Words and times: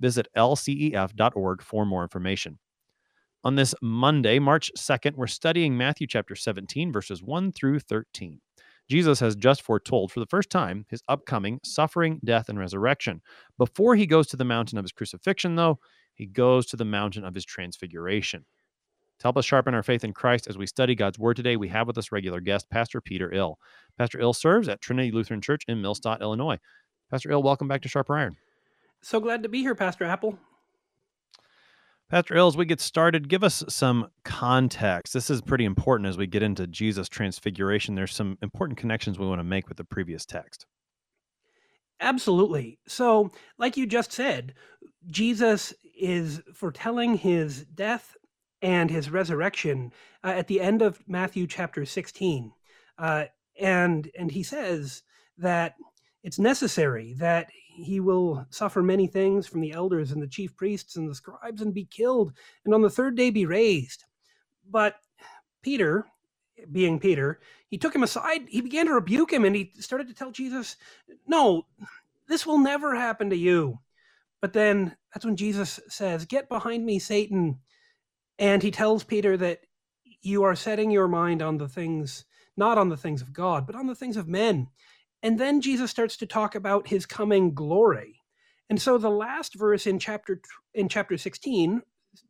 Visit 0.00 0.28
lcef.org 0.36 1.62
for 1.62 1.86
more 1.86 2.02
information. 2.02 2.58
On 3.44 3.56
this 3.56 3.74
Monday, 3.82 4.38
March 4.38 4.70
2nd, 4.76 5.16
we're 5.16 5.26
studying 5.26 5.76
Matthew 5.76 6.06
chapter 6.06 6.36
17, 6.36 6.92
verses 6.92 7.22
1 7.22 7.52
through 7.52 7.80
13. 7.80 8.40
Jesus 8.88 9.20
has 9.20 9.34
just 9.34 9.62
foretold 9.62 10.12
for 10.12 10.20
the 10.20 10.26
first 10.26 10.50
time 10.50 10.84
his 10.88 11.02
upcoming 11.08 11.58
suffering, 11.64 12.20
death, 12.24 12.48
and 12.48 12.58
resurrection. 12.58 13.20
Before 13.58 13.96
he 13.96 14.06
goes 14.06 14.26
to 14.28 14.36
the 14.36 14.44
mountain 14.44 14.78
of 14.78 14.84
his 14.84 14.92
crucifixion, 14.92 15.56
though, 15.56 15.78
he 16.14 16.26
goes 16.26 16.66
to 16.66 16.76
the 16.76 16.84
mountain 16.84 17.24
of 17.24 17.34
his 17.34 17.44
transfiguration. 17.44 18.44
To 19.18 19.24
help 19.24 19.36
us 19.36 19.44
sharpen 19.44 19.74
our 19.74 19.82
faith 19.82 20.04
in 20.04 20.12
Christ 20.12 20.48
as 20.48 20.58
we 20.58 20.66
study 20.66 20.94
God's 20.94 21.18
Word 21.18 21.36
today, 21.36 21.56
we 21.56 21.68
have 21.68 21.86
with 21.86 21.96
us 21.98 22.12
regular 22.12 22.40
guest, 22.40 22.68
Pastor 22.70 23.00
Peter 23.00 23.32
Ill. 23.32 23.58
Pastor 23.96 24.20
Ill 24.20 24.32
serves 24.32 24.68
at 24.68 24.80
Trinity 24.80 25.10
Lutheran 25.10 25.40
Church 25.40 25.64
in 25.68 25.80
Millstadt, 25.80 26.20
Illinois. 26.20 26.58
Pastor 27.10 27.30
Ill, 27.30 27.42
welcome 27.42 27.68
back 27.68 27.82
to 27.82 27.88
Sharper 27.88 28.16
Iron. 28.16 28.36
So 29.02 29.20
glad 29.20 29.42
to 29.42 29.48
be 29.48 29.60
here, 29.60 29.74
Pastor 29.74 30.04
Apple. 30.04 30.38
Pastor 32.08 32.36
as 32.36 32.56
we 32.56 32.66
get 32.66 32.80
started, 32.80 33.28
give 33.28 33.42
us 33.42 33.64
some 33.68 34.08
context. 34.22 35.14
This 35.14 35.30
is 35.30 35.40
pretty 35.40 35.64
important 35.64 36.08
as 36.08 36.18
we 36.18 36.26
get 36.26 36.42
into 36.42 36.66
Jesus' 36.66 37.08
transfiguration. 37.08 37.94
There's 37.94 38.14
some 38.14 38.38
important 38.42 38.78
connections 38.78 39.18
we 39.18 39.26
want 39.26 39.40
to 39.40 39.44
make 39.44 39.68
with 39.68 39.78
the 39.78 39.84
previous 39.84 40.26
text. 40.26 40.66
Absolutely. 42.00 42.78
So, 42.86 43.32
like 43.58 43.76
you 43.76 43.86
just 43.86 44.12
said, 44.12 44.54
Jesus 45.06 45.72
is 45.98 46.42
foretelling 46.52 47.16
his 47.16 47.64
death 47.64 48.16
and 48.60 48.90
his 48.90 49.10
resurrection 49.10 49.92
uh, 50.22 50.28
at 50.28 50.48
the 50.48 50.60
end 50.60 50.82
of 50.82 51.02
Matthew 51.08 51.46
chapter 51.46 51.84
16. 51.84 52.52
Uh, 52.98 53.24
and 53.58 54.10
and 54.18 54.30
he 54.30 54.42
says 54.42 55.02
that 55.38 55.74
it's 56.22 56.38
necessary 56.38 57.14
that 57.14 57.48
he 57.74 58.00
will 58.00 58.46
suffer 58.50 58.82
many 58.82 59.06
things 59.06 59.46
from 59.46 59.60
the 59.60 59.72
elders 59.72 60.12
and 60.12 60.22
the 60.22 60.26
chief 60.26 60.54
priests 60.56 60.96
and 60.96 61.08
the 61.08 61.14
scribes 61.14 61.62
and 61.62 61.72
be 61.72 61.84
killed 61.84 62.32
and 62.64 62.74
on 62.74 62.82
the 62.82 62.90
third 62.90 63.16
day 63.16 63.30
be 63.30 63.46
raised. 63.46 64.04
But 64.70 64.96
peter 65.62 66.06
being 66.70 66.98
peter 66.98 67.40
he 67.68 67.78
took 67.78 67.94
him 67.94 68.02
aside 68.02 68.42
he 68.48 68.60
began 68.60 68.86
to 68.86 68.92
rebuke 68.92 69.32
him 69.32 69.44
and 69.44 69.56
he 69.56 69.72
started 69.78 70.06
to 70.06 70.14
tell 70.14 70.30
jesus 70.30 70.76
no 71.26 71.66
this 72.28 72.46
will 72.46 72.58
never 72.58 72.94
happen 72.94 73.30
to 73.30 73.36
you. 73.36 73.78
But 74.40 74.52
then 74.52 74.96
that's 75.12 75.24
when 75.24 75.36
jesus 75.36 75.80
says 75.88 76.24
get 76.24 76.48
behind 76.48 76.84
me 76.84 76.98
satan. 76.98 77.58
And 78.38 78.62
he 78.62 78.70
tells 78.70 79.04
peter 79.04 79.36
that 79.36 79.60
you 80.20 80.42
are 80.44 80.54
setting 80.54 80.90
your 80.90 81.08
mind 81.08 81.42
on 81.42 81.58
the 81.58 81.68
things 81.68 82.24
not 82.56 82.76
on 82.76 82.90
the 82.90 82.96
things 82.96 83.22
of 83.22 83.32
god 83.32 83.66
but 83.66 83.74
on 83.74 83.86
the 83.86 83.94
things 83.94 84.16
of 84.16 84.28
men 84.28 84.68
and 85.22 85.38
then 85.38 85.60
Jesus 85.60 85.90
starts 85.90 86.16
to 86.18 86.26
talk 86.26 86.54
about 86.54 86.88
his 86.88 87.06
coming 87.06 87.54
glory. 87.54 88.20
And 88.70 88.80
so 88.80 88.98
the 88.98 89.10
last 89.10 89.54
verse 89.56 89.86
in 89.86 89.98
chapter 89.98 90.40
in 90.74 90.88
chapter 90.88 91.18
16, 91.18 91.82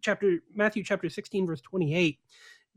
chapter 0.03 0.39
Matthew 0.55 0.85
chapter 0.85 1.09
16 1.09 1.47
verse 1.47 1.63
28, 1.63 2.19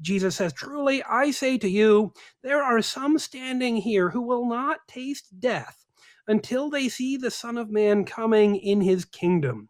Jesus 0.02 0.36
says, 0.36 0.54
"Truly 0.54 1.04
I 1.04 1.32
say 1.32 1.58
to 1.58 1.70
you, 1.70 2.14
there 2.44 2.64
are 2.64 2.82
some 2.82 3.20
standing 3.20 3.78
here 3.78 4.12
who 4.12 4.22
will 4.22 4.46
not 4.48 4.88
taste 4.88 5.40
death 5.40 5.86
until 6.28 6.70
they 6.70 6.90
see 6.90 7.18
the 7.18 7.32
Son 7.32 7.58
of 7.58 7.70
Man 7.70 8.06
coming 8.06 8.56
in 8.56 8.82
his 8.82 9.06
kingdom." 9.06 9.70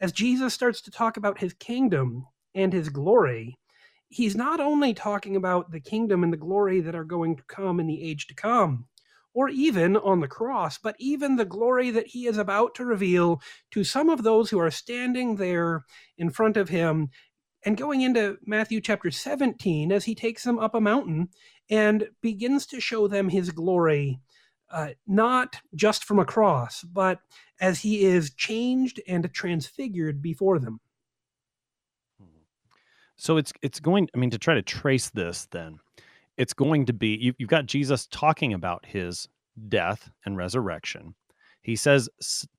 As 0.00 0.12
Jesus 0.12 0.52
starts 0.54 0.82
to 0.82 0.90
talk 0.90 1.16
about 1.16 1.40
his 1.40 1.54
kingdom 1.54 2.26
and 2.54 2.72
his 2.72 2.90
glory, 2.90 3.58
he's 4.10 4.36
not 4.36 4.60
only 4.60 4.92
talking 4.92 5.36
about 5.36 5.70
the 5.70 5.80
kingdom 5.80 6.22
and 6.22 6.32
the 6.32 6.36
glory 6.38 6.80
that 6.80 6.94
are 6.94 7.04
going 7.04 7.36
to 7.36 7.42
come 7.44 7.80
in 7.80 7.86
the 7.86 8.02
age 8.02 8.26
to 8.26 8.34
come, 8.34 8.86
or 9.34 9.48
even 9.48 9.96
on 9.96 10.20
the 10.20 10.28
cross, 10.28 10.78
but 10.78 10.96
even 10.98 11.36
the 11.36 11.44
glory 11.44 11.90
that 11.90 12.08
he 12.08 12.26
is 12.26 12.38
about 12.38 12.74
to 12.74 12.84
reveal 12.84 13.40
to 13.70 13.84
some 13.84 14.08
of 14.10 14.22
those 14.22 14.50
who 14.50 14.58
are 14.58 14.70
standing 14.70 15.36
there 15.36 15.84
in 16.18 16.30
front 16.30 16.56
of 16.56 16.68
him. 16.68 17.08
And 17.64 17.76
going 17.76 18.00
into 18.00 18.38
Matthew 18.44 18.80
chapter 18.80 19.10
17, 19.10 19.92
as 19.92 20.04
he 20.04 20.14
takes 20.14 20.44
them 20.44 20.58
up 20.58 20.74
a 20.74 20.80
mountain 20.80 21.28
and 21.68 22.08
begins 22.20 22.66
to 22.66 22.80
show 22.80 23.06
them 23.06 23.28
his 23.28 23.50
glory, 23.50 24.18
uh, 24.70 24.90
not 25.06 25.56
just 25.74 26.04
from 26.04 26.18
a 26.18 26.24
cross, 26.24 26.82
but 26.82 27.20
as 27.60 27.80
he 27.80 28.04
is 28.04 28.32
changed 28.34 29.00
and 29.06 29.32
transfigured 29.32 30.22
before 30.22 30.58
them. 30.58 30.80
So 33.20 33.36
it's 33.36 33.52
it's 33.60 33.80
going. 33.80 34.08
I 34.14 34.18
mean, 34.18 34.30
to 34.30 34.38
try 34.38 34.54
to 34.54 34.62
trace 34.62 35.10
this, 35.10 35.46
then 35.50 35.78
it's 36.40 36.54
going 36.54 36.86
to 36.86 36.94
be 36.94 37.18
you, 37.20 37.34
you've 37.36 37.50
got 37.50 37.66
Jesus 37.66 38.06
talking 38.06 38.54
about 38.54 38.86
his 38.86 39.28
death 39.68 40.10
and 40.24 40.38
resurrection. 40.38 41.14
He 41.60 41.76
says 41.76 42.08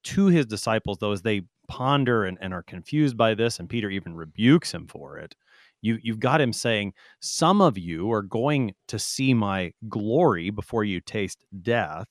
to 0.03 0.27
his 0.27 0.45
disciples, 0.45 0.99
though, 0.99 1.11
as 1.11 1.23
they 1.23 1.41
ponder 1.67 2.25
and, 2.25 2.37
and 2.41 2.53
are 2.53 2.61
confused 2.61 3.17
by 3.17 3.33
this, 3.33 3.59
and 3.59 3.67
Peter 3.67 3.89
even 3.89 4.15
rebukes 4.15 4.71
him 4.71 4.85
for 4.85 5.17
it, 5.17 5.35
you, 5.81 5.97
you've 6.03 6.19
got 6.19 6.39
him 6.39 6.53
saying, 6.53 6.93
Some 7.21 7.59
of 7.59 7.75
you 7.75 8.11
are 8.11 8.21
going 8.21 8.75
to 8.87 8.99
see 8.99 9.33
my 9.33 9.73
glory 9.89 10.51
before 10.51 10.83
you 10.83 11.01
taste 11.01 11.43
death. 11.63 12.07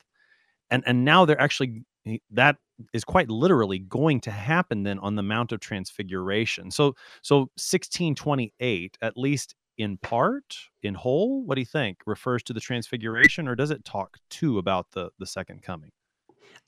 And, 0.72 0.82
and 0.86 1.04
now 1.04 1.24
they're 1.24 1.40
actually, 1.40 1.84
that 2.32 2.56
is 2.92 3.04
quite 3.04 3.30
literally 3.30 3.78
going 3.78 4.20
to 4.22 4.32
happen 4.32 4.82
then 4.82 4.98
on 4.98 5.14
the 5.14 5.22
Mount 5.22 5.52
of 5.52 5.60
Transfiguration. 5.60 6.72
So, 6.72 6.96
so 7.22 7.38
1628, 7.58 8.98
at 9.02 9.16
least 9.16 9.54
in 9.80 9.96
part, 9.96 10.56
in 10.82 10.92
whole? 10.92 11.42
What 11.42 11.54
do 11.54 11.62
you 11.62 11.66
think? 11.66 12.00
Refers 12.04 12.42
to 12.42 12.52
the 12.52 12.60
transfiguration, 12.60 13.48
or 13.48 13.54
does 13.54 13.70
it 13.70 13.82
talk 13.82 14.18
too 14.28 14.58
about 14.58 14.90
the 14.92 15.08
the 15.18 15.26
second 15.26 15.62
coming? 15.62 15.90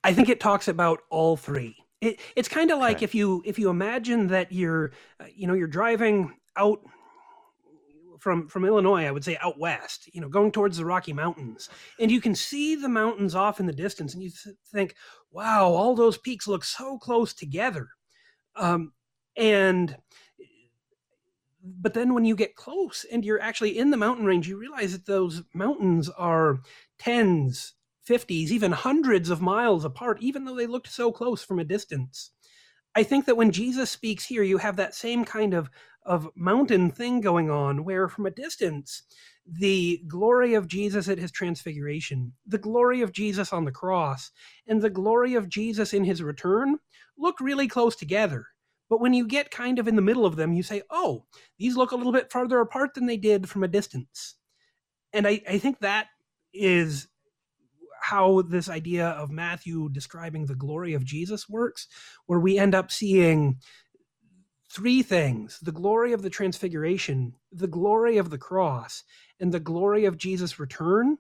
I 0.03 0.15
think 0.15 0.31
it 0.31 0.41
talks 0.41 0.67
about 0.67 1.01
all 1.11 1.37
three. 1.37 1.77
It, 2.01 2.21
it's 2.37 2.49
kind 2.49 2.71
of 2.71 2.79
like 2.79 2.97
okay. 2.97 3.05
if 3.05 3.15
you 3.15 3.43
if 3.45 3.59
you 3.59 3.69
imagine 3.69 4.29
that 4.29 4.51
you're 4.51 4.93
uh, 5.21 5.27
you 5.35 5.47
know 5.47 5.53
you're 5.53 5.69
driving 5.69 6.33
out 6.57 6.81
from 8.19 8.49
from 8.49 8.65
Illinois, 8.65 9.05
I 9.05 9.11
would 9.11 9.25
say 9.25 9.37
out 9.43 9.59
west, 9.59 10.09
you 10.15 10.23
know, 10.23 10.31
going 10.31 10.51
towards 10.51 10.79
the 10.79 10.87
Rocky 10.87 11.13
Mountains, 11.13 11.69
and 12.01 12.11
you 12.11 12.23
can 12.23 12.35
see 12.35 12.77
the 12.77 12.89
mountains 12.89 13.35
off 13.35 13.61
in 13.61 13.67
the 13.67 13.75
distance, 13.75 14.15
and 14.15 14.23
you 14.23 14.31
th- 14.31 14.57
think, 14.73 14.95
"Wow, 15.31 15.67
all 15.67 15.95
those 15.95 16.17
peaks 16.17 16.49
look 16.49 16.65
so 16.65 16.97
close 16.97 17.35
together." 17.35 17.89
Um, 18.57 18.95
and 19.37 19.97
but 21.63 21.95
then 21.95 22.15
when 22.15 22.25
you 22.25 22.35
get 22.35 22.57
close 22.57 23.07
and 23.11 23.25
you're 23.25 23.41
actually 23.41 23.79
in 23.79 23.91
the 23.91 23.97
mountain 23.97 24.25
range, 24.27 24.49
you 24.49 24.57
realize 24.59 24.93
that 24.93 25.07
those 25.07 25.43
mountains 25.55 26.09
are 26.11 26.61
tens, 26.99 27.75
50s, 28.09 28.51
even 28.51 28.73
hundreds 28.73 29.31
of 29.31 29.41
miles 29.41 29.85
apart, 29.85 30.19
even 30.21 30.45
though 30.45 30.57
they 30.57 30.67
looked 30.67 30.89
so 30.89 31.13
close 31.13 31.43
from 31.45 31.59
a 31.59 31.65
distance. 31.65 32.31
I 32.95 33.05
think 33.05 33.27
that 33.27 33.37
when 33.37 33.53
Jesus 33.53 33.91
speaks 33.91 34.25
here, 34.25 34.43
you 34.43 34.59
have 34.59 34.77
that 34.77 34.95
same 34.95 35.25
kind 35.25 35.55
of, 35.55 35.71
of 36.05 36.29
mountain 36.35 36.91
thing 36.91 37.21
going 37.21 37.49
on, 37.49 37.85
where 37.85 38.09
from 38.09 38.27
a 38.27 38.31
distance, 38.31 39.03
the 39.47 40.03
glory 40.09 40.55
of 40.55 40.69
Jesus 40.69 41.09
at 41.09 41.19
his 41.19 41.31
transfiguration, 41.31 42.33
the 42.47 42.59
glory 42.59 43.01
of 43.01 43.13
Jesus 43.13 43.53
on 43.53 43.65
the 43.65 43.73
cross, 43.73 44.31
and 44.67 44.83
the 44.83 44.91
glory 44.91 45.35
of 45.35 45.49
Jesus 45.49 45.95
in 45.95 46.05
his 46.05 46.23
return 46.23 46.79
look 47.17 47.41
really 47.41 47.69
close 47.69 47.97
together. 47.97 48.47
But 48.93 49.01
when 49.01 49.15
you 49.15 49.27
get 49.27 49.51
kind 49.51 49.79
of 49.79 49.89
in 49.89 49.97
the 49.97 50.03
middle 50.03 50.27
of 50.27 50.37
them, 50.37 50.53
you 50.53 50.63
say, 50.63 50.83
oh, 50.91 51.25
these 51.59 51.79
look 51.79 51.93
a 51.93 51.97
little 51.97 52.13
bit 52.13 52.31
farther 52.31 52.61
apart 52.61 52.93
than 52.93 53.07
they 53.07 53.17
did 53.17 53.49
from 53.49 53.65
a 53.65 53.69
distance. 53.69 54.35
And 55.15 55.27
I, 55.27 55.41
I 55.49 55.57
think 55.57 55.79
that 55.79 56.09
is 56.53 57.09
how 58.03 58.43
this 58.43 58.69
idea 58.69 59.07
of 59.09 59.31
Matthew 59.31 59.89
describing 59.89 60.45
the 60.45 60.55
glory 60.55 60.93
of 60.93 61.07
Jesus 61.07 61.49
works, 61.49 61.89
where 62.27 62.39
we 62.39 62.59
end 62.59 62.75
up 62.75 62.93
seeing 62.93 63.57
three 64.71 65.03
things 65.03 65.59
the 65.61 65.73
glory 65.73 66.13
of 66.13 66.21
the 66.21 66.29
transfiguration, 66.29 67.33
the 67.51 67.69
glory 67.69 68.19
of 68.19 68.29
the 68.29 68.37
cross, 68.37 69.05
and 69.41 69.53
the 69.53 69.59
glory 69.59 70.05
of 70.05 70.19
Jesus' 70.19 70.61
return. 70.61 71.17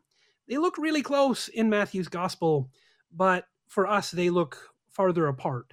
They 0.46 0.58
look 0.58 0.76
really 0.76 1.00
close 1.00 1.48
in 1.48 1.70
Matthew's 1.70 2.08
gospel, 2.08 2.68
but 3.10 3.46
for 3.66 3.86
us, 3.86 4.10
they 4.10 4.28
look 4.28 4.58
farther 4.90 5.26
apart. 5.26 5.72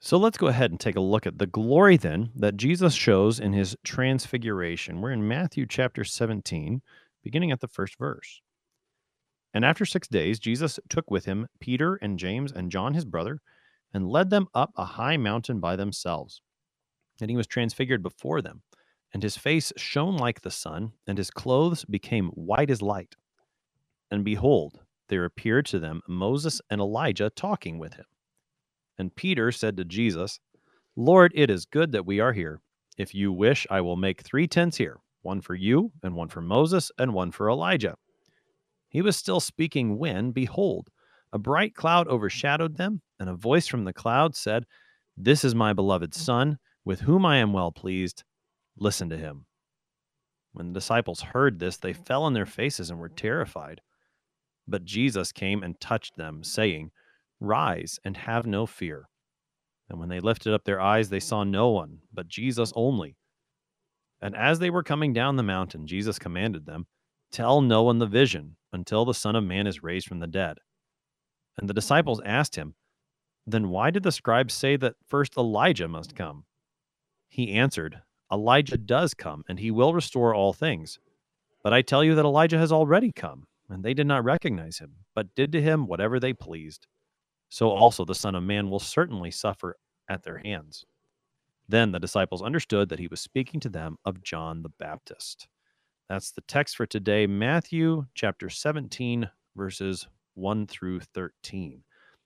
So 0.00 0.16
let's 0.16 0.38
go 0.38 0.46
ahead 0.46 0.70
and 0.70 0.78
take 0.78 0.94
a 0.94 1.00
look 1.00 1.26
at 1.26 1.38
the 1.38 1.46
glory 1.46 1.96
then 1.96 2.30
that 2.36 2.56
Jesus 2.56 2.94
shows 2.94 3.40
in 3.40 3.52
his 3.52 3.76
transfiguration. 3.82 5.00
We're 5.00 5.10
in 5.10 5.26
Matthew 5.26 5.66
chapter 5.66 6.04
17, 6.04 6.82
beginning 7.24 7.50
at 7.50 7.60
the 7.60 7.66
first 7.66 7.98
verse. 7.98 8.40
And 9.52 9.64
after 9.64 9.84
six 9.84 10.06
days, 10.06 10.38
Jesus 10.38 10.78
took 10.88 11.10
with 11.10 11.24
him 11.24 11.48
Peter 11.58 11.96
and 11.96 12.16
James 12.18 12.52
and 12.52 12.70
John 12.70 12.94
his 12.94 13.04
brother, 13.04 13.40
and 13.92 14.08
led 14.08 14.30
them 14.30 14.46
up 14.54 14.70
a 14.76 14.84
high 14.84 15.16
mountain 15.16 15.58
by 15.58 15.74
themselves. 15.74 16.42
And 17.20 17.28
he 17.28 17.36
was 17.36 17.48
transfigured 17.48 18.02
before 18.02 18.40
them, 18.40 18.62
and 19.12 19.22
his 19.22 19.36
face 19.36 19.72
shone 19.76 20.16
like 20.16 20.42
the 20.42 20.50
sun, 20.50 20.92
and 21.08 21.18
his 21.18 21.32
clothes 21.32 21.84
became 21.86 22.28
white 22.28 22.70
as 22.70 22.82
light. 22.82 23.16
And 24.12 24.24
behold, 24.24 24.78
there 25.08 25.24
appeared 25.24 25.66
to 25.66 25.80
them 25.80 26.02
Moses 26.06 26.60
and 26.70 26.80
Elijah 26.80 27.30
talking 27.30 27.78
with 27.78 27.94
him. 27.94 28.04
And 28.98 29.14
Peter 29.14 29.52
said 29.52 29.76
to 29.76 29.84
Jesus, 29.84 30.40
Lord, 30.96 31.32
it 31.34 31.50
is 31.50 31.64
good 31.64 31.92
that 31.92 32.06
we 32.06 32.20
are 32.20 32.32
here. 32.32 32.60
If 32.96 33.14
you 33.14 33.32
wish, 33.32 33.66
I 33.70 33.80
will 33.80 33.96
make 33.96 34.22
three 34.22 34.48
tents 34.48 34.76
here 34.76 34.98
one 35.22 35.40
for 35.40 35.54
you, 35.54 35.92
and 36.02 36.14
one 36.14 36.28
for 36.28 36.40
Moses, 36.40 36.90
and 36.98 37.12
one 37.12 37.30
for 37.30 37.50
Elijah. 37.50 37.96
He 38.88 39.02
was 39.02 39.16
still 39.16 39.40
speaking 39.40 39.98
when, 39.98 40.30
behold, 40.30 40.88
a 41.32 41.38
bright 41.38 41.74
cloud 41.74 42.08
overshadowed 42.08 42.76
them, 42.76 43.02
and 43.20 43.28
a 43.28 43.34
voice 43.34 43.66
from 43.66 43.84
the 43.84 43.92
cloud 43.92 44.34
said, 44.34 44.64
This 45.16 45.44
is 45.44 45.54
my 45.54 45.72
beloved 45.72 46.14
Son, 46.14 46.58
with 46.84 47.00
whom 47.00 47.26
I 47.26 47.36
am 47.36 47.52
well 47.52 47.70
pleased. 47.70 48.24
Listen 48.78 49.10
to 49.10 49.18
him. 49.18 49.44
When 50.52 50.68
the 50.68 50.80
disciples 50.80 51.20
heard 51.20 51.58
this, 51.58 51.76
they 51.76 51.92
fell 51.92 52.22
on 52.22 52.32
their 52.32 52.46
faces 52.46 52.90
and 52.90 52.98
were 52.98 53.10
terrified. 53.10 53.80
But 54.66 54.84
Jesus 54.84 55.32
came 55.32 55.62
and 55.62 55.78
touched 55.78 56.16
them, 56.16 56.42
saying, 56.42 56.90
Rise 57.40 57.98
and 58.04 58.16
have 58.16 58.46
no 58.46 58.66
fear. 58.66 59.08
And 59.88 59.98
when 59.98 60.08
they 60.08 60.20
lifted 60.20 60.52
up 60.52 60.64
their 60.64 60.80
eyes, 60.80 61.08
they 61.08 61.20
saw 61.20 61.44
no 61.44 61.70
one, 61.70 62.00
but 62.12 62.28
Jesus 62.28 62.72
only. 62.74 63.16
And 64.20 64.36
as 64.36 64.58
they 64.58 64.70
were 64.70 64.82
coming 64.82 65.12
down 65.12 65.36
the 65.36 65.42
mountain, 65.42 65.86
Jesus 65.86 66.18
commanded 66.18 66.66
them, 66.66 66.86
Tell 67.30 67.60
no 67.60 67.82
one 67.82 67.98
the 67.98 68.06
vision 68.06 68.56
until 68.72 69.04
the 69.04 69.14
Son 69.14 69.36
of 69.36 69.44
Man 69.44 69.66
is 69.66 69.82
raised 69.82 70.08
from 70.08 70.20
the 70.20 70.26
dead. 70.26 70.58
And 71.56 71.68
the 71.68 71.74
disciples 71.74 72.20
asked 72.24 72.56
him, 72.56 72.74
Then 73.46 73.68
why 73.68 73.90
did 73.90 74.02
the 74.02 74.12
scribes 74.12 74.54
say 74.54 74.76
that 74.76 74.96
first 75.06 75.36
Elijah 75.36 75.88
must 75.88 76.14
come? 76.14 76.44
He 77.28 77.52
answered, 77.52 78.00
Elijah 78.32 78.76
does 78.76 79.14
come, 79.14 79.44
and 79.48 79.58
he 79.58 79.70
will 79.70 79.94
restore 79.94 80.34
all 80.34 80.52
things. 80.52 80.98
But 81.62 81.72
I 81.72 81.82
tell 81.82 82.04
you 82.04 82.14
that 82.14 82.24
Elijah 82.24 82.58
has 82.58 82.72
already 82.72 83.12
come, 83.12 83.46
and 83.68 83.84
they 83.84 83.94
did 83.94 84.06
not 84.06 84.24
recognize 84.24 84.78
him, 84.78 84.96
but 85.14 85.34
did 85.34 85.52
to 85.52 85.62
him 85.62 85.86
whatever 85.86 86.20
they 86.20 86.32
pleased. 86.32 86.86
So 87.48 87.70
also 87.70 88.04
the 88.04 88.14
Son 88.14 88.34
of 88.34 88.42
Man 88.42 88.70
will 88.70 88.78
certainly 88.78 89.30
suffer 89.30 89.76
at 90.08 90.22
their 90.22 90.38
hands. 90.38 90.84
Then 91.68 91.92
the 91.92 92.00
disciples 92.00 92.42
understood 92.42 92.88
that 92.88 92.98
he 92.98 93.08
was 93.08 93.20
speaking 93.20 93.60
to 93.60 93.68
them 93.68 93.98
of 94.04 94.22
John 94.22 94.62
the 94.62 94.70
Baptist. 94.70 95.48
That's 96.08 96.30
the 96.30 96.40
text 96.42 96.76
for 96.76 96.86
today, 96.86 97.26
Matthew 97.26 98.06
chapter 98.14 98.48
17, 98.48 99.28
verses 99.56 100.06
1 100.34 100.66
through 100.66 101.00
13. 101.00 101.82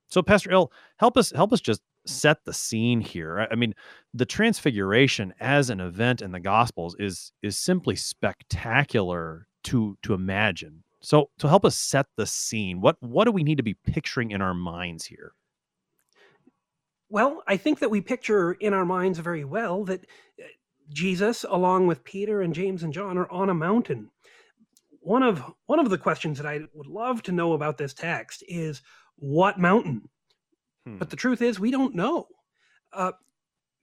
So, 0.09 0.23
Pastor 0.23 0.53
Ill, 0.53 0.73
help 0.99 1.17
us 1.17 1.33
help 1.33 1.53
us 1.53 1.61
just 1.61 1.81
set 2.07 2.45
the 2.45 2.53
scene 2.53 3.01
here. 3.01 3.49
I 3.51 3.55
mean, 3.55 3.75
the 4.15 4.27
transfiguration 4.27 5.35
as 5.41 5.71
an 5.71 5.81
event 5.81 6.23
in 6.23 6.31
the 6.31 6.41
gospels 6.41 6.95
is 6.99 7.33
is 7.43 7.59
simply 7.59 7.97
spectacular 7.97 9.49
to 9.65 9.97
to 10.03 10.15
imagine. 10.15 10.85
So 11.03 11.31
to 11.39 11.49
help 11.49 11.65
us 11.65 11.77
set 11.77 12.07
the 12.17 12.27
scene, 12.27 12.81
what 12.81 12.97
what 13.01 13.25
do 13.25 13.33
we 13.33 13.43
need 13.43 13.57
to 13.57 13.63
be 13.63 13.75
picturing 13.75 14.31
in 14.31 14.41
our 14.41 14.55
minds 14.55 15.05
here? 15.05 15.35
Well, 17.09 17.43
I 17.47 17.57
think 17.57 17.81
that 17.81 17.91
we 17.91 18.01
picture 18.01 18.53
in 18.53 18.73
our 18.73 18.87
minds 18.87 19.19
very 19.19 19.45
well 19.45 19.85
that 19.85 20.07
uh, 20.41 20.45
Jesus, 20.89 21.45
along 21.49 21.87
with 21.87 22.05
Peter 22.05 22.41
and 22.41 22.55
James 22.55 22.85
and 22.85 22.93
John, 22.93 23.19
are 23.19 23.31
on 23.31 23.51
a 23.51 23.55
mountain. 23.55 24.11
One 25.01 25.23
of 25.25 25.43
one 25.67 25.81
of 25.81 25.91
the 25.91 25.99
questions 25.99 26.39
that 26.39 26.47
I 26.47 26.61
would 26.73 26.87
love 26.87 27.23
to 27.25 27.33
know 27.33 27.53
about 27.53 27.77
this 27.77 27.93
text 27.93 28.45
is 28.47 28.81
what 29.17 29.59
mountain. 29.59 30.09
Hmm. 30.87 30.99
But 30.99 31.11
the 31.11 31.17
truth 31.17 31.43
is, 31.43 31.59
we 31.59 31.73
don't 31.73 31.95
know. 31.95 32.29
Uh, 32.93 33.13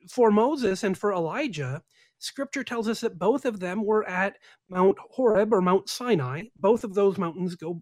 for 0.07 0.31
Moses 0.31 0.83
and 0.83 0.98
for 0.98 1.12
Elijah, 1.12 1.83
Scripture 2.19 2.63
tells 2.63 2.88
us 2.88 3.01
that 3.01 3.18
both 3.18 3.45
of 3.45 3.60
them 3.60 3.83
were 3.83 4.07
at 4.07 4.38
Mount 4.69 4.98
Horeb 5.00 5.54
or 5.54 5.62
Mount 5.62 5.89
Sinai. 5.89 6.44
Both 6.57 6.83
of 6.83 6.94
those 6.94 7.18
mountains 7.18 7.56
go. 7.56 7.81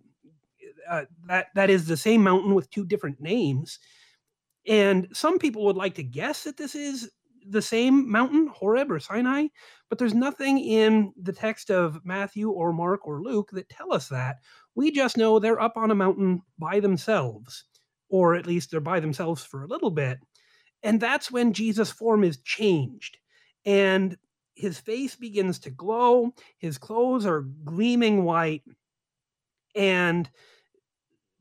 Uh, 0.89 1.03
that 1.27 1.47
that 1.55 1.69
is 1.69 1.85
the 1.85 1.97
same 1.97 2.23
mountain 2.23 2.55
with 2.55 2.69
two 2.69 2.85
different 2.85 3.19
names. 3.19 3.79
And 4.67 5.07
some 5.13 5.39
people 5.39 5.65
would 5.65 5.75
like 5.75 5.95
to 5.95 6.03
guess 6.03 6.43
that 6.43 6.57
this 6.57 6.75
is 6.75 7.09
the 7.49 7.61
same 7.61 8.09
mountain, 8.09 8.47
Horeb 8.47 8.91
or 8.91 8.99
Sinai, 8.99 9.47
but 9.89 9.97
there's 9.97 10.13
nothing 10.13 10.59
in 10.59 11.13
the 11.21 11.33
text 11.33 11.71
of 11.71 12.05
Matthew 12.05 12.49
or 12.49 12.73
Mark 12.73 13.07
or 13.07 13.21
Luke 13.21 13.49
that 13.53 13.69
tell 13.69 13.93
us 13.93 14.09
that. 14.09 14.37
We 14.75 14.91
just 14.91 15.17
know 15.17 15.39
they're 15.39 15.61
up 15.61 15.77
on 15.77 15.91
a 15.91 15.95
mountain 15.95 16.41
by 16.59 16.79
themselves, 16.79 17.63
or 18.09 18.35
at 18.35 18.45
least 18.45 18.71
they're 18.71 18.79
by 18.81 18.99
themselves 18.99 19.43
for 19.43 19.63
a 19.63 19.67
little 19.67 19.91
bit. 19.91 20.19
And 20.83 20.99
that's 20.99 21.31
when 21.31 21.53
Jesus' 21.53 21.91
form 21.91 22.23
is 22.23 22.37
changed. 22.37 23.17
And 23.65 24.17
his 24.57 24.79
face 24.79 25.15
begins 25.15 25.59
to 25.59 25.69
glow, 25.69 26.33
his 26.57 26.77
clothes 26.77 27.25
are 27.25 27.41
gleaming 27.41 28.23
white, 28.23 28.63
and 29.75 30.29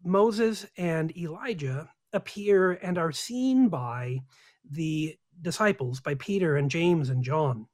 Moses 0.04 0.66
and 0.76 1.16
Elijah 1.16 1.90
appear 2.12 2.72
and 2.72 2.98
are 2.98 3.12
seen 3.12 3.68
by 3.68 4.20
the 4.70 5.16
disciples, 5.40 6.00
by 6.00 6.14
Peter 6.14 6.56
and 6.56 6.70
James 6.70 7.08
and 7.08 7.24
John. 7.24 7.66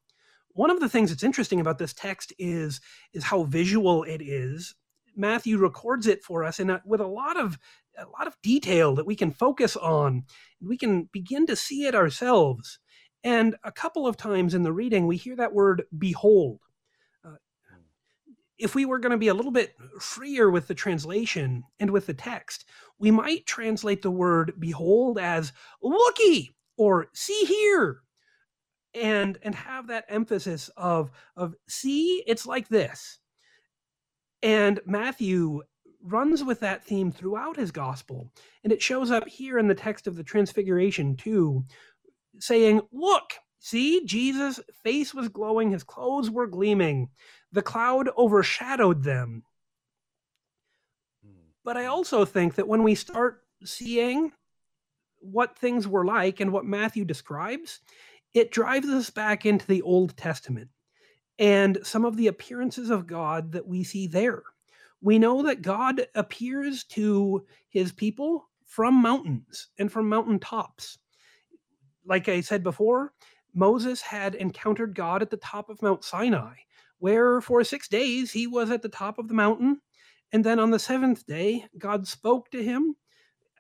One 0.54 0.70
of 0.70 0.80
the 0.80 0.88
things 0.88 1.10
that's 1.10 1.22
interesting 1.22 1.60
about 1.60 1.78
this 1.78 1.92
text 1.92 2.32
is, 2.38 2.80
is 3.12 3.24
how 3.24 3.44
visual 3.44 4.04
it 4.04 4.22
is. 4.22 4.74
Matthew 5.16 5.58
records 5.58 6.06
it 6.06 6.22
for 6.22 6.44
us 6.44 6.60
in 6.60 6.70
a, 6.70 6.82
with 6.84 7.00
a 7.00 7.06
lot 7.06 7.38
of 7.38 7.58
a 7.98 8.06
lot 8.06 8.26
of 8.26 8.40
detail 8.42 8.94
that 8.94 9.04
we 9.06 9.14
can 9.14 9.30
focus 9.30 9.76
on. 9.76 10.24
We 10.62 10.78
can 10.78 11.10
begin 11.12 11.46
to 11.46 11.56
see 11.56 11.84
it 11.84 11.94
ourselves. 11.94 12.78
And 13.24 13.56
a 13.64 13.72
couple 13.72 14.06
of 14.06 14.16
times 14.16 14.54
in 14.54 14.62
the 14.62 14.72
reading, 14.72 15.06
we 15.06 15.16
hear 15.16 15.36
that 15.36 15.54
word 15.54 15.84
behold. 15.98 16.60
Uh, 17.24 17.36
if 18.58 18.74
we 18.74 18.84
were 18.84 18.98
going 18.98 19.12
to 19.12 19.19
be 19.19 19.28
a 19.28 19.34
little 19.34 19.52
bit 19.52 19.74
freer 20.00 20.50
with 20.50 20.66
the 20.66 20.74
translation 20.74 21.62
and 21.78 21.90
with 21.90 22.06
the 22.06 22.14
text, 22.14 22.64
we 22.98 23.10
might 23.10 23.46
translate 23.46 24.02
the 24.02 24.10
word 24.10 24.54
behold 24.58 25.19
as 25.19 25.52
looky 25.82 26.50
or 26.76 27.08
see 27.12 27.44
here 27.44 28.02
and 28.94 29.38
and 29.42 29.54
have 29.54 29.86
that 29.86 30.04
emphasis 30.08 30.68
of 30.76 31.10
of 31.36 31.54
see 31.68 32.22
it's 32.26 32.46
like 32.46 32.68
this. 32.68 33.18
And 34.42 34.80
matthew 34.87 35.62
runs 36.04 36.42
with 36.42 36.61
that 36.61 36.85
theme 36.85 37.12
throughout 37.12 37.56
his 37.56 37.70
gospel 37.70 38.28
and 38.64 38.73
it 38.73 38.82
shows 38.82 39.11
up 39.11 39.26
here 39.28 39.58
in 39.58 39.68
the 39.68 39.75
text 39.75 40.08
of 40.08 40.16
the 40.16 40.25
transfiguration 40.25 41.16
too 41.16 41.64
saying 42.42 42.80
look 42.92 43.34
see 43.58 44.04
jesus 44.04 44.61
face 44.82 45.14
was 45.14 45.28
glowing 45.28 45.70
his 45.70 45.84
clothes 45.84 46.30
were 46.30 46.46
gleaming 46.46 47.08
the 47.52 47.62
cloud 47.62 48.08
overshadowed 48.16 49.04
them. 49.04 49.44
But 51.64 51.76
I 51.76 51.84
hmm. 51.84 51.90
also 51.90 52.25
think 52.25 52.56
that 52.56 52.66
when 52.66 52.82
we 52.82 52.94
start 52.94 53.42
seeing 53.64 54.32
what 55.18 55.56
things 55.56 55.87
were 55.87 56.04
like 56.04 56.40
and 56.40 56.52
what 56.52 56.64
Matthew 56.64 57.04
describes, 57.04 57.80
it 58.34 58.50
drives 58.50 58.88
us 58.88 59.11
back 59.11 59.46
into 59.46 59.66
the 59.66 59.82
Old 59.82 60.16
Testament 60.16 60.70
and 61.38 61.78
some 61.82 62.04
of 62.04 62.16
the 62.16 62.26
appearances 62.26 62.90
of 62.90 63.06
God 63.06 63.52
that 63.52 63.66
we 63.66 63.84
see 63.84 64.06
there. 64.06 64.42
We 65.00 65.18
know 65.18 65.42
that 65.42 65.62
God 65.62 66.06
appears 66.14 66.84
to 66.84 67.44
his 67.68 67.92
people 67.92 68.49
from 68.64 68.94
mountains 68.94 69.68
and 69.78 69.92
from 69.92 70.08
mountain 70.08 70.38
tops. 70.38 70.99
Like 72.04 72.28
I 72.28 72.40
said 72.40 72.62
before, 72.62 73.12
Moses 73.54 74.00
had 74.00 74.35
encountered 74.35 74.94
God 74.94 75.23
at 75.23 75.30
the 75.30 75.37
top 75.37 75.68
of 75.68 75.82
Mount 75.82 76.04
Sinai 76.04 76.54
where 77.02 77.40
for 77.40 77.64
six 77.64 77.88
days 77.88 78.30
he 78.30 78.47
was 78.47 78.71
at 78.71 78.80
the 78.80 78.88
top 78.88 79.18
of 79.18 79.26
the 79.26 79.35
mountain. 79.35 79.80
And 80.30 80.44
then 80.44 80.61
on 80.61 80.71
the 80.71 80.78
seventh 80.78 81.26
day, 81.26 81.66
God 81.76 82.06
spoke 82.06 82.49
to 82.52 82.62
him 82.62 82.94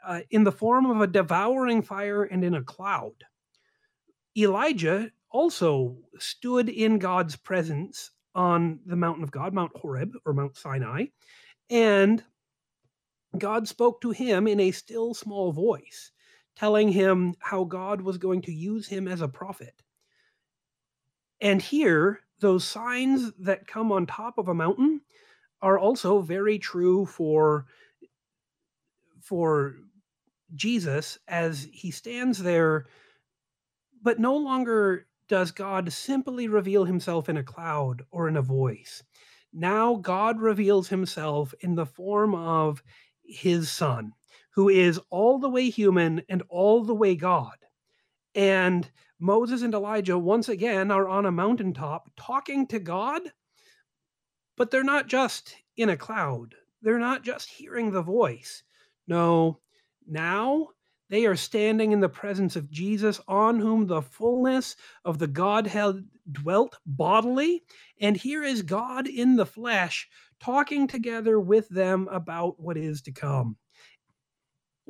uh, 0.06 0.20
in 0.30 0.44
the 0.44 0.52
form 0.52 0.86
of 0.86 1.00
a 1.00 1.08
devouring 1.08 1.82
fire 1.82 2.22
and 2.22 2.44
in 2.44 2.54
a 2.54 2.62
cloud. 2.62 3.14
Elijah 4.38 5.10
also 5.28 5.96
stood 6.20 6.68
in 6.68 7.00
God's 7.00 7.34
presence 7.34 8.12
on 8.32 8.78
the 8.86 8.94
mountain 8.94 9.24
of 9.24 9.32
God, 9.32 9.52
Mount 9.52 9.72
Horeb 9.74 10.12
or 10.24 10.34
Mount 10.34 10.56
Sinai, 10.56 11.06
and 11.68 12.22
God 13.36 13.66
spoke 13.66 14.00
to 14.02 14.12
him 14.12 14.46
in 14.46 14.60
a 14.60 14.70
still 14.70 15.14
small 15.14 15.50
voice, 15.50 16.12
telling 16.56 16.88
him 16.90 17.34
how 17.40 17.64
God 17.64 18.00
was 18.02 18.18
going 18.18 18.42
to 18.42 18.52
use 18.52 18.88
him 18.88 19.08
as 19.08 19.20
a 19.20 19.28
prophet. 19.28 19.82
And 21.40 21.60
here, 21.60 22.20
those 22.42 22.64
signs 22.64 23.32
that 23.38 23.66
come 23.66 23.90
on 23.90 24.04
top 24.04 24.36
of 24.36 24.48
a 24.48 24.54
mountain 24.54 25.00
are 25.62 25.78
also 25.78 26.20
very 26.20 26.58
true 26.58 27.06
for 27.06 27.66
for 29.22 29.76
Jesus 30.54 31.18
as 31.28 31.68
he 31.72 31.90
stands 31.90 32.42
there 32.42 32.86
but 34.02 34.18
no 34.18 34.36
longer 34.36 35.06
does 35.28 35.52
God 35.52 35.92
simply 35.92 36.48
reveal 36.48 36.84
himself 36.84 37.28
in 37.28 37.36
a 37.36 37.44
cloud 37.44 38.02
or 38.10 38.28
in 38.28 38.36
a 38.36 38.42
voice 38.42 39.02
now 39.52 39.94
God 39.94 40.40
reveals 40.40 40.88
himself 40.88 41.54
in 41.60 41.76
the 41.76 41.86
form 41.86 42.34
of 42.34 42.82
his 43.24 43.70
son 43.70 44.12
who 44.54 44.68
is 44.68 45.00
all 45.10 45.38
the 45.38 45.48
way 45.48 45.70
human 45.70 46.22
and 46.28 46.42
all 46.48 46.84
the 46.84 46.94
way 46.94 47.14
God. 47.14 47.56
And 48.34 48.90
Moses 49.18 49.62
and 49.62 49.74
Elijah, 49.74 50.18
once 50.18 50.48
again, 50.48 50.90
are 50.90 51.08
on 51.08 51.26
a 51.26 51.32
mountaintop 51.32 52.10
talking 52.16 52.66
to 52.68 52.78
God, 52.78 53.22
but 54.56 54.70
they're 54.70 54.82
not 54.82 55.06
just 55.06 55.54
in 55.76 55.88
a 55.88 55.96
cloud. 55.96 56.54
They're 56.82 56.98
not 56.98 57.22
just 57.22 57.48
hearing 57.48 57.90
the 57.90 58.02
voice. 58.02 58.62
No, 59.06 59.60
now 60.06 60.68
they 61.08 61.26
are 61.26 61.36
standing 61.36 61.92
in 61.92 62.00
the 62.00 62.08
presence 62.08 62.56
of 62.56 62.70
Jesus, 62.70 63.20
on 63.28 63.60
whom 63.60 63.86
the 63.86 64.02
fullness 64.02 64.76
of 65.04 65.18
the 65.18 65.26
Godhead 65.26 66.08
dwelt 66.30 66.78
bodily. 66.86 67.62
And 68.00 68.16
here 68.16 68.42
is 68.42 68.62
God 68.62 69.06
in 69.06 69.36
the 69.36 69.46
flesh 69.46 70.08
talking 70.40 70.86
together 70.86 71.38
with 71.38 71.68
them 71.68 72.08
about 72.10 72.58
what 72.58 72.76
is 72.76 73.02
to 73.02 73.12
come. 73.12 73.56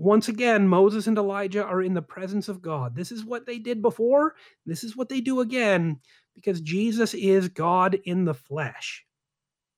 Once 0.02 0.28
again, 0.28 0.66
Moses 0.66 1.06
and 1.06 1.16
Elijah 1.16 1.64
are 1.64 1.80
in 1.80 1.94
the 1.94 2.02
presence 2.02 2.48
of 2.48 2.60
God. 2.60 2.96
This 2.96 3.12
is 3.12 3.24
what 3.24 3.46
they 3.46 3.60
did 3.60 3.80
before. 3.80 4.34
This 4.66 4.82
is 4.82 4.96
what 4.96 5.08
they 5.08 5.20
do 5.20 5.40
again 5.40 6.00
because 6.34 6.60
Jesus 6.60 7.14
is 7.14 7.48
God 7.48 7.96
in 8.04 8.24
the 8.24 8.34
flesh. 8.34 9.04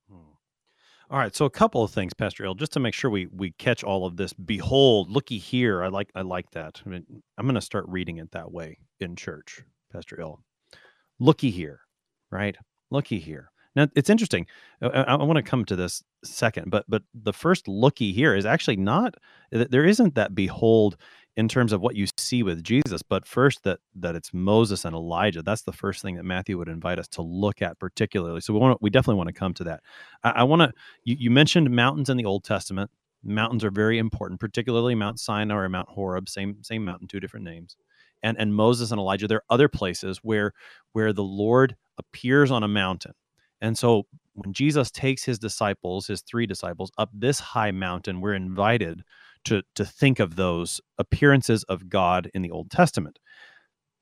Hmm. 0.09 0.31
All 1.11 1.19
right, 1.19 1.35
so 1.35 1.45
a 1.45 1.51
couple 1.51 1.83
of 1.83 1.91
things, 1.91 2.15
Pastor 2.15 2.43
Ill, 2.43 2.55
just 2.55 2.73
to 2.73 2.79
make 2.79 2.95
sure 2.95 3.11
we 3.11 3.27
we 3.27 3.51
catch 3.51 3.83
all 3.83 4.07
of 4.07 4.17
this. 4.17 4.33
Behold, 4.33 5.11
looky 5.11 5.37
here. 5.37 5.83
I 5.83 5.89
like 5.89 6.09
I 6.15 6.21
like 6.21 6.49
that. 6.51 6.81
I 6.83 6.89
mean, 6.89 7.05
I'm 7.37 7.45
going 7.45 7.53
to 7.53 7.61
start 7.61 7.85
reading 7.87 8.17
it 8.17 8.31
that 8.31 8.51
way 8.51 8.79
in 8.99 9.15
church, 9.15 9.61
Pastor 9.93 10.19
Ill. 10.19 10.39
Looky 11.19 11.51
here, 11.51 11.81
right? 12.31 12.57
Looky 12.89 13.19
here. 13.19 13.51
Now 13.75 13.87
it's 13.95 14.09
interesting. 14.09 14.47
Uh, 14.81 14.89
I, 14.89 15.15
I 15.15 15.23
want 15.23 15.37
to 15.37 15.43
come 15.43 15.65
to 15.65 15.75
this 15.75 16.03
second, 16.23 16.71
but 16.71 16.85
but 16.87 17.03
the 17.13 17.33
first 17.33 17.67
looky 17.67 18.13
here 18.13 18.35
is 18.35 18.45
actually 18.45 18.77
not. 18.77 19.15
Uh, 19.53 19.65
there 19.69 19.85
isn't 19.85 20.15
that 20.15 20.35
behold 20.35 20.97
in 21.37 21.49
terms 21.49 21.73
of 21.73 21.81
what 21.81 21.95
you 21.95 22.07
see 22.17 22.43
with 22.43 22.63
Jesus, 22.63 23.01
but 23.01 23.27
first 23.27 23.63
that 23.63 23.79
that 23.95 24.15
it's 24.15 24.33
Moses 24.33 24.85
and 24.85 24.95
Elijah. 24.95 25.41
That's 25.41 25.63
the 25.63 25.73
first 25.73 26.01
thing 26.01 26.15
that 26.15 26.23
Matthew 26.23 26.57
would 26.57 26.69
invite 26.69 26.99
us 26.99 27.07
to 27.09 27.21
look 27.21 27.61
at 27.61 27.77
particularly. 27.79 28.41
So 28.41 28.53
we 28.53 28.59
want 28.59 28.81
we 28.81 28.89
definitely 28.89 29.17
want 29.17 29.27
to 29.27 29.33
come 29.33 29.53
to 29.55 29.63
that. 29.65 29.81
I, 30.23 30.29
I 30.31 30.43
want 30.43 30.61
to. 30.61 30.73
You, 31.03 31.15
you, 31.19 31.31
mentioned 31.31 31.69
mountains 31.69 32.09
in 32.09 32.17
the 32.17 32.25
Old 32.25 32.43
Testament. 32.43 32.89
Mountains 33.23 33.63
are 33.63 33.71
very 33.71 33.97
important, 33.97 34.39
particularly 34.39 34.93
Mount 34.93 35.19
Sinai 35.19 35.55
or 35.55 35.67
Mount 35.67 35.89
Horeb. 35.89 36.29
Same 36.29 36.63
same 36.63 36.85
mountain, 36.85 37.07
two 37.07 37.19
different 37.19 37.45
names. 37.45 37.75
And 38.23 38.37
and 38.39 38.55
Moses 38.55 38.91
and 38.91 38.99
Elijah. 38.99 39.27
There 39.27 39.39
are 39.39 39.53
other 39.53 39.67
places 39.67 40.19
where 40.23 40.53
where 40.93 41.11
the 41.11 41.23
Lord 41.23 41.75
appears 41.97 42.51
on 42.51 42.63
a 42.63 42.67
mountain. 42.67 43.13
And 43.65 43.75
so 43.75 44.03
when 44.33 44.53
Jesus 44.53 44.91
takes 44.91 45.23
his 45.23 45.39
disciples, 45.39 46.05
his 46.05 46.21
three 46.21 46.45
disciples, 46.45 46.91
up 46.99 47.09
this 47.11 47.39
high 47.39 47.71
mountain, 47.71 48.21
we're 48.21 48.35
invited 48.35 49.03
to 49.45 49.63
to 49.73 49.83
think 49.83 50.19
of 50.19 50.35
those 50.35 50.79
appearances 50.99 51.63
of 51.63 51.89
God 51.89 52.29
in 52.35 52.43
the 52.43 52.51
Old 52.51 52.69
Testament. 52.69 53.17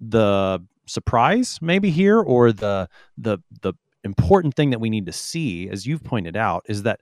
The 0.01 0.59
surprise 0.85 1.59
maybe 1.61 1.91
here 1.91 2.19
or 2.19 2.51
the 2.51 2.89
the 3.17 3.37
the 3.61 3.73
important 4.03 4.53
thing 4.55 4.71
that 4.71 4.81
we 4.81 4.89
need 4.89 5.05
to 5.05 5.13
see 5.13 5.69
as 5.69 5.85
you've 5.87 6.03
pointed 6.03 6.35
out 6.35 6.65
is 6.67 6.83
that 6.83 6.99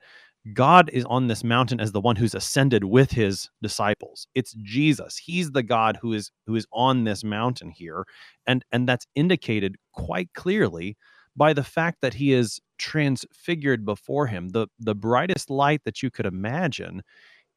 God 0.54 0.90
is 0.94 1.06
on 1.06 1.28
this 1.28 1.44
mountain 1.44 1.80
as 1.80 1.92
the 1.92 2.02
one 2.02 2.16
who's 2.16 2.36
ascended 2.36 2.84
with 2.84 3.12
his 3.12 3.50
disciples. 3.64 4.28
It's 4.36 4.54
Jesus. 4.54 5.18
He's 5.18 5.52
the 5.52 5.64
God 5.64 5.98
who 6.00 6.14
is 6.14 6.32
who 6.46 6.56
is 6.56 6.68
on 6.72 7.06
this 7.06 7.24
mountain 7.24 7.72
here 7.72 8.06
and 8.46 8.64
and 8.72 8.88
that's 8.88 9.08
indicated 9.16 9.78
quite 9.94 10.32
clearly 10.36 10.96
by 11.36 11.54
the 11.54 11.64
fact 11.64 12.02
that 12.02 12.14
he 12.14 12.34
is 12.34 12.60
transfigured 12.78 13.86
before 13.86 14.28
him. 14.28 14.50
The 14.50 14.68
the 14.80 14.96
brightest 14.96 15.50
light 15.50 15.82
that 15.86 16.02
you 16.02 16.10
could 16.10 16.26
imagine 16.26 17.04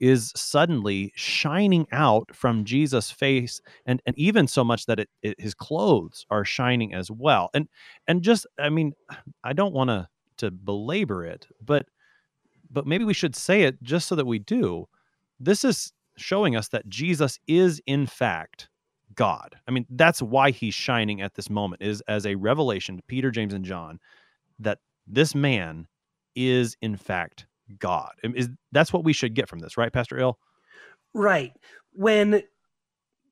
is 0.00 0.32
suddenly 0.34 1.12
shining 1.14 1.86
out 1.92 2.34
from 2.34 2.64
Jesus' 2.64 3.10
face, 3.10 3.60
and 3.86 4.02
and 4.06 4.16
even 4.18 4.46
so 4.46 4.64
much 4.64 4.86
that 4.86 5.00
it, 5.00 5.08
it 5.22 5.40
his 5.40 5.54
clothes 5.54 6.26
are 6.30 6.44
shining 6.44 6.94
as 6.94 7.10
well. 7.10 7.50
And 7.54 7.68
and 8.06 8.22
just 8.22 8.46
I 8.58 8.68
mean, 8.68 8.92
I 9.44 9.52
don't 9.52 9.74
want 9.74 9.90
to 9.90 10.08
to 10.38 10.50
belabor 10.50 11.24
it, 11.24 11.46
but 11.64 11.86
but 12.70 12.86
maybe 12.86 13.04
we 13.04 13.14
should 13.14 13.36
say 13.36 13.62
it 13.62 13.82
just 13.82 14.08
so 14.08 14.14
that 14.16 14.26
we 14.26 14.38
do. 14.38 14.88
This 15.40 15.64
is 15.64 15.92
showing 16.16 16.56
us 16.56 16.68
that 16.68 16.88
Jesus 16.88 17.38
is 17.46 17.80
in 17.86 18.06
fact 18.06 18.68
God. 19.14 19.56
I 19.66 19.70
mean, 19.70 19.86
that's 19.90 20.22
why 20.22 20.50
he's 20.50 20.74
shining 20.74 21.20
at 21.20 21.34
this 21.34 21.50
moment 21.50 21.82
is 21.82 22.02
as 22.08 22.26
a 22.26 22.34
revelation 22.34 22.96
to 22.96 23.02
Peter, 23.04 23.30
James, 23.30 23.54
and 23.54 23.64
John 23.64 23.98
that 24.58 24.78
this 25.06 25.34
man 25.34 25.86
is 26.34 26.76
in 26.80 26.96
fact 26.96 27.46
God. 27.78 28.12
Is 28.22 28.48
that's 28.72 28.92
what 28.92 29.04
we 29.04 29.12
should 29.12 29.34
get 29.34 29.48
from 29.48 29.60
this, 29.60 29.76
right, 29.76 29.92
Pastor 29.92 30.18
Ill? 30.18 30.38
Right. 31.12 31.52
When 31.92 32.42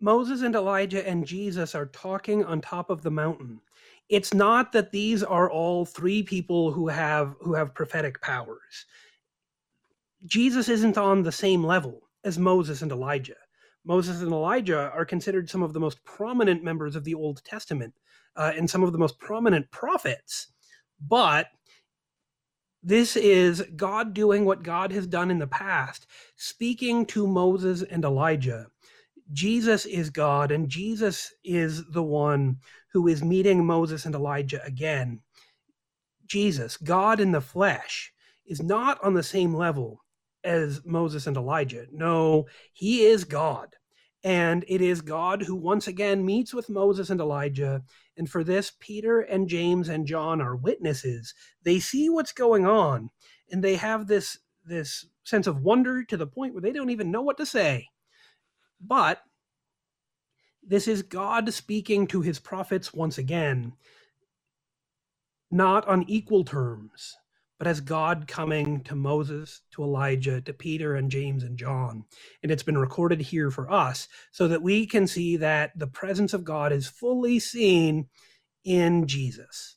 Moses 0.01 0.43
and 0.43 0.55
Elijah 0.55 1.07
and 1.07 1.27
Jesus 1.27 1.75
are 1.75 1.87
talking 1.87 2.45
on 2.45 2.61
top 2.61 2.91
of 2.91 3.03
the 3.03 3.11
mountain, 3.11 3.61
it's 4.09 4.35
not 4.35 4.73
that 4.73 4.93
these 4.93 5.23
are 5.23 5.51
all 5.51 5.85
three 5.85 6.23
people 6.23 6.71
who 6.71 6.89
have 6.89 7.35
who 7.41 7.55
have 7.55 7.75
prophetic 7.75 8.21
powers. 8.21 8.87
Jesus 10.25 10.69
isn't 10.69 10.99
on 10.99 11.23
the 11.23 11.33
same 11.33 11.65
level 11.65 12.03
as 12.25 12.39
Moses 12.39 12.83
and 12.83 12.93
Elijah. 12.93 13.37
Moses 13.85 14.23
and 14.23 14.33
Elijah 14.33 14.91
are 14.95 15.05
considered 15.05 15.51
some 15.51 15.63
of 15.63 15.73
the 15.73 15.81
most 15.81 16.03
prominent 16.05 16.63
members 16.63 16.97
of 16.97 17.05
the 17.05 17.15
Old 17.15 17.43
Testament 17.45 17.95
uh, 18.37 18.53
and 18.57 18.69
some 18.69 18.83
of 18.83 18.93
the 18.93 18.99
most 18.99 19.19
prominent 19.19 19.71
prophets. 19.71 20.49
But 21.01 21.49
this 22.83 23.17
is 23.17 23.63
God 23.77 24.15
doing 24.15 24.45
what 24.45 24.63
God 24.63 24.93
has 24.93 25.07
done 25.07 25.31
in 25.31 25.39
the 25.39 25.47
past, 25.47 26.07
speaking 26.37 27.07
to 27.07 27.27
Moses 27.27 27.83
and 27.83 28.05
Elijah. 28.05 28.67
Jesus 29.33 29.87
is 29.87 30.11
God, 30.11 30.51
and 30.51 30.69
Jesus 30.69 31.33
is 31.45 31.85
the 31.91 32.03
one 32.03 32.59
who 32.93 33.09
is 33.09 33.23
meeting 33.23 33.65
Moses 33.65 34.05
and 34.05 34.15
Elijah 34.15 34.63
again. 34.65 35.21
Jesus, 36.27 36.77
God 36.77 37.21
in 37.21 37.33
the 37.33 37.41
flesh, 37.41 38.13
is 38.47 38.63
not 38.63 39.03
on 39.03 39.15
the 39.15 39.23
same 39.23 39.55
level 39.55 40.02
as 40.45 40.81
Moses 40.85 41.27
and 41.27 41.37
Elijah. 41.37 41.87
No, 41.93 42.47
he 42.73 43.05
is 43.05 43.25
God. 43.25 43.77
And 44.25 44.65
it 44.69 44.81
is 44.81 45.01
God 45.01 45.43
who 45.43 45.57
once 45.57 45.89
again 45.89 46.25
meets 46.25 46.55
with 46.55 46.71
Moses 46.71 47.11
and 47.11 47.21
Elijah. 47.21 47.83
And 48.17 48.31
for 48.31 48.45
this, 48.45 48.73
Peter 48.79 49.21
and 49.21 49.49
James 49.49 49.89
and 49.89 50.07
John 50.07 50.41
are 50.41 50.55
witnesses. 50.55 51.35
They 51.65 51.81
see 51.81 52.09
what's 52.09 52.33
going 52.33 52.65
on 52.65 53.11
and 53.51 53.63
they 53.63 53.77
have 53.77 54.07
this, 54.07 54.39
this 54.65 55.07
sense 55.25 55.47
of 55.47 55.63
wonder 55.63 56.05
to 56.05 56.17
the 56.17 56.27
point 56.27 56.55
where 56.55 56.63
they 56.63 56.73
don't 56.73 56.91
even 56.91 57.11
know 57.11 57.23
what 57.23 57.37
to 57.39 57.47
say. 57.47 57.89
But 58.81 59.23
this 60.63 60.87
is 60.87 61.03
God 61.03 61.53
speaking 61.53 62.07
to 62.09 62.21
his 62.21 62.39
prophets 62.39 62.95
once 62.95 63.19
again, 63.19 63.73
not 65.51 65.87
on 65.89 66.05
equal 66.09 66.45
terms 66.45 67.17
but 67.63 67.71
as 67.71 67.81
God 67.81 68.27
coming 68.27 68.81
to 68.81 68.97
Moses, 68.97 69.61
to 69.71 69.85
Elijah, 69.85 70.41
to 70.41 70.53
Peter 70.53 70.97
and 70.97 71.09
James 71.09 71.45
and 71.45 71.57
John. 71.57 72.05
And 72.43 72.51
it's 72.51 72.65
been 72.65 72.77
recorded 72.77 73.21
here 73.21 73.53
for 73.53 73.71
us 73.71 74.09
so 74.33 74.49
that 74.49 74.63
we 74.63 74.85
can 74.85 75.07
see 75.07 75.37
that 75.37 75.71
the 75.79 75.87
presence 75.87 76.35
of 76.35 76.43
God 76.43 76.73
is 76.73 76.89
fully 76.89 77.39
seen 77.39 78.09
in 78.65 79.07
Jesus. 79.07 79.77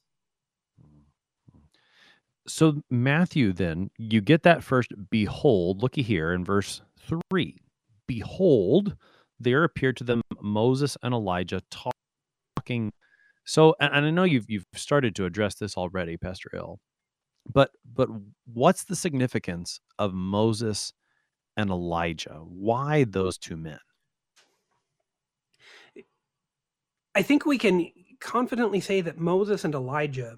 So, 2.47 2.81
Matthew, 2.89 3.53
then, 3.53 3.91
you 3.99 4.19
get 4.19 4.41
that 4.41 4.63
first 4.63 4.91
behold, 5.11 5.83
looky 5.83 6.01
here 6.01 6.33
in 6.33 6.43
verse 6.43 6.81
3. 7.29 7.55
Behold, 8.07 8.95
there 9.39 9.63
appeared 9.63 9.97
to 9.97 10.03
them 10.03 10.21
Moses 10.41 10.97
and 11.03 11.13
Elijah 11.13 11.61
talking. 11.69 12.91
So, 13.43 13.75
and 13.79 14.07
I 14.07 14.09
know 14.09 14.23
you've 14.23 14.49
you've 14.49 14.65
started 14.73 15.15
to 15.17 15.25
address 15.25 15.53
this 15.53 15.77
already, 15.77 16.17
Pastor 16.17 16.49
Ill, 16.51 16.79
but 17.51 17.71
but 17.93 18.09
what's 18.45 18.83
the 18.83 18.95
significance 18.95 19.79
of 19.99 20.13
Moses 20.13 20.93
and 21.57 21.69
Elijah? 21.69 22.41
Why 22.43 23.03
those 23.03 23.37
two 23.37 23.57
men? 23.57 23.79
I 27.15 27.21
think 27.21 27.45
we 27.45 27.57
can 27.57 27.89
confidently 28.19 28.81
say 28.81 29.01
that 29.01 29.17
Moses 29.17 29.63
and 29.63 29.73
Elijah 29.73 30.35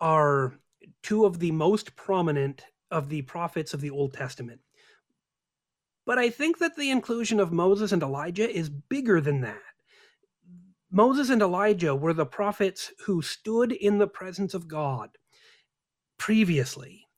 are 0.00 0.54
two 1.02 1.24
of 1.24 1.38
the 1.38 1.50
most 1.50 1.96
prominent 1.96 2.62
of 2.90 3.08
the 3.08 3.22
prophets 3.22 3.74
of 3.74 3.80
the 3.80 3.90
Old 3.90 4.12
Testament. 4.12 4.60
But 6.06 6.18
I 6.18 6.30
think 6.30 6.58
that 6.58 6.76
the 6.76 6.90
inclusion 6.90 7.40
of 7.40 7.52
Moses 7.52 7.92
and 7.92 8.02
Elijah 8.02 8.48
is 8.48 8.68
bigger 8.68 9.20
than 9.20 9.40
that. 9.42 9.58
Moses 10.90 11.30
and 11.30 11.40
Elijah 11.40 11.94
were 11.94 12.14
the 12.14 12.26
prophets 12.26 12.92
who 13.06 13.22
stood 13.22 13.72
in 13.72 13.98
the 13.98 14.08
presence 14.08 14.54
of 14.54 14.66
God 14.66 15.10
previously 16.20 17.08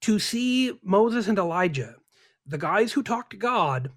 to 0.00 0.18
see 0.20 0.72
Moses 0.84 1.26
and 1.26 1.38
Elijah, 1.38 1.96
the 2.46 2.56
guys 2.56 2.92
who 2.92 3.02
talked 3.02 3.30
to 3.30 3.36
God, 3.36 3.90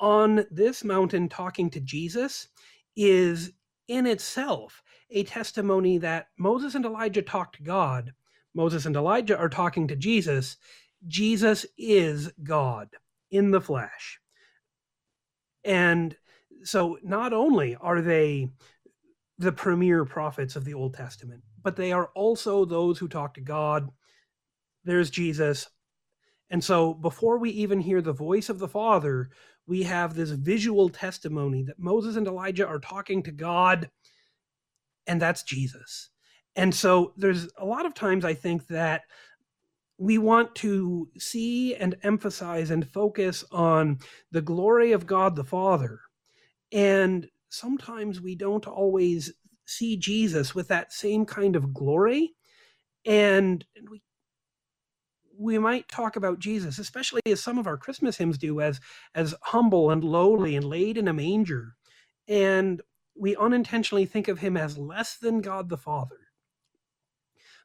on 0.00 0.46
this 0.50 0.82
mountain 0.82 1.28
talking 1.28 1.68
to 1.70 1.80
Jesus 1.80 2.48
is 2.96 3.52
in 3.88 4.06
itself 4.06 4.82
a 5.10 5.22
testimony 5.24 5.98
that 5.98 6.28
Moses 6.38 6.76
and 6.76 6.84
Elijah 6.86 7.20
talked 7.20 7.56
to 7.56 7.62
God. 7.62 8.12
Moses 8.54 8.86
and 8.86 8.96
Elijah 8.96 9.36
are 9.36 9.48
talking 9.50 9.86
to 9.88 9.96
Jesus. 9.96 10.56
Jesus 11.06 11.66
is 11.76 12.32
God 12.42 12.88
in 13.30 13.50
the 13.50 13.60
flesh. 13.60 14.18
And 15.64 16.16
so 16.62 16.98
not 17.02 17.34
only 17.34 17.76
are 17.76 18.00
they 18.00 18.48
the 19.36 19.52
premier 19.52 20.04
prophets 20.06 20.56
of 20.56 20.64
the 20.64 20.74
Old 20.74 20.94
Testament, 20.94 21.42
but 21.62 21.76
they 21.76 21.92
are 21.92 22.10
also 22.14 22.64
those 22.64 22.98
who 22.98 23.08
talk 23.08 23.34
to 23.34 23.40
God. 23.40 23.88
There's 24.84 25.10
Jesus. 25.10 25.68
And 26.50 26.62
so 26.62 26.94
before 26.94 27.38
we 27.38 27.50
even 27.50 27.80
hear 27.80 28.00
the 28.00 28.12
voice 28.12 28.48
of 28.48 28.58
the 28.58 28.68
Father, 28.68 29.30
we 29.66 29.82
have 29.82 30.14
this 30.14 30.30
visual 30.30 30.88
testimony 30.88 31.62
that 31.64 31.78
Moses 31.78 32.16
and 32.16 32.26
Elijah 32.26 32.66
are 32.66 32.78
talking 32.78 33.22
to 33.24 33.30
God, 33.30 33.90
and 35.06 35.20
that's 35.20 35.42
Jesus. 35.42 36.08
And 36.56 36.74
so 36.74 37.12
there's 37.16 37.48
a 37.58 37.64
lot 37.64 37.86
of 37.86 37.94
times 37.94 38.24
I 38.24 38.34
think 38.34 38.66
that 38.68 39.02
we 39.98 40.16
want 40.16 40.54
to 40.56 41.08
see 41.18 41.74
and 41.74 41.96
emphasize 42.02 42.70
and 42.70 42.88
focus 42.88 43.44
on 43.50 43.98
the 44.30 44.40
glory 44.40 44.92
of 44.92 45.06
God 45.06 45.36
the 45.36 45.44
Father. 45.44 46.00
And 46.72 47.28
sometimes 47.50 48.20
we 48.20 48.34
don't 48.34 48.66
always 48.66 49.32
see 49.68 49.96
Jesus 49.96 50.54
with 50.54 50.68
that 50.68 50.92
same 50.92 51.24
kind 51.26 51.56
of 51.56 51.74
glory. 51.74 52.34
And 53.04 53.64
we 53.90 54.02
we 55.40 55.56
might 55.56 55.88
talk 55.88 56.16
about 56.16 56.40
Jesus, 56.40 56.80
especially 56.80 57.22
as 57.26 57.40
some 57.40 57.58
of 57.58 57.68
our 57.68 57.76
Christmas 57.76 58.16
hymns 58.16 58.38
do, 58.38 58.60
as 58.60 58.80
as 59.14 59.34
humble 59.42 59.90
and 59.90 60.02
lowly 60.02 60.56
and 60.56 60.64
laid 60.64 60.98
in 60.98 61.08
a 61.08 61.12
manger. 61.12 61.76
And 62.26 62.82
we 63.16 63.36
unintentionally 63.36 64.06
think 64.06 64.28
of 64.28 64.40
him 64.40 64.56
as 64.56 64.78
less 64.78 65.16
than 65.16 65.40
God 65.40 65.68
the 65.68 65.76
Father. 65.76 66.16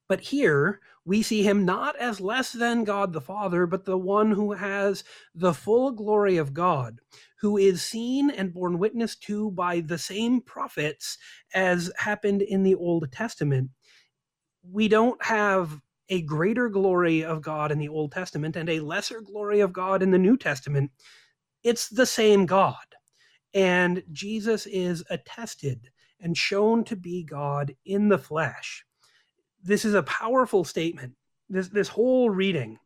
But 0.08 0.22
here 0.22 0.82
we 1.06 1.22
see 1.22 1.44
him 1.44 1.66
not 1.66 1.96
as 1.98 2.22
less 2.22 2.52
than 2.52 2.84
God 2.84 3.14
the 3.14 3.22
Father, 3.22 3.66
but 3.66 3.86
the 3.86 3.98
one 3.98 4.32
who 4.32 4.54
has 4.54 5.04
the 5.34 5.54
full 5.54 5.92
glory 5.92 6.38
of 6.38 6.54
God, 6.54 7.00
who 7.44 7.58
is 7.58 7.84
seen 7.84 8.32
and 8.32 8.54
borne 8.54 8.80
witness 8.80 9.16
to 9.18 9.52
by 9.52 9.82
the 9.82 10.00
same 10.00 10.42
prophets 10.42 11.20
as 11.54 11.92
happened 11.98 12.42
in 12.42 12.64
the 12.64 12.76
Old 12.76 13.12
Testament. 13.12 13.70
We 14.64 14.88
don't 14.88 15.24
have 15.24 15.80
a 16.10 16.24
greater 16.24 16.70
glory 16.70 17.24
of 17.24 17.44
God 17.44 17.72
in 17.72 17.78
the 17.80 17.90
Old 17.90 18.14
Testament 18.14 18.56
and 18.56 18.70
a 18.70 18.80
lesser 18.80 19.22
glory 19.22 19.60
of 19.60 19.74
God 19.74 20.02
in 20.02 20.12
the 20.12 20.18
New 20.18 20.38
Testament. 20.38 20.92
It's 21.64 21.90
the 21.90 22.08
same 22.08 22.48
God. 22.48 22.78
And 23.54 24.04
Jesus 24.12 24.66
is 24.66 25.04
attested 25.12 25.92
and 26.20 26.36
shown 26.36 26.84
to 26.86 26.96
be 26.96 27.24
God 27.24 27.76
in 27.86 28.10
the 28.10 28.18
flesh 28.18 28.86
this 29.64 29.86
is 29.86 29.94
a 29.94 30.04
powerful 30.04 30.64
statement. 30.64 31.14
This 31.50 31.70
this 31.70 31.88
whole 31.88 32.30
reading 32.30 32.80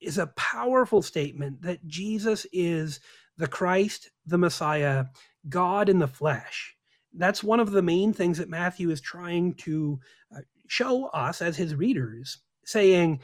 is 0.00 0.18
a 0.18 0.28
powerful 0.28 1.02
statement 1.02 1.62
that 1.62 1.86
Jesus 1.86 2.46
is 2.52 3.00
the 3.36 3.48
Christ, 3.48 4.10
the 4.26 4.38
Messiah, 4.38 5.06
God 5.48 5.88
in 5.88 5.98
the 5.98 6.08
flesh. 6.08 6.76
That's 7.12 7.44
one 7.44 7.60
of 7.60 7.70
the 7.70 7.82
main 7.82 8.12
things 8.12 8.38
that 8.38 8.48
Matthew 8.48 8.90
is 8.90 9.00
trying 9.00 9.54
to 9.54 10.00
uh, 10.34 10.40
show 10.66 11.06
us 11.08 11.42
as 11.42 11.56
his 11.56 11.74
readers, 11.74 12.38
saying 12.64 13.20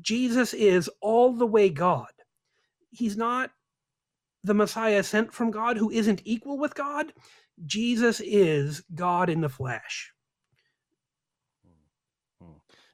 Jesus 0.00 0.52
is 0.54 0.90
all 1.00 1.32
the 1.32 1.46
way 1.46 1.70
God. 1.70 2.10
He's 2.90 3.16
not 3.16 3.50
the 4.42 4.54
Messiah 4.54 5.02
sent 5.02 5.32
from 5.32 5.50
God 5.50 5.76
who 5.76 5.90
isn't 5.90 6.22
equal 6.24 6.58
with 6.58 6.74
God. 6.74 7.12
Jesus 7.66 8.20
is 8.20 8.82
God 8.94 9.28
in 9.28 9.40
the 9.40 9.48
flesh. 9.48 10.12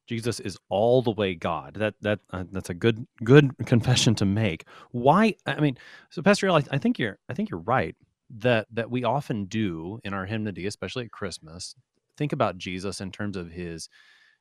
Jesus 0.07 0.41
is 0.41 0.57
all 0.69 1.03
the 1.03 1.11
way 1.11 1.35
God. 1.35 1.75
That 1.75 1.95
that 2.03 2.21
uh, 2.31 2.45
that's 2.53 2.71
a 2.71 2.75
good 2.75 3.07
good 3.25 3.57
confession 3.66 4.14
to 4.16 4.25
make. 4.25 4.64
Why? 4.92 5.35
I 5.47 5.61
mean, 5.61 5.77
so 6.11 6.23
Pastor, 6.23 6.51
I, 6.51 6.62
I 6.71 6.79
think 6.79 6.99
you're 6.99 7.19
I 7.29 7.35
think 7.35 7.51
you're 7.51 7.61
right 7.61 7.95
that 8.38 8.66
that 8.73 8.90
we 8.90 9.05
often 9.05 9.47
do 9.47 10.01
in 10.05 10.14
our 10.14 10.27
hymnody, 10.27 10.66
especially 10.66 11.05
at 11.05 11.12
Christmas, 11.12 11.75
think 12.16 12.33
about 12.33 12.59
Jesus 12.59 13.01
in 13.01 13.11
terms 13.11 13.37
of 13.37 13.51
his 13.51 13.88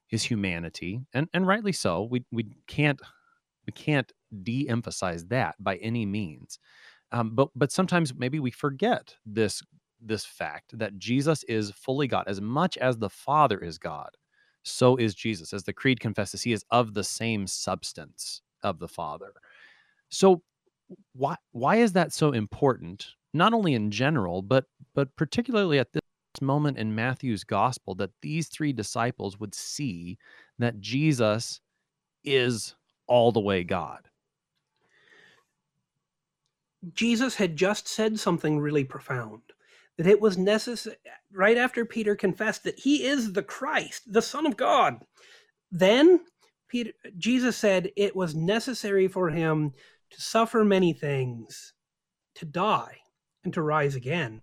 his 0.08 0.24
humanity, 0.24 1.02
and 1.14 1.28
and 1.34 1.48
rightly 1.48 1.72
so. 1.72 2.04
We 2.04 2.24
we 2.32 2.48
can't 2.68 3.02
we 3.66 3.74
can't 3.74 4.12
de-emphasize 4.44 5.26
that 5.28 5.56
by 5.60 5.78
any 5.78 6.06
means. 6.06 6.60
Um, 7.12 7.32
but 7.34 7.50
but 7.56 7.72
sometimes 7.72 8.14
maybe 8.16 8.40
we 8.40 8.52
forget 8.52 9.16
this 9.26 9.64
this 10.02 10.26
fact 10.26 10.78
that 10.78 10.98
Jesus 11.00 11.44
is 11.46 11.72
fully 11.72 12.08
God 12.08 12.26
as 12.28 12.42
much 12.42 12.78
as 12.78 12.98
the 12.98 13.10
Father 13.10 13.58
is 13.58 13.78
God 13.78 14.10
so 14.66 14.96
is 14.96 15.16
Jesus. 15.16 15.54
As 15.54 15.64
the 15.64 15.74
creed 15.74 16.00
confesses, 16.00 16.42
he 16.42 16.52
is 16.52 16.66
of 16.72 16.94
the 16.94 17.04
same 17.04 17.48
substance 17.48 18.42
of 18.64 18.80
the 18.80 18.88
Father. 18.88 19.32
So 20.10 20.42
why 21.14 21.36
why 21.52 21.78
is 21.78 21.94
that 21.94 22.14
so 22.14 22.32
important? 22.32 23.08
Not 23.34 23.54
only 23.54 23.74
in 23.74 23.92
general, 23.92 24.42
but 24.42 24.66
but 24.94 25.16
particularly 25.16 25.80
at 25.80 25.94
this 25.94 26.02
moment 26.42 26.78
in 26.78 26.96
Matthew's 26.96 27.44
gospel 27.44 27.96
that 27.96 28.12
these 28.22 28.48
three 28.48 28.74
disciples 28.74 29.40
would 29.40 29.56
see 29.56 30.18
that 30.60 30.80
Jesus 30.80 31.62
is 32.24 32.76
all 33.08 33.32
the 33.32 33.40
way 33.40 33.64
God. 33.64 34.10
Jesus 36.94 37.36
had 37.36 37.56
just 37.56 37.88
said 37.88 38.20
something 38.20 38.60
really 38.60 38.84
profound 38.84 39.42
that 39.98 40.08
it 40.08 40.20
was 40.20 40.38
necessary 40.38 40.98
right 41.32 41.58
after 41.58 41.86
Peter 41.86 42.16
confessed 42.16 42.64
that 42.64 42.80
he 42.80 43.06
is 43.06 43.34
the 43.34 43.44
Christ, 43.44 44.12
the 44.12 44.22
Son 44.22 44.46
of 44.46 44.58
God. 44.58 45.04
Then 45.72 46.22
Peter, 46.68 46.92
Jesus 47.18 47.58
said 47.58 47.92
it 47.96 48.16
was 48.16 48.36
necessary 48.36 49.08
for 49.08 49.30
him 49.30 49.74
to 50.12 50.22
suffer 50.22 50.64
many 50.64 50.94
things, 50.94 51.74
to 52.36 52.46
die, 52.46 52.98
and 53.44 53.54
to 53.54 53.62
rise 53.62 53.96
again. 53.96 54.42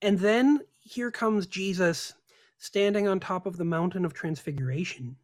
And 0.00 0.18
then 0.18 0.60
here 0.80 1.10
comes 1.10 1.46
Jesus 1.46 2.14
standing 2.58 3.08
on 3.08 3.20
top 3.20 3.46
of 3.46 3.56
the 3.56 3.64
mountain 3.64 4.04
of 4.04 4.14
transfiguration. 4.14 5.16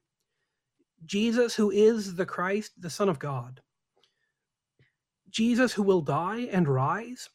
Jesus, 1.05 1.55
who 1.55 1.71
is 1.71 2.17
the 2.17 2.27
Christ, 2.27 2.73
the 2.79 2.91
Son 2.91 3.09
of 3.09 3.19
God. 3.19 3.61
Jesus, 5.31 5.73
who 5.73 5.83
will 5.83 6.03
die 6.03 6.49
and 6.51 6.69
rise, 6.69 7.29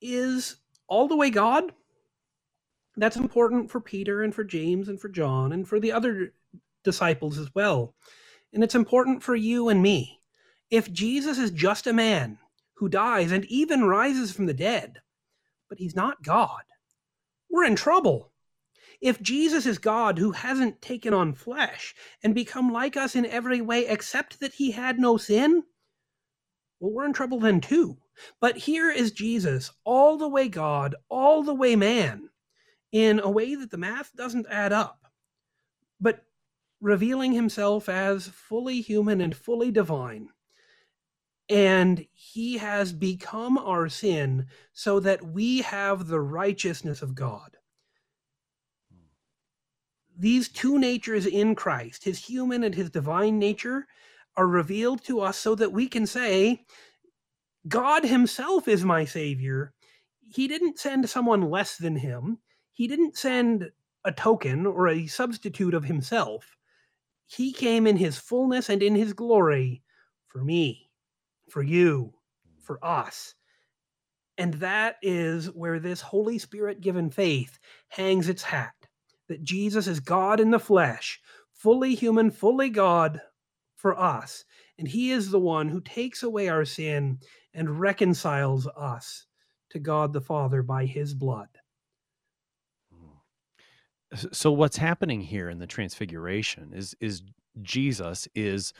is 0.00 0.56
all 0.92 1.08
the 1.08 1.16
way 1.16 1.30
God. 1.30 1.72
That's 2.98 3.16
important 3.16 3.70
for 3.70 3.80
Peter 3.80 4.22
and 4.22 4.34
for 4.34 4.44
James 4.44 4.88
and 4.88 5.00
for 5.00 5.08
John 5.08 5.52
and 5.52 5.66
for 5.66 5.80
the 5.80 5.90
other 5.90 6.34
disciples 6.84 7.38
as 7.38 7.48
well. 7.54 7.94
And 8.52 8.62
it's 8.62 8.74
important 8.74 9.22
for 9.22 9.34
you 9.34 9.70
and 9.70 9.80
me. 9.80 10.20
If 10.70 10.92
Jesus 10.92 11.38
is 11.38 11.50
just 11.50 11.86
a 11.86 11.94
man 11.94 12.38
who 12.74 12.90
dies 12.90 13.32
and 13.32 13.46
even 13.46 13.84
rises 13.84 14.32
from 14.32 14.44
the 14.44 14.52
dead, 14.52 15.00
but 15.70 15.78
he's 15.78 15.96
not 15.96 16.22
God, 16.22 16.62
we're 17.48 17.64
in 17.64 17.76
trouble. 17.76 18.30
If 19.00 19.22
Jesus 19.22 19.64
is 19.64 19.78
God 19.78 20.18
who 20.18 20.32
hasn't 20.32 20.82
taken 20.82 21.14
on 21.14 21.32
flesh 21.32 21.94
and 22.22 22.34
become 22.34 22.70
like 22.70 22.98
us 22.98 23.16
in 23.16 23.24
every 23.24 23.62
way 23.62 23.86
except 23.86 24.40
that 24.40 24.52
he 24.52 24.72
had 24.72 24.98
no 24.98 25.16
sin, 25.16 25.62
well, 26.80 26.92
we're 26.92 27.06
in 27.06 27.14
trouble 27.14 27.40
then 27.40 27.62
too. 27.62 27.96
But 28.40 28.56
here 28.56 28.90
is 28.90 29.12
Jesus, 29.12 29.72
all 29.84 30.16
the 30.18 30.28
way 30.28 30.48
God, 30.48 30.94
all 31.08 31.42
the 31.42 31.54
way 31.54 31.76
man, 31.76 32.28
in 32.92 33.20
a 33.20 33.30
way 33.30 33.54
that 33.54 33.70
the 33.70 33.78
math 33.78 34.14
doesn't 34.14 34.46
add 34.50 34.72
up, 34.72 35.06
but 36.00 36.24
revealing 36.80 37.32
himself 37.32 37.88
as 37.88 38.28
fully 38.28 38.80
human 38.80 39.20
and 39.20 39.34
fully 39.34 39.70
divine. 39.70 40.28
And 41.48 42.06
he 42.12 42.58
has 42.58 42.92
become 42.92 43.58
our 43.58 43.88
sin 43.88 44.46
so 44.72 45.00
that 45.00 45.22
we 45.22 45.62
have 45.62 46.06
the 46.06 46.20
righteousness 46.20 47.02
of 47.02 47.14
God. 47.14 47.56
These 50.16 50.48
two 50.48 50.78
natures 50.78 51.26
in 51.26 51.54
Christ, 51.54 52.04
his 52.04 52.26
human 52.26 52.62
and 52.62 52.74
his 52.74 52.90
divine 52.90 53.38
nature, 53.38 53.86
are 54.36 54.46
revealed 54.46 55.04
to 55.04 55.20
us 55.20 55.36
so 55.36 55.54
that 55.54 55.72
we 55.72 55.88
can 55.88 56.06
say, 56.06 56.64
God 57.68 58.04
himself 58.04 58.68
is 58.68 58.84
my 58.84 59.04
savior. 59.04 59.72
He 60.28 60.48
didn't 60.48 60.78
send 60.78 61.08
someone 61.08 61.50
less 61.50 61.76
than 61.76 61.96
him. 61.96 62.38
He 62.72 62.88
didn't 62.88 63.16
send 63.16 63.70
a 64.04 64.12
token 64.12 64.66
or 64.66 64.88
a 64.88 65.06
substitute 65.06 65.74
of 65.74 65.84
himself. 65.84 66.56
He 67.26 67.52
came 67.52 67.86
in 67.86 67.96
his 67.96 68.18
fullness 68.18 68.68
and 68.68 68.82
in 68.82 68.94
his 68.94 69.12
glory 69.12 69.82
for 70.26 70.42
me, 70.42 70.90
for 71.48 71.62
you, 71.62 72.14
for 72.60 72.84
us. 72.84 73.34
And 74.38 74.54
that 74.54 74.96
is 75.02 75.46
where 75.46 75.78
this 75.78 76.00
Holy 76.00 76.38
Spirit 76.38 76.80
given 76.80 77.10
faith 77.10 77.58
hangs 77.88 78.28
its 78.28 78.42
hat 78.42 78.74
that 79.28 79.44
Jesus 79.44 79.86
is 79.86 80.00
God 80.00 80.40
in 80.40 80.50
the 80.50 80.58
flesh, 80.58 81.20
fully 81.52 81.94
human, 81.94 82.30
fully 82.30 82.70
God 82.70 83.20
for 83.76 83.98
us. 83.98 84.44
And 84.78 84.88
he 84.88 85.10
is 85.10 85.30
the 85.30 85.38
one 85.38 85.68
who 85.68 85.80
takes 85.80 86.22
away 86.22 86.48
our 86.48 86.64
sin 86.64 87.18
and 87.54 87.80
reconciles 87.80 88.66
us 88.76 89.26
to 89.70 89.78
God 89.78 90.12
the 90.12 90.20
Father 90.20 90.62
by 90.62 90.86
his 90.86 91.14
blood. 91.14 91.48
Hmm. 92.92 94.16
So 94.32 94.52
what's 94.52 94.76
happening 94.76 95.20
here 95.20 95.48
in 95.48 95.58
the 95.58 95.66
transfiguration 95.66 96.72
is 96.74 96.94
is 97.00 97.22
Jesus 97.62 98.28
is 98.34 98.72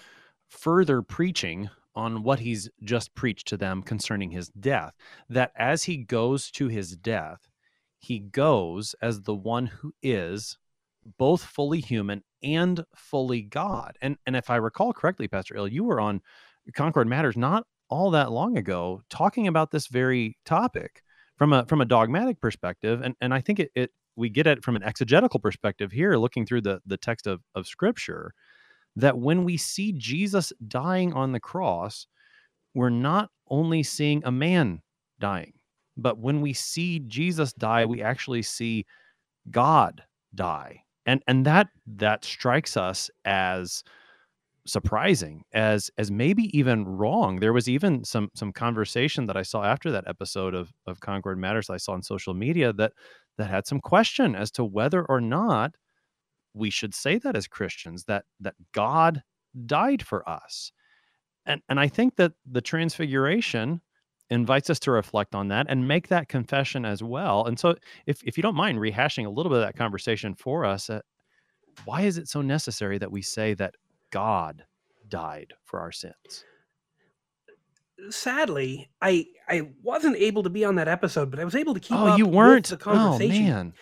further 0.48 1.02
preaching 1.02 1.70
on 1.94 2.22
what 2.22 2.40
he's 2.40 2.68
just 2.82 3.14
preached 3.14 3.48
to 3.48 3.56
them 3.56 3.82
concerning 3.82 4.30
his 4.30 4.48
death 4.48 4.94
that 5.28 5.52
as 5.56 5.84
he 5.84 5.96
goes 5.96 6.50
to 6.50 6.68
his 6.68 6.96
death 6.96 7.48
he 7.98 8.18
goes 8.18 8.94
as 9.02 9.22
the 9.22 9.34
one 9.34 9.66
who 9.66 9.92
is 10.02 10.58
both 11.18 11.42
fully 11.42 11.80
human 11.80 12.22
and 12.42 12.84
fully 12.94 13.42
god 13.42 13.96
and 14.00 14.16
and 14.26 14.36
if 14.36 14.48
i 14.48 14.56
recall 14.56 14.92
correctly 14.92 15.28
pastor 15.28 15.56
ill 15.56 15.68
you 15.68 15.84
were 15.84 16.00
on 16.00 16.20
concord 16.74 17.06
matters 17.06 17.36
not 17.36 17.66
all 17.92 18.10
that 18.10 18.32
long 18.32 18.56
ago 18.56 19.02
talking 19.10 19.46
about 19.46 19.70
this 19.70 19.86
very 19.86 20.36
topic 20.46 21.02
from 21.36 21.52
a 21.52 21.66
from 21.66 21.80
a 21.80 21.84
dogmatic 21.84 22.40
perspective 22.40 23.02
and 23.02 23.14
and 23.20 23.34
i 23.34 23.40
think 23.40 23.60
it, 23.60 23.70
it 23.74 23.90
we 24.16 24.28
get 24.28 24.46
it 24.46 24.64
from 24.64 24.76
an 24.76 24.82
exegetical 24.82 25.38
perspective 25.38 25.92
here 25.92 26.16
looking 26.16 26.46
through 26.46 26.62
the 26.62 26.80
the 26.86 26.96
text 26.96 27.26
of 27.26 27.42
of 27.54 27.66
scripture 27.66 28.32
that 28.96 29.18
when 29.18 29.44
we 29.44 29.56
see 29.56 29.92
Jesus 29.92 30.52
dying 30.68 31.12
on 31.12 31.32
the 31.32 31.40
cross, 31.40 32.06
we're 32.74 32.90
not 32.90 33.30
only 33.48 33.82
seeing 33.82 34.22
a 34.24 34.32
man 34.32 34.82
dying, 35.18 35.52
but 35.96 36.18
when 36.18 36.40
we 36.40 36.52
see 36.52 37.00
Jesus 37.00 37.52
die, 37.52 37.84
we 37.84 38.02
actually 38.02 38.42
see 38.42 38.86
God 39.50 40.02
die. 40.34 40.82
And 41.04 41.22
and 41.26 41.44
that 41.46 41.68
that 41.86 42.24
strikes 42.24 42.76
us 42.76 43.10
as 43.24 43.82
surprising 44.64 45.42
as 45.52 45.90
as 45.98 46.10
maybe 46.10 46.56
even 46.56 46.84
wrong 46.84 47.40
there 47.40 47.52
was 47.52 47.68
even 47.68 48.04
some 48.04 48.28
some 48.34 48.52
conversation 48.52 49.26
that 49.26 49.36
i 49.36 49.42
saw 49.42 49.64
after 49.64 49.90
that 49.90 50.04
episode 50.06 50.54
of 50.54 50.72
of 50.86 51.00
concord 51.00 51.36
matters 51.36 51.68
i 51.68 51.76
saw 51.76 51.92
on 51.92 52.02
social 52.02 52.32
media 52.32 52.72
that 52.72 52.92
that 53.38 53.50
had 53.50 53.66
some 53.66 53.80
question 53.80 54.36
as 54.36 54.50
to 54.52 54.64
whether 54.64 55.04
or 55.04 55.20
not 55.20 55.72
we 56.54 56.70
should 56.70 56.94
say 56.94 57.18
that 57.18 57.36
as 57.36 57.46
Christians 57.46 58.04
that 58.04 58.24
that 58.40 58.54
God 58.72 59.22
died 59.66 60.02
for 60.02 60.28
us. 60.28 60.72
And 61.46 61.62
and 61.68 61.80
I 61.80 61.88
think 61.88 62.16
that 62.16 62.32
the 62.50 62.60
transfiguration 62.60 63.80
invites 64.30 64.70
us 64.70 64.78
to 64.80 64.90
reflect 64.90 65.34
on 65.34 65.48
that 65.48 65.66
and 65.68 65.86
make 65.86 66.08
that 66.08 66.28
confession 66.28 66.84
as 66.84 67.02
well. 67.02 67.46
And 67.46 67.58
so 67.58 67.74
if 68.06 68.22
if 68.24 68.36
you 68.36 68.42
don't 68.42 68.54
mind 68.54 68.78
rehashing 68.78 69.26
a 69.26 69.30
little 69.30 69.50
bit 69.50 69.60
of 69.60 69.66
that 69.66 69.76
conversation 69.76 70.34
for 70.34 70.64
us, 70.64 70.90
uh, 70.90 71.00
why 71.84 72.02
is 72.02 72.18
it 72.18 72.28
so 72.28 72.42
necessary 72.42 72.98
that 72.98 73.10
we 73.10 73.22
say 73.22 73.54
that 73.54 73.74
God 74.12 74.64
died 75.08 75.54
for 75.64 75.80
our 75.80 75.90
sins? 75.90 76.44
Sadly, 78.10 78.88
I 79.00 79.26
I 79.48 79.70
wasn't 79.82 80.16
able 80.16 80.42
to 80.44 80.50
be 80.50 80.64
on 80.64 80.76
that 80.76 80.88
episode, 80.88 81.30
but 81.30 81.40
I 81.40 81.44
was 81.44 81.54
able 81.54 81.74
to 81.74 81.80
keep. 81.80 81.96
Oh, 81.96 82.16
you 82.16 82.26
weren't. 82.26 82.66
the 82.66 82.76
conversation. 82.76 83.46
Oh 83.46 83.54
man. 83.54 83.74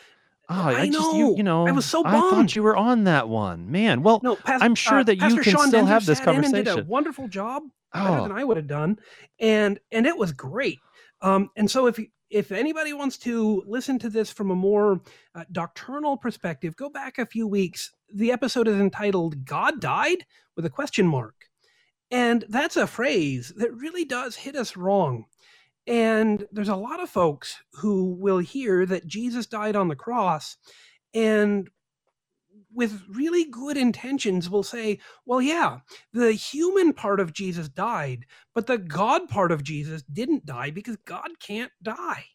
Oh, 0.52 0.54
I, 0.54 0.72
I 0.72 0.86
know. 0.86 0.98
Just, 0.98 1.16
you, 1.16 1.36
you, 1.36 1.42
know, 1.44 1.66
I 1.66 1.70
was 1.70 1.86
so 1.86 2.02
bummed. 2.02 2.16
I 2.16 2.30
thought 2.30 2.56
you 2.56 2.64
were 2.64 2.76
on 2.76 3.04
that 3.04 3.28
one, 3.28 3.70
man. 3.70 4.02
Well, 4.02 4.20
no, 4.24 4.34
Pas- 4.34 4.60
I'm 4.60 4.74
sure 4.74 4.98
uh, 4.98 5.02
that 5.04 5.16
you 5.16 5.36
can 5.36 5.42
Sean 5.44 5.68
still 5.68 5.86
have 5.86 6.04
this 6.04 6.18
conversation. 6.18 6.64
did 6.64 6.78
a 6.78 6.82
wonderful 6.82 7.28
job, 7.28 7.62
oh. 7.94 8.04
better 8.04 8.22
than 8.22 8.32
I 8.32 8.42
would 8.42 8.56
have 8.56 8.66
done, 8.66 8.98
and 9.38 9.78
and 9.92 10.06
it 10.06 10.18
was 10.18 10.32
great. 10.32 10.80
Um, 11.22 11.50
and 11.56 11.70
so 11.70 11.86
if 11.86 12.00
if 12.30 12.52
anybody 12.52 12.92
wants 12.92 13.18
to 13.18 13.62
listen 13.66 13.98
to 13.98 14.08
this 14.08 14.30
from 14.30 14.50
a 14.50 14.56
more 14.56 15.00
uh, 15.34 15.44
doctrinal 15.52 16.16
perspective, 16.16 16.76
go 16.76 16.88
back 16.88 17.18
a 17.18 17.26
few 17.26 17.46
weeks. 17.46 17.92
The 18.12 18.32
episode 18.32 18.68
is 18.68 18.76
entitled 18.76 19.44
"God 19.44 19.80
Died" 19.80 20.24
with 20.56 20.64
a 20.64 20.70
question 20.70 21.06
mark, 21.06 21.34
and 22.10 22.44
that's 22.48 22.76
a 22.76 22.86
phrase 22.86 23.52
that 23.56 23.74
really 23.74 24.04
does 24.04 24.36
hit 24.36 24.56
us 24.56 24.76
wrong. 24.76 25.26
And 25.86 26.46
there's 26.52 26.68
a 26.68 26.76
lot 26.76 27.02
of 27.02 27.10
folks 27.10 27.56
who 27.72 28.14
will 28.14 28.38
hear 28.38 28.86
that 28.86 29.06
Jesus 29.06 29.46
died 29.46 29.76
on 29.76 29.88
the 29.88 29.96
cross 29.96 30.56
and 31.14 31.68
with 32.72 33.02
really 33.08 33.44
good 33.44 33.76
intentions 33.76 34.48
will 34.48 34.62
say, 34.62 35.00
well, 35.26 35.42
yeah, 35.42 35.78
the 36.12 36.32
human 36.32 36.92
part 36.92 37.20
of 37.20 37.32
Jesus 37.32 37.68
died, 37.68 38.26
but 38.54 38.66
the 38.66 38.78
God 38.78 39.28
part 39.28 39.52
of 39.52 39.64
Jesus 39.64 40.02
didn't 40.02 40.46
die 40.46 40.70
because 40.70 40.96
God 41.04 41.30
can't 41.40 41.72
die. 41.82 42.26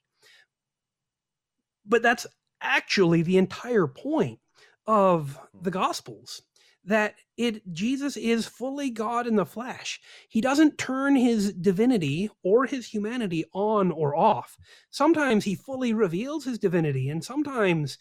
But 1.85 2.01
that's 2.01 2.27
actually 2.61 3.21
the 3.21 3.37
entire 3.37 3.87
point 3.87 4.39
of 4.87 5.39
the 5.53 5.69
mm-hmm. 5.69 5.79
Gospels 5.79 6.41
that 6.87 7.15
it 7.35 7.73
Jesus 7.73 8.15
is 8.15 8.45
fully 8.45 8.91
God 8.91 9.25
in 9.25 9.35
the 9.35 9.45
flesh. 9.45 9.99
He 10.29 10.39
doesn't 10.39 10.77
turn 10.77 11.15
his 11.15 11.51
divinity 11.53 12.29
or 12.43 12.65
his 12.65 12.87
humanity 12.87 13.43
on 13.53 13.91
or 13.91 14.15
off. 14.15 14.57
Sometimes 14.91 15.45
he 15.45 15.55
fully 15.55 15.93
reveals 15.93 16.45
his 16.45 16.59
divinity 16.59 17.09
and 17.09 17.23
sometimes 17.23 17.97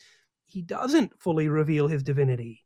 he 0.55 0.63
doesn't 0.63 1.21
fully 1.21 1.49
reveal 1.49 1.89
his 1.89 2.05
divinity. 2.05 2.63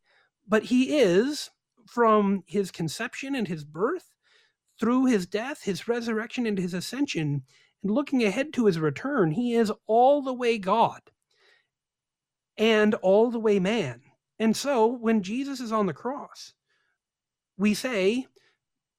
But 0.47 0.65
he 0.65 0.99
is 0.99 1.49
from 1.87 2.45
his 2.47 2.71
conception 2.71 3.35
and 3.35 3.49
his 3.49 3.65
birth 3.65 4.11
through 4.79 5.07
his 5.07 5.25
death, 5.25 5.63
his 5.63 5.89
resurrection 5.89 6.45
and 6.45 6.59
his 6.59 6.75
ascension 6.75 7.45
and 7.83 7.91
looking 7.91 8.23
ahead 8.23 8.53
to 8.53 8.67
his 8.67 8.79
return, 8.79 9.31
he 9.31 9.55
is 9.55 9.73
all 9.87 10.21
the 10.21 10.35
way 10.35 10.59
God 10.59 11.01
and 12.59 12.95
all 12.97 13.31
the 13.31 13.39
way 13.39 13.59
man. 13.59 14.03
And 14.39 14.55
so 14.55 14.87
when 14.87 15.23
Jesus 15.23 15.59
is 15.59 15.73
on 15.73 15.87
the 15.87 15.95
cross, 15.95 16.53
we 17.57 17.73
say, 17.73 18.27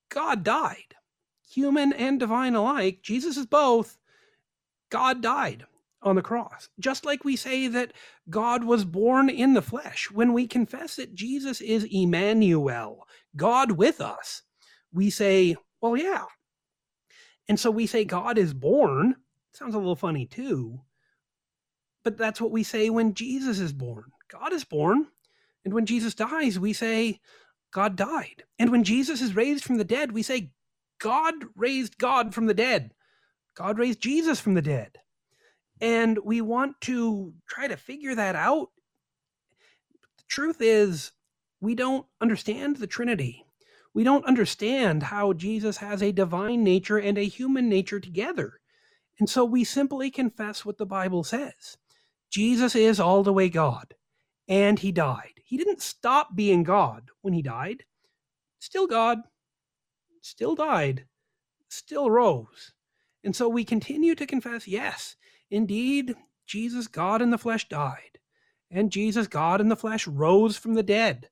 God 0.10 0.44
died, 0.44 0.96
human 1.48 1.94
and 1.94 2.20
divine 2.20 2.56
alike. 2.56 3.02
Jesus 3.04 3.38
is 3.38 3.46
both. 3.46 4.00
God 4.90 5.22
died 5.22 5.68
on 6.02 6.16
the 6.16 6.22
cross. 6.22 6.70
Just 6.80 7.06
like 7.06 7.24
we 7.24 7.36
say 7.36 7.68
that 7.68 7.94
God 8.30 8.64
was 8.64 8.86
born 8.86 9.30
in 9.30 9.54
the 9.54 9.62
flesh. 9.62 10.10
When 10.12 10.34
we 10.34 10.48
confess 10.48 10.96
that 10.96 11.14
Jesus 11.14 11.62
is 11.62 11.88
Emmanuel, 11.92 13.08
God 13.36 13.74
with 13.74 14.00
us, 14.02 14.44
we 14.94 15.10
say, 15.10 15.56
well, 15.82 15.98
yeah. 15.98 16.26
And 17.48 17.60
so 17.60 17.72
we 17.72 17.88
say 17.88 18.06
God 18.06 18.38
is 18.38 18.54
born. 18.54 19.16
Sounds 19.54 19.76
a 19.76 19.80
little 19.80 19.96
funny 19.96 20.26
too. 20.26 20.82
But 22.04 22.18
that's 22.18 22.40
what 22.40 22.52
we 22.52 22.64
say 22.64 22.90
when 22.90 23.14
Jesus 23.14 23.60
is 23.60 23.74
born. 23.74 24.06
God 24.30 24.54
is 24.54 24.64
born. 24.64 25.08
And 25.66 25.74
when 25.74 25.86
Jesus 25.86 26.16
dies, 26.16 26.58
we 26.58 26.72
say, 26.74 27.20
God 27.72 27.96
died. 27.96 28.44
And 28.58 28.72
when 28.72 28.84
Jesus 28.84 29.22
is 29.22 29.36
raised 29.36 29.64
from 29.64 29.78
the 29.78 29.84
dead, 29.84 30.12
we 30.12 30.24
say, 30.24 30.52
God 31.00 31.34
raised 31.56 31.98
God 31.98 32.34
from 32.34 32.46
the 32.46 32.54
dead. 32.54 32.94
God 33.56 33.78
raised 33.78 34.00
Jesus 34.00 34.40
from 34.40 34.54
the 34.54 34.62
dead. 34.62 34.98
And 35.82 36.20
we 36.24 36.42
want 36.42 36.82
to 36.82 37.34
try 37.48 37.68
to 37.68 37.78
figure 37.78 38.16
that 38.16 38.36
out. 38.36 38.70
The 40.18 40.24
truth 40.28 40.58
is, 40.62 41.12
we 41.62 41.76
don't 41.76 42.06
understand 42.22 42.78
the 42.78 42.88
Trinity. 42.88 43.46
We 43.94 44.04
don't 44.04 44.26
understand 44.26 45.04
how 45.04 45.34
Jesus 45.34 45.78
has 45.78 46.02
a 46.02 46.12
divine 46.12 46.64
nature 46.64 46.98
and 46.98 47.18
a 47.18 47.24
human 47.24 47.68
nature 47.70 48.00
together. 48.00 48.60
And 49.20 49.30
so 49.30 49.44
we 49.44 49.64
simply 49.64 50.10
confess 50.10 50.64
what 50.64 50.78
the 50.78 50.86
Bible 50.86 51.24
says 51.24 51.78
Jesus 52.30 52.76
is 52.76 53.00
all 53.00 53.24
the 53.24 53.34
way 53.34 53.50
God, 53.50 53.94
and 54.48 54.80
he 54.80 54.92
died. 54.92 55.42
He 55.44 55.58
didn't 55.58 55.82
stop 55.82 56.36
being 56.36 56.64
God 56.64 57.10
when 57.22 57.34
he 57.34 57.42
died. 57.42 57.84
Still 58.60 58.88
God, 58.88 59.20
still 60.22 60.56
died, 60.56 61.06
still 61.70 62.10
rose. 62.10 62.74
And 63.24 63.36
so 63.36 63.50
we 63.50 63.66
continue 63.66 64.16
to 64.16 64.26
confess 64.26 64.68
yes, 64.68 65.16
indeed, 65.50 66.16
Jesus, 66.46 66.88
God 66.88 67.22
in 67.22 67.30
the 67.30 67.38
flesh, 67.38 67.68
died. 67.68 68.20
And 68.72 68.92
Jesus, 68.92 69.28
God 69.28 69.62
in 69.62 69.70
the 69.70 69.76
flesh, 69.76 70.08
rose 70.08 70.58
from 70.58 70.74
the 70.74 70.84
dead. 70.84 71.30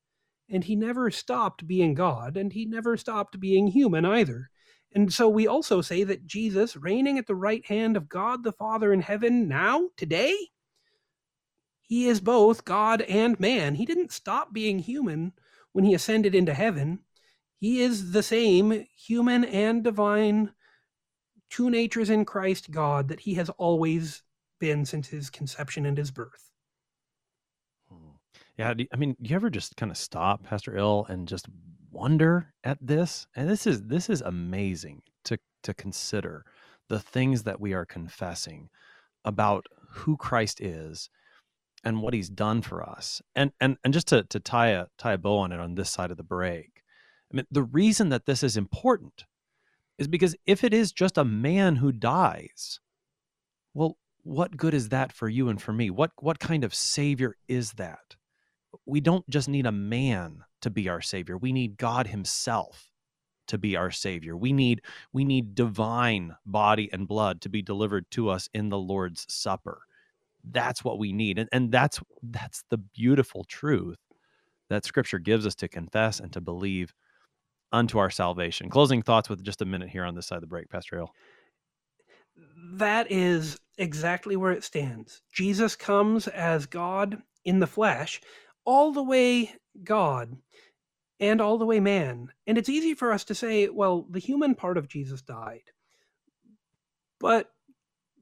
And 0.48 0.64
he 0.64 0.76
never 0.76 1.10
stopped 1.10 1.66
being 1.66 1.94
God, 1.94 2.36
and 2.36 2.52
he 2.52 2.64
never 2.64 2.96
stopped 2.96 3.38
being 3.38 3.68
human 3.68 4.04
either. 4.04 4.50
And 4.92 5.12
so 5.12 5.28
we 5.28 5.46
also 5.46 5.82
say 5.82 6.04
that 6.04 6.26
Jesus, 6.26 6.76
reigning 6.76 7.18
at 7.18 7.26
the 7.26 7.34
right 7.34 7.64
hand 7.66 7.96
of 7.96 8.08
God 8.08 8.42
the 8.42 8.52
Father 8.52 8.92
in 8.92 9.02
heaven 9.02 9.46
now, 9.46 9.88
today, 9.96 10.34
he 11.82 12.06
is 12.06 12.20
both 12.20 12.64
God 12.64 13.02
and 13.02 13.38
man. 13.38 13.74
He 13.74 13.86
didn't 13.86 14.12
stop 14.12 14.52
being 14.52 14.78
human 14.78 15.32
when 15.72 15.84
he 15.84 15.94
ascended 15.94 16.34
into 16.34 16.54
heaven. 16.54 17.00
He 17.58 17.80
is 17.82 18.12
the 18.12 18.22
same 18.22 18.86
human 18.94 19.44
and 19.44 19.82
divine, 19.82 20.52
two 21.50 21.70
natures 21.70 22.10
in 22.10 22.24
Christ 22.24 22.70
God 22.70 23.08
that 23.08 23.20
he 23.20 23.34
has 23.34 23.50
always 23.50 24.22
been 24.58 24.84
since 24.84 25.08
his 25.08 25.30
conception 25.30 25.86
and 25.86 25.96
his 25.96 26.10
birth. 26.10 26.50
Hmm. 27.88 28.16
Yeah, 28.56 28.74
I 28.92 28.96
mean, 28.96 29.16
you 29.20 29.34
ever 29.36 29.50
just 29.50 29.76
kind 29.76 29.90
of 29.92 29.98
stop, 29.98 30.44
Pastor 30.44 30.76
Ill, 30.76 31.06
and 31.08 31.28
just 31.28 31.46
wonder 31.90 32.52
at 32.64 32.78
this? 32.80 33.26
And 33.36 33.48
this 33.48 33.66
is 33.66 33.82
this 33.84 34.10
is 34.10 34.20
amazing 34.20 35.02
to 35.24 35.38
to 35.62 35.74
consider 35.74 36.44
the 36.88 37.00
things 37.00 37.42
that 37.44 37.60
we 37.60 37.72
are 37.74 37.86
confessing 37.86 38.70
about 39.24 39.66
who 39.90 40.16
Christ 40.16 40.60
is 40.60 41.10
and 41.84 42.02
what 42.02 42.14
he's 42.14 42.28
done 42.28 42.62
for 42.62 42.82
us. 42.82 43.22
And 43.34 43.52
and 43.60 43.76
and 43.84 43.94
just 43.94 44.08
to 44.08 44.24
to 44.24 44.40
tie 44.40 44.68
a 44.68 44.86
tie 44.98 45.14
a 45.14 45.18
bow 45.18 45.38
on 45.38 45.52
it 45.52 45.60
on 45.60 45.74
this 45.74 45.90
side 45.90 46.10
of 46.10 46.16
the 46.16 46.22
break. 46.22 46.82
I 47.32 47.36
mean, 47.36 47.46
the 47.50 47.62
reason 47.62 48.08
that 48.08 48.26
this 48.26 48.42
is 48.42 48.56
important 48.56 49.24
is 49.98 50.08
because 50.08 50.36
if 50.46 50.64
it 50.64 50.72
is 50.72 50.92
just 50.92 51.18
a 51.18 51.24
man 51.24 51.76
who 51.76 51.92
dies, 51.92 52.80
well, 53.74 53.96
what 54.22 54.56
good 54.56 54.74
is 54.74 54.90
that 54.90 55.12
for 55.12 55.28
you 55.28 55.48
and 55.48 55.60
for 55.60 55.72
me? 55.72 55.90
What 55.90 56.12
what 56.20 56.38
kind 56.38 56.64
of 56.64 56.74
savior 56.74 57.36
is 57.48 57.72
that? 57.72 58.16
We 58.86 59.00
don't 59.00 59.28
just 59.28 59.48
need 59.48 59.66
a 59.66 59.72
man 59.72 60.44
to 60.62 60.70
be 60.70 60.88
our 60.88 61.00
savior. 61.00 61.36
We 61.36 61.52
need 61.52 61.78
God 61.78 62.06
himself 62.06 62.90
to 63.48 63.58
be 63.58 63.76
our 63.76 63.90
savior. 63.90 64.36
We 64.36 64.52
need 64.52 64.82
we 65.12 65.24
need 65.24 65.54
divine 65.54 66.36
body 66.46 66.88
and 66.92 67.08
blood 67.08 67.40
to 67.42 67.48
be 67.48 67.62
delivered 67.62 68.10
to 68.12 68.28
us 68.28 68.48
in 68.54 68.68
the 68.68 68.78
Lord's 68.78 69.26
supper. 69.28 69.82
That's 70.44 70.84
what 70.84 70.98
we 70.98 71.12
need. 71.12 71.38
And 71.38 71.48
and 71.52 71.72
that's 71.72 72.00
that's 72.22 72.64
the 72.70 72.78
beautiful 72.78 73.44
truth 73.44 73.98
that 74.68 74.84
scripture 74.84 75.18
gives 75.18 75.46
us 75.46 75.54
to 75.56 75.68
confess 75.68 76.20
and 76.20 76.32
to 76.32 76.40
believe 76.40 76.94
unto 77.72 77.98
our 77.98 78.10
salvation. 78.10 78.70
Closing 78.70 79.02
thoughts 79.02 79.28
with 79.28 79.44
just 79.44 79.62
a 79.62 79.66
minute 79.66 79.88
here 79.88 80.04
on 80.04 80.14
this 80.14 80.26
side 80.26 80.36
of 80.36 80.42
the 80.42 80.46
break, 80.46 80.70
Pastor 80.70 80.98
Ill. 80.98 81.12
That 82.74 83.10
is 83.10 83.58
exactly 83.76 84.36
where 84.36 84.52
it 84.52 84.64
stands. 84.64 85.22
Jesus 85.32 85.76
comes 85.76 86.28
as 86.28 86.66
God 86.66 87.22
in 87.44 87.58
the 87.60 87.66
flesh, 87.66 88.20
all 88.64 88.92
the 88.92 89.02
way 89.02 89.54
God 89.84 90.36
and 91.20 91.40
all 91.40 91.58
the 91.58 91.66
way 91.66 91.80
man. 91.80 92.28
And 92.46 92.58
it's 92.58 92.68
easy 92.68 92.94
for 92.94 93.12
us 93.12 93.24
to 93.24 93.34
say, 93.34 93.68
well, 93.68 94.06
the 94.10 94.18
human 94.18 94.54
part 94.54 94.76
of 94.76 94.88
Jesus 94.88 95.22
died. 95.22 95.62
But 97.20 97.50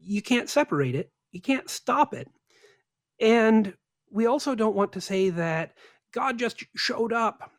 you 0.00 0.22
can't 0.22 0.48
separate 0.48 0.94
it, 0.94 1.10
you 1.32 1.40
can't 1.40 1.68
stop 1.68 2.14
it. 2.14 2.28
And 3.20 3.74
we 4.10 4.26
also 4.26 4.54
don't 4.54 4.76
want 4.76 4.92
to 4.92 5.00
say 5.00 5.30
that 5.30 5.72
God 6.12 6.38
just 6.38 6.64
showed 6.74 7.12
up 7.12 7.50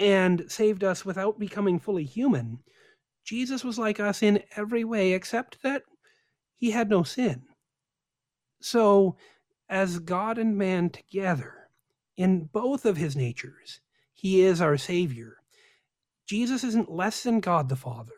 and 0.00 0.50
saved 0.50 0.82
us 0.82 1.04
without 1.04 1.38
becoming 1.38 1.78
fully 1.78 2.04
human. 2.04 2.58
Jesus 3.24 3.62
was 3.62 3.78
like 3.78 4.00
us 4.00 4.22
in 4.22 4.42
every 4.56 4.82
way 4.82 5.12
except 5.12 5.62
that 5.62 5.82
he 6.56 6.70
had 6.70 6.88
no 6.88 7.02
sin. 7.02 7.42
So, 8.62 9.16
as 9.68 9.98
God 10.00 10.38
and 10.38 10.56
man 10.56 10.90
together, 10.90 11.68
in 12.16 12.46
both 12.52 12.84
of 12.84 12.96
his 12.96 13.14
natures, 13.14 13.80
he 14.12 14.42
is 14.42 14.60
our 14.60 14.76
Savior. 14.76 15.36
Jesus 16.26 16.64
isn't 16.64 16.90
less 16.90 17.22
than 17.22 17.40
God 17.40 17.68
the 17.68 17.76
Father. 17.76 18.12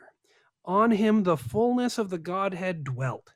On 0.64 0.92
him, 0.92 1.24
the 1.24 1.36
fullness 1.36 1.98
of 1.98 2.10
the 2.10 2.18
Godhead 2.18 2.84
dwelt. 2.84 3.34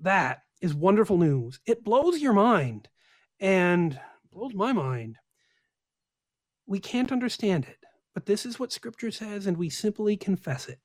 That 0.00 0.42
is 0.60 0.74
wonderful 0.74 1.18
news. 1.18 1.60
It 1.66 1.84
blows 1.84 2.20
your 2.20 2.32
mind 2.32 2.88
and 3.40 3.98
blows 4.32 4.54
my 4.54 4.72
mind. 4.72 5.16
We 6.66 6.78
can't 6.78 7.12
understand 7.12 7.64
it, 7.64 7.78
but 8.14 8.26
this 8.26 8.46
is 8.46 8.58
what 8.58 8.72
Scripture 8.72 9.10
says, 9.10 9.46
and 9.46 9.56
we 9.56 9.68
simply 9.68 10.16
confess 10.16 10.68
it. 10.68 10.78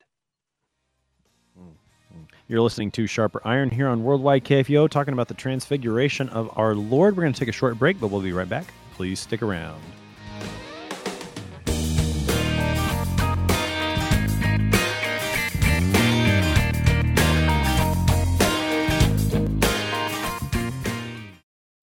Mm-hmm. 1.58 2.24
You're 2.48 2.62
listening 2.62 2.92
to 2.92 3.08
Sharper 3.08 3.42
Iron 3.46 3.70
here 3.70 3.88
on 3.88 4.04
Worldwide 4.04 4.44
KFUO, 4.46 4.90
talking 4.90 5.14
about 5.14 5.28
the 5.28 5.34
transfiguration 5.34 6.30
of 6.30 6.50
our 6.58 6.76
Lord. 6.76 7.16
We're 7.16 7.24
going 7.24 7.34
to 7.34 7.40
take 7.40 7.50
a 7.50 7.54
short 7.54 7.78
break, 7.78 8.00
but 8.00 8.08
we'll 8.08 8.22
be 8.22 8.34
right 8.34 8.50
back. 8.50 8.66
Please 8.94 9.20
stick 9.20 9.42
around. 9.42 9.82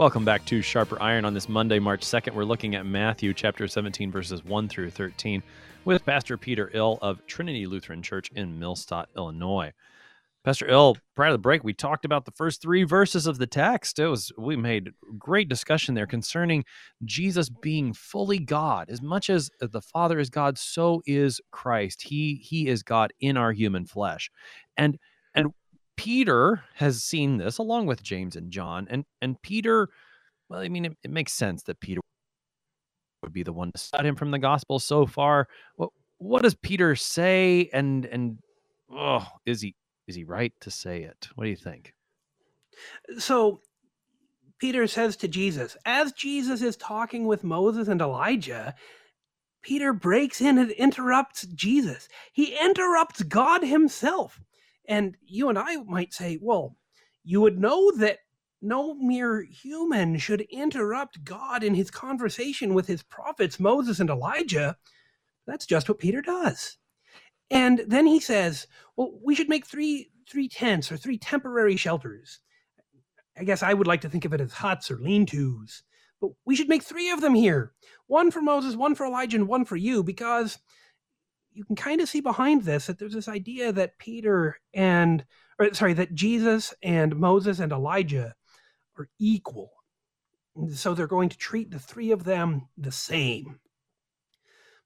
Welcome 0.00 0.24
back 0.24 0.46
to 0.46 0.62
Sharper 0.62 0.96
Iron 1.02 1.26
on 1.26 1.34
this 1.34 1.46
Monday, 1.46 1.78
March 1.78 2.00
2nd. 2.00 2.32
We're 2.32 2.44
looking 2.44 2.74
at 2.74 2.86
Matthew 2.86 3.34
chapter 3.34 3.68
17, 3.68 4.10
verses 4.10 4.42
1 4.42 4.66
through 4.66 4.88
13, 4.88 5.42
with 5.84 6.06
Pastor 6.06 6.38
Peter 6.38 6.70
Ill 6.72 6.98
of 7.02 7.26
Trinity 7.26 7.66
Lutheran 7.66 8.02
Church 8.02 8.30
in 8.34 8.58
Millstadt, 8.58 9.08
Illinois. 9.14 9.74
Pastor 10.42 10.66
Ill, 10.70 10.96
prior 11.14 11.28
to 11.28 11.32
the 11.34 11.38
break, 11.38 11.62
we 11.64 11.74
talked 11.74 12.06
about 12.06 12.24
the 12.24 12.30
first 12.30 12.62
three 12.62 12.82
verses 12.82 13.26
of 13.26 13.36
the 13.36 13.46
text. 13.46 13.98
It 13.98 14.06
was 14.06 14.32
we 14.38 14.56
made 14.56 14.94
great 15.18 15.50
discussion 15.50 15.94
there 15.94 16.06
concerning 16.06 16.64
Jesus 17.04 17.50
being 17.50 17.92
fully 17.92 18.38
God. 18.38 18.88
As 18.88 19.02
much 19.02 19.28
as 19.28 19.50
the 19.60 19.82
Father 19.82 20.18
is 20.18 20.30
God, 20.30 20.56
so 20.56 21.02
is 21.04 21.42
Christ. 21.50 22.00
He 22.00 22.36
he 22.42 22.68
is 22.68 22.82
God 22.82 23.12
in 23.20 23.36
our 23.36 23.52
human 23.52 23.84
flesh. 23.84 24.30
And 24.78 24.98
and 25.34 25.48
Peter 26.00 26.64
has 26.76 27.02
seen 27.02 27.36
this 27.36 27.58
along 27.58 27.84
with 27.84 28.02
James 28.02 28.34
and 28.34 28.50
John. 28.50 28.86
And 28.88 29.04
and 29.20 29.40
Peter, 29.42 29.90
well, 30.48 30.60
I 30.60 30.68
mean, 30.70 30.86
it, 30.86 30.96
it 31.04 31.10
makes 31.10 31.34
sense 31.34 31.62
that 31.64 31.78
Peter 31.78 32.00
would 33.22 33.34
be 33.34 33.42
the 33.42 33.52
one 33.52 33.70
to 33.72 33.78
start 33.78 34.06
him 34.06 34.16
from 34.16 34.30
the 34.30 34.38
gospel 34.38 34.78
so 34.78 35.04
far. 35.04 35.46
What 35.76 35.90
what 36.16 36.42
does 36.42 36.54
Peter 36.54 36.96
say? 36.96 37.68
And 37.74 38.06
and 38.06 38.38
oh, 38.90 39.26
is 39.44 39.60
he 39.60 39.74
is 40.08 40.16
he 40.16 40.24
right 40.24 40.54
to 40.62 40.70
say 40.70 41.02
it? 41.02 41.28
What 41.34 41.44
do 41.44 41.50
you 41.50 41.56
think? 41.56 41.92
So 43.18 43.60
Peter 44.58 44.86
says 44.86 45.16
to 45.16 45.28
Jesus, 45.28 45.76
as 45.84 46.12
Jesus 46.12 46.62
is 46.62 46.78
talking 46.78 47.26
with 47.26 47.44
Moses 47.44 47.88
and 47.88 48.00
Elijah, 48.00 48.74
Peter 49.60 49.92
breaks 49.92 50.40
in 50.40 50.56
and 50.56 50.70
interrupts 50.70 51.46
Jesus. 51.48 52.08
He 52.32 52.56
interrupts 52.58 53.22
God 53.22 53.62
himself. 53.62 54.40
And 54.90 55.16
you 55.24 55.48
and 55.48 55.58
I 55.58 55.76
might 55.84 56.12
say, 56.12 56.38
well, 56.42 56.76
you 57.22 57.40
would 57.40 57.58
know 57.58 57.92
that 57.92 58.18
no 58.60 58.92
mere 58.94 59.40
human 59.42 60.18
should 60.18 60.42
interrupt 60.50 61.22
God 61.22 61.62
in 61.62 61.74
his 61.74 61.92
conversation 61.92 62.74
with 62.74 62.88
his 62.88 63.02
prophets, 63.04 63.60
Moses 63.60 64.00
and 64.00 64.10
Elijah. 64.10 64.76
That's 65.46 65.64
just 65.64 65.88
what 65.88 66.00
Peter 66.00 66.20
does. 66.20 66.76
And 67.50 67.82
then 67.86 68.04
he 68.04 68.18
says, 68.18 68.66
well, 68.96 69.12
we 69.24 69.34
should 69.34 69.48
make 69.48 69.64
three 69.64 70.10
three 70.28 70.48
tents 70.48 70.90
or 70.92 70.96
three 70.96 71.18
temporary 71.18 71.76
shelters. 71.76 72.40
I 73.38 73.44
guess 73.44 73.62
I 73.62 73.74
would 73.74 73.86
like 73.86 74.00
to 74.02 74.08
think 74.08 74.24
of 74.24 74.32
it 74.32 74.40
as 74.40 74.52
huts 74.52 74.90
or 74.90 74.98
lean-tos. 74.98 75.82
But 76.20 76.30
we 76.44 76.54
should 76.54 76.68
make 76.68 76.82
three 76.82 77.10
of 77.10 77.20
them 77.20 77.34
here. 77.34 77.72
One 78.06 78.30
for 78.30 78.42
Moses, 78.42 78.76
one 78.76 78.94
for 78.94 79.06
Elijah, 79.06 79.36
and 79.36 79.48
one 79.48 79.64
for 79.64 79.76
you, 79.76 80.02
because 80.02 80.58
you 81.52 81.64
can 81.64 81.76
kind 81.76 82.00
of 82.00 82.08
see 82.08 82.20
behind 82.20 82.62
this 82.62 82.86
that 82.86 82.98
there's 82.98 83.14
this 83.14 83.28
idea 83.28 83.72
that 83.72 83.98
Peter 83.98 84.58
and, 84.74 85.24
or 85.58 85.72
sorry, 85.74 85.92
that 85.94 86.14
Jesus 86.14 86.74
and 86.82 87.16
Moses 87.16 87.58
and 87.58 87.72
Elijah 87.72 88.34
are 88.98 89.08
equal. 89.18 89.70
So 90.74 90.94
they're 90.94 91.06
going 91.06 91.28
to 91.28 91.38
treat 91.38 91.70
the 91.70 91.78
three 91.78 92.10
of 92.10 92.24
them 92.24 92.68
the 92.76 92.92
same. 92.92 93.60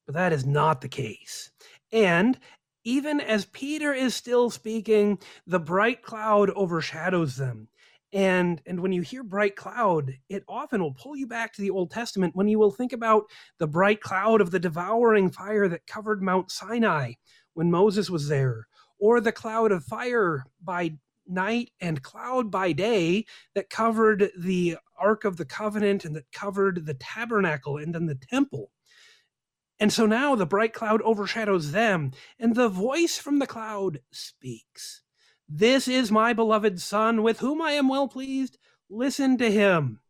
But 0.07 0.14
that 0.14 0.33
is 0.33 0.44
not 0.44 0.81
the 0.81 0.88
case. 0.88 1.50
And 1.92 2.38
even 2.85 3.20
as 3.20 3.46
Peter 3.46 3.92
is 3.92 4.14
still 4.14 4.50
speaking, 4.50 5.18
the 5.46 5.61
bright 5.61 6.03
cloud 6.03 6.50
overshadows 6.50 7.37
them 7.37 7.68
and 8.14 8.62
and 8.64 8.81
when 8.81 8.92
you 8.92 9.03
hear 9.03 9.22
bright 9.22 9.57
cloud 9.57 10.14
it 10.31 10.42
often 10.48 10.81
will 10.81 10.94
pull 10.94 11.16
you 11.16 11.27
back 11.27 11.53
to 11.53 11.61
the 11.61 11.70
old 11.70 11.90
testament 11.90 12.35
when 12.35 12.48
you 12.48 12.59
will 12.59 12.70
think 12.70 12.92
about 12.92 13.24
the 13.59 13.66
bright 13.66 14.00
cloud 14.00 14.40
of 14.40 14.50
the 14.50 14.61
devouring 14.61 15.31
fire 15.31 15.68
that 15.68 15.87
covered 15.87 16.22
mount 16.22 16.50
sinai 16.50 17.12
when 17.53 17.70
moses 17.70 18.09
was 18.09 18.29
there 18.29 18.66
or 18.98 19.20
the 19.20 19.33
cloud 19.33 19.72
of 19.72 19.85
fire 19.85 20.44
by 20.62 20.92
night 21.27 21.70
and 21.81 22.03
cloud 22.03 22.50
by 22.50 22.72
day 22.72 23.24
that 23.55 23.70
covered 23.70 24.31
the 24.38 24.77
ark 24.98 25.24
of 25.24 25.37
the 25.37 25.44
covenant 25.44 26.05
and 26.05 26.14
that 26.16 26.31
covered 26.33 26.87
the 26.87 26.94
tabernacle 26.94 27.79
and 27.79 27.94
then 27.94 28.07
the 28.07 28.14
temple. 28.14 28.70
And 29.81 29.92
so 29.92 30.07
now 30.07 30.35
the 30.35 30.46
bright 30.46 30.72
cloud 30.72 31.03
overshadows 31.03 31.72
them 31.72 32.12
and 32.38 32.55
the 32.55 32.68
voice 32.68 33.18
from 33.18 33.38
the 33.38 33.46
cloud 33.46 34.00
speaks 34.12 35.03
this 35.48 35.88
is 35.88 36.11
my 36.11 36.33
beloved 36.33 36.80
Son, 36.80 37.22
with 37.22 37.40
whom 37.40 37.61
I 37.61 37.72
am 37.72 37.88
well 37.88 38.09
pleased. 38.09 38.59
Listen 38.88 39.37
to 39.38 39.50
him. 39.50 40.00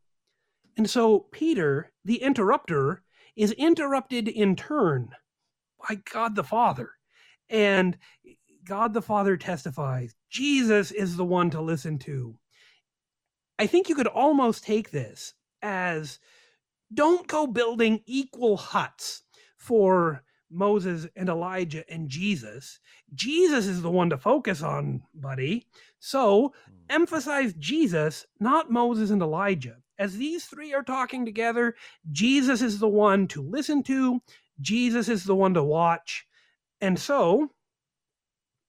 And 0.77 0.89
so 0.89 1.21
Peter, 1.33 1.93
the 2.05 2.23
interrupter, 2.23 3.03
is 3.37 3.53
interrupted 3.53 4.29
in 4.29 4.57
turn 4.57 5.11
by 5.89 5.97
God 6.13 6.35
the 6.35 6.45
Father. 6.45 6.91
And 7.49 7.99
God 8.65 8.95
the 8.95 9.03
Father 9.03 9.37
testifies 9.37 10.15
Jesus 10.31 10.91
is 10.91 11.17
the 11.17 11.25
one 11.25 11.51
to 11.51 11.61
listen 11.61 11.99
to. 12.01 12.39
I 13.59 13.67
think 13.67 13.89
you 13.89 13.95
could 13.95 14.07
almost 14.07 14.65
take 14.65 14.91
this 14.91 15.35
as 15.63 16.19
don't 16.93 17.27
go 17.27 17.47
building 17.47 18.01
equal 18.07 18.57
huts 18.57 19.23
for 19.59 20.25
Moses 20.51 21.07
and 21.17 21.29
Elijah 21.29 21.85
and 21.89 22.09
Jesus. 22.09 22.79
Jesus 23.15 23.67
is 23.67 23.83
the 23.83 23.91
one 23.91 24.11
to 24.11 24.19
focus 24.19 24.63
on, 24.63 25.03
buddy. 25.15 25.67
So 25.99 26.53
hmm. 26.67 26.73
emphasize 26.91 27.55
Jesus, 27.55 28.27
not 28.41 28.71
Moses 28.71 29.11
and 29.11 29.23
Elijah. 29.23 29.77
As 29.99 30.17
these 30.17 30.45
three 30.47 30.75
are 30.75 30.83
talking 30.83 31.25
together, 31.25 31.75
Jesus 32.11 32.63
is 32.63 32.79
the 32.79 32.89
one 32.89 33.29
to 33.29 33.43
listen 33.43 33.83
to 33.85 34.21
Jesus 34.61 35.09
is 35.09 35.25
the 35.25 35.35
one 35.35 35.55
to 35.55 35.63
watch. 35.63 36.27
And 36.81 36.99
so 36.99 37.51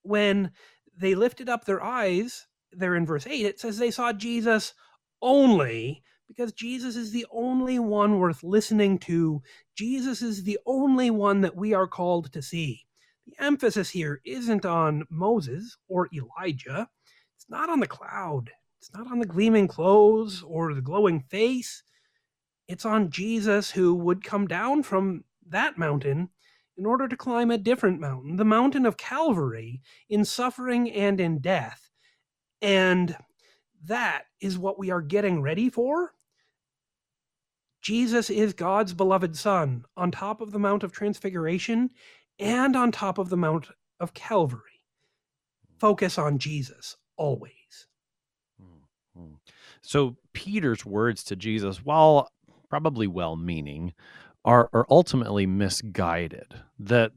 when 0.04 0.52
they 0.98 1.16
lifted 1.16 1.50
up 1.50 1.66
their 1.66 1.84
eyes, 1.84 2.48
there 2.72 2.96
in 2.96 3.06
verse 3.06 3.28
8, 3.28 3.46
it 3.46 3.60
says 3.60 3.78
they 3.78 3.92
saw 3.92 4.14
Jesus 4.14 4.74
only 5.22 6.04
because 6.28 6.54
Jesus 6.54 6.96
is 6.96 7.12
the 7.12 7.26
only 7.32 7.80
one 7.80 8.20
worth 8.20 8.44
listening 8.44 8.98
to. 9.00 9.42
Jesus 9.76 10.22
is 10.22 10.44
the 10.44 10.60
only 10.66 11.10
one 11.10 11.42
that 11.42 11.56
we 11.56 11.74
are 11.74 11.88
called 11.88 12.32
to 12.34 12.42
see. 12.42 12.86
The 13.28 13.44
emphasis 13.44 13.90
here 13.90 14.22
isn't 14.26 14.66
on 14.66 15.06
Moses 15.10 15.78
or 15.88 16.10
Elijah, 16.14 16.90
it's 17.36 17.50
not 17.50 17.70
on 17.70 17.80
the 17.80 17.88
cloud, 17.88 18.52
it's 18.80 18.94
not 18.94 19.12
on 19.12 19.20
the 19.20 19.26
gleaming 19.26 19.68
clothes 19.68 20.44
or 20.44 20.74
the 20.74 20.82
glowing 20.82 21.22
face. 21.22 21.84
It's 22.68 22.86
on 22.86 23.12
Jesus 23.12 23.72
who 23.72 23.94
would 23.94 24.24
come 24.24 24.48
down 24.48 24.84
from 24.84 25.24
that 25.48 25.78
mountain 25.78 26.30
in 26.78 26.86
order 26.86 27.08
to 27.08 27.16
climb 27.16 27.52
a 27.52 27.58
different 27.58 28.00
mountain, 28.00 28.36
the 28.36 28.46
mountain 28.46 28.86
of 28.86 28.98
Calvary, 28.98 29.82
in 30.10 30.26
suffering 30.26 30.92
and 30.92 31.20
in 31.20 31.40
death. 31.40 31.90
And 32.62 33.16
that 33.86 34.24
is 34.42 34.58
what 34.58 34.80
we 34.80 34.90
are 34.90 35.02
getting 35.02 35.42
ready 35.42 35.70
for. 35.70 36.15
Jesus 37.86 38.32
is 38.32 38.52
God's 38.52 38.96
beloved 38.96 39.38
Son 39.38 39.86
on 39.96 40.10
top 40.10 40.42
of 40.42 40.52
the 40.52 40.58
Mount 40.58 40.82
of 40.82 40.92
Transfiguration 40.92 41.92
and 42.40 42.76
on 42.76 42.92
top 42.92 43.20
of 43.20 43.30
the 43.30 43.38
Mount 43.38 43.68
of 44.00 44.12
Calvary. 44.16 44.82
Focus 45.78 46.18
on 46.18 46.40
Jesus 46.40 46.98
always. 47.16 47.52
Mm-hmm. 48.60 49.36
So, 49.84 50.18
Peter's 50.34 50.84
words 50.84 51.24
to 51.26 51.36
Jesus, 51.36 51.86
while 51.86 52.32
probably 52.72 53.06
well 53.06 53.36
meaning, 53.36 53.94
are 54.44 54.68
are 54.74 54.88
ultimately 54.90 55.46
misguided. 55.46 56.56
That 56.80 57.12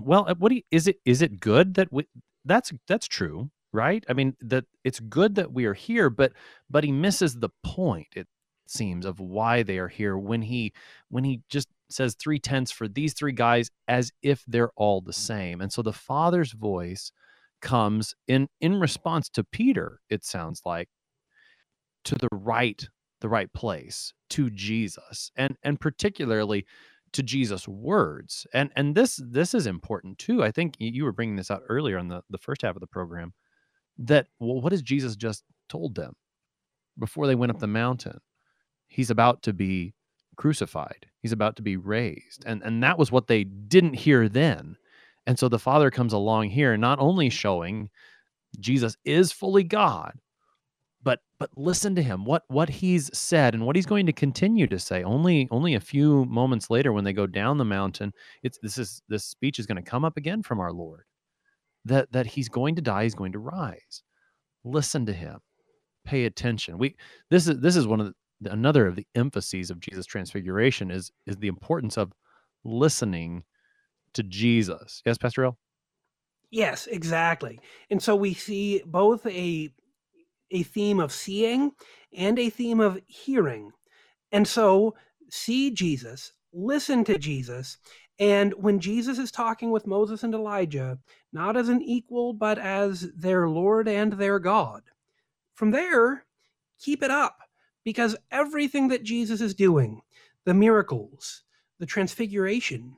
well, 0.00 0.24
uh, 0.28 0.34
what 0.34 0.48
do 0.48 0.56
you, 0.56 0.62
is 0.72 0.88
it? 0.88 0.96
Is 1.04 1.22
it 1.22 1.38
good 1.38 1.74
that 1.74 1.92
we? 1.92 2.08
That's 2.44 2.72
that's 2.88 3.06
true, 3.06 3.52
right? 3.72 4.04
I 4.08 4.14
mean 4.14 4.34
that 4.40 4.64
it's 4.82 4.98
good 4.98 5.36
that 5.36 5.52
we 5.52 5.66
are 5.66 5.74
here, 5.74 6.10
but 6.10 6.32
but 6.68 6.82
he 6.82 6.90
misses 6.90 7.36
the 7.36 7.50
point. 7.62 8.08
It 8.16 8.26
seems 8.70 9.04
of 9.04 9.20
why 9.20 9.62
they 9.62 9.78
are 9.78 9.88
here 9.88 10.16
when 10.16 10.42
he 10.42 10.72
when 11.08 11.24
he 11.24 11.40
just 11.48 11.68
says 11.88 12.14
three 12.14 12.38
tenths 12.38 12.70
for 12.70 12.88
these 12.88 13.14
three 13.14 13.32
guys 13.32 13.70
as 13.88 14.12
if 14.22 14.44
they're 14.46 14.70
all 14.76 15.00
the 15.00 15.12
mm. 15.12 15.14
same. 15.14 15.60
And 15.60 15.72
so 15.72 15.82
the 15.82 15.92
father's 15.92 16.52
voice 16.52 17.12
comes 17.60 18.14
in 18.26 18.48
in 18.60 18.80
response 18.80 19.28
to 19.30 19.44
Peter. 19.44 20.00
It 20.08 20.24
sounds 20.24 20.62
like 20.64 20.88
to 22.04 22.14
the 22.14 22.28
right 22.32 22.88
the 23.20 23.28
right 23.28 23.52
place 23.52 24.14
to 24.30 24.48
Jesus 24.50 25.30
and 25.36 25.56
and 25.62 25.78
particularly 25.78 26.64
to 27.12 27.22
Jesus 27.22 27.66
words. 27.68 28.46
And 28.54 28.70
and 28.76 28.94
this 28.94 29.20
this 29.22 29.52
is 29.54 29.66
important 29.66 30.18
too. 30.18 30.42
I 30.42 30.50
think 30.50 30.76
you 30.78 31.04
were 31.04 31.12
bringing 31.12 31.36
this 31.36 31.50
out 31.50 31.62
earlier 31.68 31.98
on 31.98 32.08
the 32.08 32.22
the 32.30 32.38
first 32.38 32.62
half 32.62 32.76
of 32.76 32.80
the 32.80 32.86
program 32.86 33.32
that 33.98 34.28
well 34.38 34.60
what 34.60 34.72
has 34.72 34.82
Jesus 34.82 35.16
just 35.16 35.44
told 35.68 35.94
them 35.94 36.14
before 36.98 37.26
they 37.26 37.34
went 37.34 37.50
up 37.50 37.58
the 37.58 37.66
mountain? 37.66 38.20
He's 38.90 39.10
about 39.10 39.42
to 39.44 39.54
be 39.54 39.94
crucified. 40.36 41.06
He's 41.22 41.32
about 41.32 41.56
to 41.56 41.62
be 41.62 41.76
raised. 41.76 42.44
And 42.44 42.62
and 42.62 42.82
that 42.82 42.98
was 42.98 43.10
what 43.10 43.26
they 43.26 43.44
didn't 43.44 43.94
hear 43.94 44.28
then. 44.28 44.76
And 45.26 45.38
so 45.38 45.48
the 45.48 45.58
Father 45.58 45.90
comes 45.90 46.12
along 46.12 46.50
here 46.50 46.76
not 46.76 46.98
only 46.98 47.30
showing 47.30 47.88
Jesus 48.58 48.96
is 49.04 49.32
fully 49.32 49.64
God, 49.64 50.18
but 51.02 51.20
but 51.38 51.50
listen 51.56 51.94
to 51.94 52.02
him 52.02 52.24
what 52.24 52.42
what 52.48 52.68
he's 52.68 53.10
said 53.16 53.54
and 53.54 53.64
what 53.64 53.76
he's 53.76 53.86
going 53.86 54.06
to 54.06 54.12
continue 54.12 54.66
to 54.66 54.78
say 54.78 55.02
only 55.02 55.48
only 55.50 55.74
a 55.74 55.80
few 55.80 56.24
moments 56.26 56.70
later 56.70 56.92
when 56.92 57.04
they 57.04 57.12
go 57.12 57.26
down 57.26 57.58
the 57.58 57.64
mountain 57.64 58.12
it's 58.42 58.58
this 58.58 58.78
is 58.78 59.02
this 59.08 59.24
speech 59.24 59.58
is 59.58 59.66
going 59.66 59.82
to 59.82 59.90
come 59.90 60.04
up 60.04 60.16
again 60.16 60.42
from 60.42 60.60
our 60.60 60.72
lord 60.72 61.04
that 61.84 62.10
that 62.12 62.26
he's 62.26 62.48
going 62.48 62.74
to 62.74 62.82
die 62.82 63.04
he's 63.04 63.14
going 63.14 63.32
to 63.32 63.38
rise 63.38 64.02
listen 64.64 65.06
to 65.06 65.12
him 65.12 65.38
pay 66.04 66.24
attention 66.24 66.76
we 66.78 66.94
this 67.30 67.48
is 67.48 67.58
this 67.60 67.76
is 67.76 67.86
one 67.86 68.00
of 68.00 68.06
the, 68.06 68.14
another 68.44 68.86
of 68.86 68.96
the 68.96 69.06
emphases 69.14 69.70
of 69.70 69.80
jesus 69.80 70.06
transfiguration 70.06 70.90
is 70.90 71.10
is 71.26 71.36
the 71.36 71.48
importance 71.48 71.96
of 71.96 72.12
listening 72.64 73.44
to 74.12 74.22
jesus 74.22 75.02
yes 75.04 75.18
pastor 75.18 75.44
Ill 75.44 75.58
yes 76.50 76.86
exactly 76.86 77.60
and 77.90 78.02
so 78.02 78.16
we 78.16 78.34
see 78.34 78.82
both 78.86 79.26
a 79.26 79.70
a 80.50 80.62
theme 80.62 81.00
of 81.00 81.12
seeing 81.12 81.72
and 82.16 82.38
a 82.38 82.50
theme 82.50 82.80
of 82.80 83.00
hearing. 83.06 83.72
And 84.32 84.46
so, 84.46 84.94
see 85.30 85.70
Jesus, 85.70 86.32
listen 86.52 87.04
to 87.04 87.18
Jesus. 87.18 87.78
And 88.18 88.52
when 88.54 88.80
Jesus 88.80 89.18
is 89.18 89.30
talking 89.30 89.70
with 89.70 89.86
Moses 89.86 90.22
and 90.22 90.34
Elijah, 90.34 90.98
not 91.32 91.56
as 91.56 91.68
an 91.68 91.80
equal, 91.82 92.32
but 92.32 92.58
as 92.58 93.08
their 93.16 93.48
Lord 93.48 93.88
and 93.88 94.12
their 94.12 94.38
God, 94.38 94.82
from 95.54 95.70
there, 95.70 96.26
keep 96.78 97.02
it 97.02 97.10
up 97.10 97.38
because 97.84 98.16
everything 98.30 98.88
that 98.88 99.02
Jesus 99.02 99.40
is 99.40 99.54
doing, 99.54 100.02
the 100.44 100.54
miracles, 100.54 101.42
the 101.78 101.86
transfiguration, 101.86 102.96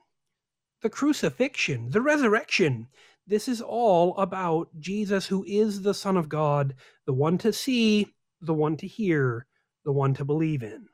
the 0.81 0.89
crucifixion, 0.89 1.89
the 1.89 2.01
resurrection, 2.01 2.87
this 3.25 3.47
is 3.47 3.61
all 3.61 4.17
about 4.17 4.69
Jesus, 4.79 5.25
who 5.25 5.43
is 5.47 5.81
the 5.81 5.93
Son 5.93 6.17
of 6.17 6.27
God, 6.27 6.75
the 7.05 7.13
one 7.13 7.37
to 7.39 7.53
see, 7.53 8.13
the 8.41 8.53
one 8.53 8.75
to 8.77 8.87
hear, 8.87 9.45
the 9.85 9.93
one 9.93 10.13
to 10.15 10.25
believe 10.25 10.63
in. 10.63 10.87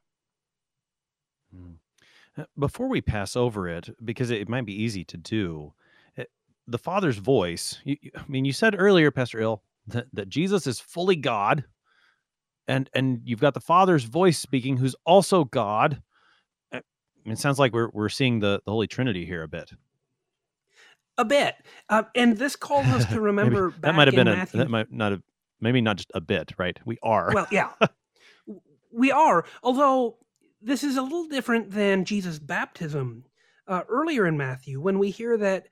Hmm. 1.54 1.72
Uh, 2.38 2.44
before 2.58 2.88
we 2.88 3.02
pass 3.02 3.36
over 3.36 3.68
it, 3.68 3.90
because 4.06 4.30
it 4.30 4.48
might 4.48 4.66
be 4.66 4.84
easy 4.84 5.04
to 5.06 5.18
do, 5.18 5.74
eh, 6.18 6.26
the 6.68 6.78
Father's 6.78 7.18
voice. 7.18 7.80
You, 7.84 7.98
I 8.16 8.24
mean, 8.28 8.46
you 8.46 8.54
said 8.54 8.76
earlier, 8.78 9.10
Pastor 9.10 9.40
Ill, 9.40 9.64
that, 9.88 10.06
that 10.14 10.30
Jesus 10.30 10.68
is 10.68 10.80
fully 10.80 11.16
God, 11.16 11.64
and 12.70 12.90
and 12.94 13.22
you've 13.26 13.42
got 13.42 13.54
the 13.54 13.60
Father's 13.60 14.06
voice 14.06 14.38
speaking, 14.38 14.78
who's 14.78 14.96
also 15.06 15.44
God. 15.44 16.02
Eh, 16.72 16.80
it 17.26 17.38
sounds 17.38 17.60
like 17.60 17.74
we're 17.74 17.90
we're 17.94 18.10
seeing 18.10 18.40
the 18.40 18.62
the 18.66 18.72
Holy 18.72 18.88
Trinity 18.88 19.26
here 19.26 19.44
a 19.44 19.48
bit 19.48 19.72
a 21.20 21.26
bit. 21.26 21.56
Uh, 21.90 22.04
and 22.16 22.38
this 22.38 22.56
calls 22.56 22.88
us 22.88 23.06
to 23.08 23.20
remember 23.22 23.74
that 23.82 23.94
might 23.94 24.08
have 24.08 24.16
been 24.16 24.28
a, 24.28 24.48
that 24.54 24.70
might 24.70 24.92
not 24.92 25.12
have 25.12 25.22
maybe 25.60 25.82
not 25.82 25.98
just 25.98 26.12
a 26.16 26.22
bit, 26.22 26.54
right? 26.58 26.80
We 26.86 26.98
are. 27.04 27.32
Well, 27.34 27.48
yeah, 27.52 27.72
we 28.92 29.12
are. 29.12 29.46
Although 29.62 30.18
this 30.62 30.84
is 30.84 30.98
a 30.98 31.02
little 31.02 31.28
different 31.28 31.72
than 31.72 32.06
Jesus' 32.06 32.40
baptism. 32.40 33.26
Uh, 33.70 33.84
earlier 33.88 34.26
in 34.26 34.36
Matthew, 34.36 34.82
when 34.82 34.98
we 34.98 35.12
hear 35.12 35.38
that 35.38 35.68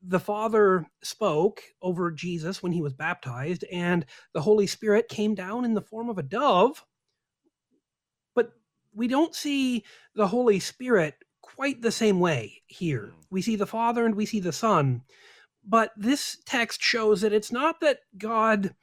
the 0.00 0.18
Father 0.18 0.86
spoke 1.02 1.60
over 1.82 2.10
Jesus 2.10 2.62
when 2.62 2.72
he 2.72 2.80
was 2.80 2.94
baptized, 2.94 3.62
and 3.70 4.06
the 4.32 4.40
Holy 4.40 4.66
Spirit 4.66 5.06
came 5.10 5.34
down 5.34 5.66
in 5.66 5.74
the 5.74 5.82
form 5.82 6.08
of 6.08 6.16
a 6.16 6.22
dove, 6.22 6.82
but 8.34 8.52
we 8.94 9.06
don't 9.06 9.34
see 9.34 9.84
the 10.14 10.28
Holy 10.28 10.60
Spirit 10.60 11.14
quite 11.42 11.82
the 11.82 11.92
same 11.92 12.20
way 12.20 12.62
here. 12.68 13.12
Mm. 13.14 13.24
We 13.30 13.42
see 13.42 13.56
the 13.56 13.66
Father 13.66 14.06
and 14.06 14.14
we 14.14 14.24
see 14.24 14.40
the 14.40 14.52
Son. 14.52 15.02
But 15.62 15.92
this 15.94 16.38
text 16.46 16.82
shows 16.82 17.20
that 17.20 17.34
it's 17.34 17.52
not 17.52 17.80
that 17.80 17.98
God 18.16 18.74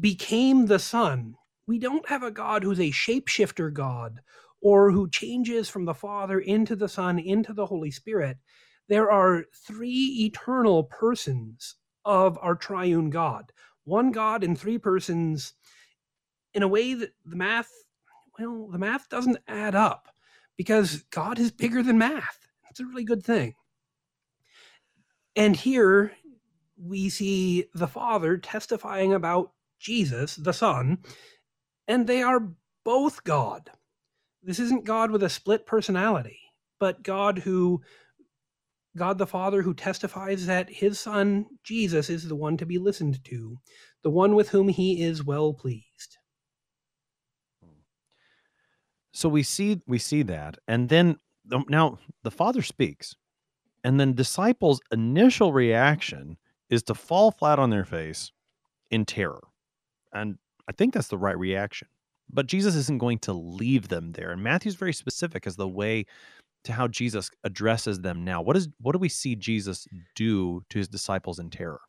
became 0.00 0.64
the 0.64 0.78
Son. 0.78 1.34
We 1.66 1.78
don't 1.78 2.08
have 2.08 2.22
a 2.22 2.30
God 2.30 2.62
who's 2.62 2.80
a 2.80 2.90
shapeshifter 2.90 3.70
God 3.70 4.20
or 4.60 4.90
who 4.90 5.08
changes 5.08 5.68
from 5.68 5.84
the 5.84 5.94
Father 5.94 6.40
into 6.40 6.76
the 6.76 6.88
Son 6.88 7.18
into 7.18 7.52
the 7.52 7.66
Holy 7.66 7.90
Spirit. 7.90 8.38
There 8.88 9.10
are 9.10 9.44
three 9.66 10.24
eternal 10.24 10.84
persons 10.84 11.76
of 12.04 12.38
our 12.40 12.54
triune 12.54 13.10
God. 13.10 13.52
One 13.84 14.12
God 14.12 14.42
in 14.42 14.56
three 14.56 14.78
persons 14.78 15.54
in 16.54 16.62
a 16.62 16.68
way 16.68 16.94
that 16.94 17.10
the 17.24 17.36
math, 17.36 17.70
well, 18.38 18.68
the 18.70 18.78
math 18.78 19.08
doesn't 19.08 19.38
add 19.46 19.74
up 19.74 20.08
because 20.56 21.04
God 21.10 21.38
is 21.38 21.50
bigger 21.50 21.82
than 21.82 21.98
math. 21.98 22.48
It's 22.70 22.80
a 22.80 22.86
really 22.86 23.04
good 23.04 23.22
thing. 23.24 23.54
And 25.36 25.54
here 25.54 26.12
we 26.76 27.08
see 27.08 27.66
the 27.74 27.86
Father 27.86 28.38
testifying 28.38 29.12
about 29.12 29.52
Jesus, 29.78 30.36
the 30.36 30.52
Son, 30.52 30.98
and 31.86 32.06
they 32.06 32.22
are 32.22 32.48
both 32.84 33.22
God. 33.24 33.70
This 34.48 34.60
isn't 34.60 34.86
God 34.86 35.10
with 35.10 35.22
a 35.22 35.28
split 35.28 35.66
personality, 35.66 36.40
but 36.80 37.02
God 37.02 37.40
who 37.40 37.82
God 38.96 39.18
the 39.18 39.26
Father 39.26 39.60
who 39.60 39.74
testifies 39.74 40.46
that 40.46 40.70
his 40.70 40.98
son 40.98 41.44
Jesus 41.62 42.08
is 42.08 42.26
the 42.26 42.34
one 42.34 42.56
to 42.56 42.64
be 42.64 42.78
listened 42.78 43.22
to, 43.26 43.58
the 44.02 44.08
one 44.08 44.34
with 44.34 44.48
whom 44.48 44.68
he 44.68 45.02
is 45.02 45.22
well 45.22 45.52
pleased. 45.52 46.16
So 49.12 49.28
we 49.28 49.42
see 49.42 49.82
we 49.86 49.98
see 49.98 50.22
that, 50.22 50.56
and 50.66 50.88
then 50.88 51.18
now 51.68 51.98
the 52.22 52.30
Father 52.30 52.62
speaks, 52.62 53.14
and 53.84 54.00
then 54.00 54.14
disciples' 54.14 54.80
initial 54.90 55.52
reaction 55.52 56.38
is 56.70 56.82
to 56.84 56.94
fall 56.94 57.32
flat 57.32 57.58
on 57.58 57.68
their 57.68 57.84
face 57.84 58.32
in 58.90 59.04
terror, 59.04 59.42
and 60.10 60.38
I 60.66 60.72
think 60.72 60.94
that's 60.94 61.08
the 61.08 61.18
right 61.18 61.38
reaction. 61.38 61.88
But 62.30 62.46
Jesus 62.46 62.74
isn't 62.74 62.98
going 62.98 63.18
to 63.20 63.32
leave 63.32 63.88
them 63.88 64.12
there, 64.12 64.30
and 64.30 64.42
Matthew's 64.42 64.74
very 64.74 64.92
specific 64.92 65.46
as 65.46 65.56
the 65.56 65.68
way 65.68 66.06
to 66.64 66.72
how 66.72 66.88
Jesus 66.88 67.30
addresses 67.44 68.00
them 68.00 68.24
now. 68.24 68.42
What 68.42 68.56
is 68.56 68.68
what 68.80 68.92
do 68.92 68.98
we 68.98 69.08
see 69.08 69.34
Jesus 69.34 69.86
do 70.14 70.62
to 70.70 70.78
his 70.78 70.88
disciples 70.88 71.38
in 71.38 71.50
terror? 71.50 71.80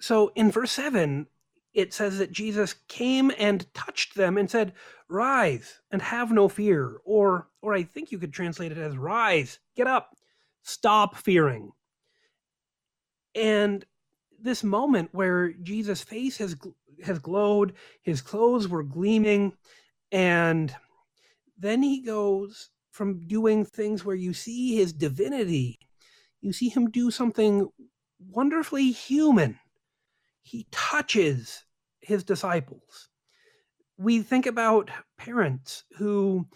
So 0.00 0.32
in 0.34 0.50
verse 0.50 0.72
7, 0.72 1.26
it 1.72 1.94
says 1.94 2.18
that 2.18 2.32
Jesus 2.32 2.74
came 2.88 3.32
and 3.38 3.72
touched 3.72 4.14
them 4.14 4.36
and 4.36 4.50
said, 4.50 4.74
"Rise 5.08 5.80
and 5.90 6.02
have 6.02 6.30
no 6.32 6.48
fear." 6.48 6.98
Or 7.04 7.48
or 7.62 7.72
I 7.72 7.84
think 7.84 8.12
you 8.12 8.18
could 8.18 8.32
translate 8.32 8.72
it 8.72 8.78
as 8.78 8.96
rise, 8.98 9.58
get 9.76 9.86
up, 9.86 10.16
stop 10.62 11.16
fearing. 11.16 11.70
And 13.34 13.86
this 14.42 14.64
moment 14.64 15.10
where 15.12 15.52
Jesus' 15.52 16.02
face 16.02 16.38
has 16.38 16.56
has 17.04 17.18
glowed, 17.18 17.74
his 18.02 18.20
clothes 18.20 18.68
were 18.68 18.82
gleaming, 18.82 19.52
and 20.12 20.74
then 21.58 21.82
he 21.82 22.02
goes 22.02 22.70
from 22.92 23.26
doing 23.26 23.64
things 23.64 24.04
where 24.04 24.16
you 24.16 24.34
see 24.34 24.76
his 24.76 24.92
divinity, 24.92 25.78
you 26.40 26.52
see 26.52 26.68
him 26.68 26.90
do 26.90 27.10
something 27.10 27.68
wonderfully 28.30 28.90
human. 28.90 29.58
He 30.42 30.66
touches 30.70 31.64
his 32.00 32.24
disciples. 32.24 33.08
We 33.96 34.22
think 34.22 34.46
about 34.46 34.90
parents 35.16 35.84
who, 35.96 36.46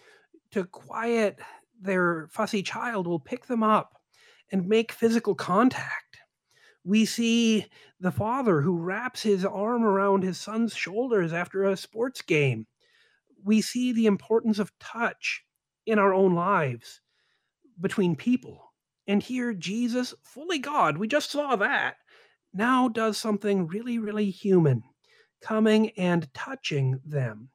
to 0.51 0.65
quiet 0.65 1.39
their 1.81 2.27
fussy 2.31 2.61
child, 2.61 3.07
will 3.07 3.19
pick 3.19 3.45
them 3.47 3.63
up 3.63 3.93
and 4.51 4.67
make 4.67 4.91
physical 4.91 5.35
contact. 5.35 6.06
We 6.87 7.03
see 7.03 7.65
the 7.99 8.13
father 8.13 8.61
who 8.61 8.77
wraps 8.77 9.21
his 9.21 9.43
arm 9.43 9.83
around 9.83 10.23
his 10.23 10.39
son's 10.39 10.73
shoulders 10.73 11.33
after 11.33 11.65
a 11.65 11.75
sports 11.75 12.21
game. 12.21 12.65
We 13.43 13.59
see 13.59 13.91
the 13.91 14.05
importance 14.05 14.57
of 14.57 14.71
touch 14.79 15.43
in 15.85 15.99
our 15.99 16.13
own 16.13 16.33
lives 16.33 17.01
between 17.81 18.15
people. 18.15 18.71
And 19.05 19.21
here, 19.21 19.53
Jesus, 19.53 20.13
fully 20.23 20.59
God, 20.59 20.97
we 20.97 21.09
just 21.09 21.29
saw 21.29 21.57
that, 21.57 21.97
now 22.53 22.87
does 22.87 23.17
something 23.17 23.67
really, 23.67 23.99
really 23.99 24.29
human, 24.29 24.81
coming 25.41 25.89
and 25.97 26.33
touching 26.33 27.01
them. 27.05 27.49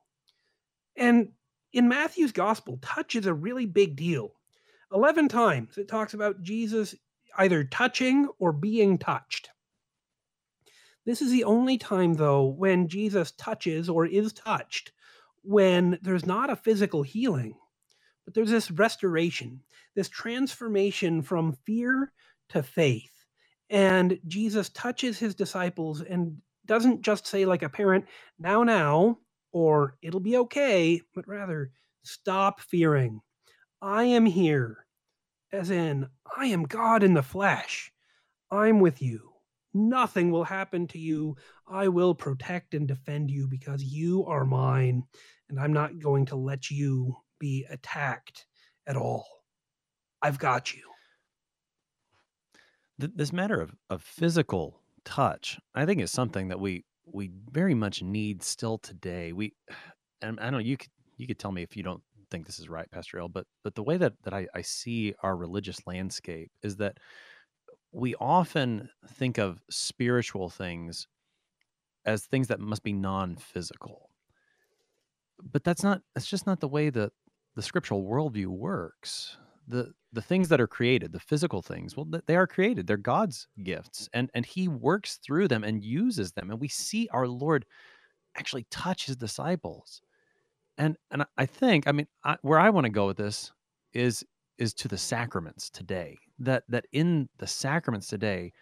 And 0.94 1.28
in 1.72 1.88
Matthew's 1.88 2.32
gospel, 2.32 2.78
touch 2.82 3.16
is 3.16 3.24
a 3.24 3.32
really 3.32 3.64
big 3.64 3.96
deal. 3.96 4.34
11 4.92 5.28
times 5.28 5.78
it 5.78 5.88
talks 5.88 6.12
about 6.12 6.42
Jesus 6.42 6.94
either 7.38 7.64
touching 7.64 8.28
or 8.38 8.52
being 8.52 8.98
touched. 8.98 9.50
This 11.04 11.20
is 11.20 11.32
the 11.32 11.44
only 11.44 11.78
time, 11.78 12.14
though, 12.14 12.44
when 12.44 12.88
Jesus 12.88 13.32
touches 13.32 13.88
or 13.88 14.06
is 14.06 14.32
touched 14.32 14.92
when 15.42 15.98
there's 16.02 16.24
not 16.26 16.50
a 16.50 16.56
physical 16.56 17.02
healing, 17.02 17.56
but 18.24 18.34
there's 18.34 18.50
this 18.50 18.70
restoration, 18.70 19.60
this 19.96 20.08
transformation 20.08 21.22
from 21.22 21.56
fear 21.64 22.12
to 22.50 22.62
faith. 22.62 23.10
And 23.68 24.18
Jesus 24.28 24.68
touches 24.68 25.18
his 25.18 25.34
disciples 25.34 26.00
and 26.02 26.36
doesn't 26.66 27.02
just 27.02 27.26
say, 27.26 27.44
like 27.44 27.62
a 27.62 27.68
parent, 27.68 28.04
now, 28.38 28.62
now, 28.62 29.18
or 29.50 29.96
it'll 30.02 30.20
be 30.20 30.36
okay, 30.36 31.00
but 31.14 31.26
rather, 31.26 31.72
stop 32.04 32.60
fearing. 32.60 33.20
I 33.80 34.04
am 34.04 34.26
here 34.26 34.81
as 35.52 35.70
in, 35.70 36.08
I 36.36 36.46
am 36.46 36.64
God 36.64 37.02
in 37.02 37.14
the 37.14 37.22
flesh. 37.22 37.92
I'm 38.50 38.80
with 38.80 39.02
you. 39.02 39.32
Nothing 39.74 40.30
will 40.30 40.44
happen 40.44 40.86
to 40.88 40.98
you. 40.98 41.36
I 41.66 41.88
will 41.88 42.14
protect 42.14 42.74
and 42.74 42.86
defend 42.86 43.30
you 43.30 43.48
because 43.48 43.82
you 43.82 44.24
are 44.26 44.44
mine, 44.44 45.04
and 45.48 45.58
I'm 45.58 45.72
not 45.72 45.98
going 45.98 46.26
to 46.26 46.36
let 46.36 46.70
you 46.70 47.16
be 47.38 47.66
attacked 47.70 48.46
at 48.86 48.96
all. 48.96 49.26
I've 50.20 50.38
got 50.38 50.74
you. 50.74 50.82
This 52.98 53.32
matter 53.32 53.60
of, 53.60 53.74
of 53.90 54.02
physical 54.02 54.80
touch, 55.04 55.58
I 55.74 55.86
think, 55.86 56.00
is 56.00 56.10
something 56.10 56.48
that 56.48 56.60
we 56.60 56.84
we 57.04 57.30
very 57.50 57.74
much 57.74 58.02
need 58.02 58.42
still 58.42 58.78
today. 58.78 59.32
We, 59.32 59.54
and 60.22 60.38
I 60.40 60.50
know, 60.50 60.58
you 60.58 60.76
could 60.76 60.90
you 61.16 61.26
could 61.26 61.38
tell 61.38 61.52
me 61.52 61.62
if 61.62 61.76
you 61.76 61.82
don't 61.82 62.02
think 62.32 62.46
this 62.46 62.58
is 62.58 62.68
right, 62.68 62.90
Pastor 62.90 63.18
Ill, 63.18 63.28
but 63.28 63.46
but 63.62 63.76
the 63.76 63.84
way 63.84 63.98
that 63.98 64.14
that 64.24 64.34
I, 64.34 64.48
I 64.54 64.62
see 64.62 65.14
our 65.22 65.36
religious 65.36 65.86
landscape 65.86 66.50
is 66.62 66.76
that 66.76 66.98
we 67.92 68.14
often 68.16 68.88
think 69.06 69.38
of 69.38 69.62
spiritual 69.70 70.48
things 70.48 71.06
as 72.06 72.24
things 72.24 72.48
that 72.48 72.58
must 72.58 72.82
be 72.82 72.92
non-physical. 72.92 74.10
But 75.52 75.62
that's 75.62 75.84
not 75.84 76.00
that's 76.14 76.26
just 76.26 76.46
not 76.46 76.60
the 76.60 76.68
way 76.68 76.90
that 76.90 77.12
the 77.54 77.62
scriptural 77.62 78.04
worldview 78.04 78.46
works. 78.48 79.36
The 79.68 79.92
the 80.12 80.22
things 80.22 80.48
that 80.48 80.60
are 80.60 80.66
created, 80.66 81.12
the 81.12 81.20
physical 81.20 81.62
things, 81.62 81.96
well, 81.96 82.08
they 82.26 82.36
are 82.36 82.46
created. 82.46 82.86
They're 82.86 82.96
God's 82.96 83.46
gifts, 83.62 84.08
and 84.14 84.30
and 84.34 84.46
He 84.46 84.68
works 84.68 85.18
through 85.24 85.48
them 85.48 85.64
and 85.64 85.84
uses 85.84 86.32
them. 86.32 86.50
And 86.50 86.60
we 86.60 86.68
see 86.68 87.08
our 87.12 87.28
Lord 87.28 87.66
actually 88.36 88.66
touch 88.70 89.06
His 89.06 89.16
disciples 89.16 90.02
and 90.78 90.96
and 91.10 91.24
I 91.36 91.46
think 91.46 91.86
I 91.86 91.92
mean 91.92 92.06
I, 92.24 92.36
where 92.42 92.58
I 92.58 92.70
want 92.70 92.84
to 92.84 92.90
go 92.90 93.06
with 93.06 93.16
this 93.16 93.52
is 93.92 94.24
is 94.58 94.74
to 94.74 94.88
the 94.88 94.98
sacraments 94.98 95.70
today. 95.70 96.18
That 96.38 96.64
that 96.68 96.86
in 96.92 97.28
the 97.38 97.46
sacraments 97.46 98.08
today, 98.08 98.52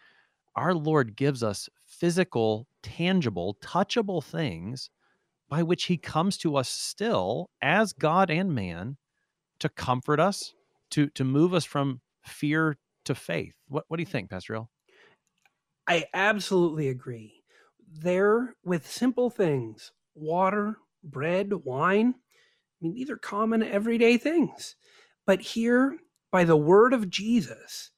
our 0.56 0.74
Lord 0.74 1.16
gives 1.16 1.42
us 1.42 1.68
physical, 1.86 2.66
tangible, 2.82 3.56
touchable 3.62 4.22
things 4.22 4.90
by 5.48 5.62
which 5.62 5.84
He 5.84 5.96
comes 5.96 6.36
to 6.38 6.56
us 6.56 6.68
still 6.68 7.50
as 7.62 7.92
God 7.92 8.30
and 8.30 8.54
man 8.54 8.96
to 9.60 9.68
comfort 9.68 10.20
us, 10.20 10.54
to 10.90 11.08
to 11.10 11.24
move 11.24 11.54
us 11.54 11.64
from 11.64 12.00
fear 12.22 12.76
to 13.04 13.14
faith. 13.14 13.54
What 13.68 13.84
what 13.88 13.96
do 13.96 14.02
you 14.02 14.06
think, 14.06 14.30
Pastor 14.30 14.54
Ill? 14.54 14.70
I 15.86 16.06
absolutely 16.14 16.88
agree. 16.88 17.42
There, 17.92 18.54
with 18.64 18.88
simple 18.88 19.30
things, 19.30 19.90
water, 20.14 20.76
bread, 21.02 21.52
wine. 21.64 22.14
I 22.16 22.76
mean, 22.80 22.94
these 22.94 23.10
are 23.10 23.16
common 23.16 23.62
everyday 23.62 24.16
things. 24.16 24.76
But 25.26 25.40
here, 25.40 25.98
by 26.30 26.44
the 26.44 26.56
word 26.56 26.92
of 26.92 27.10
Jesus, 27.10 27.90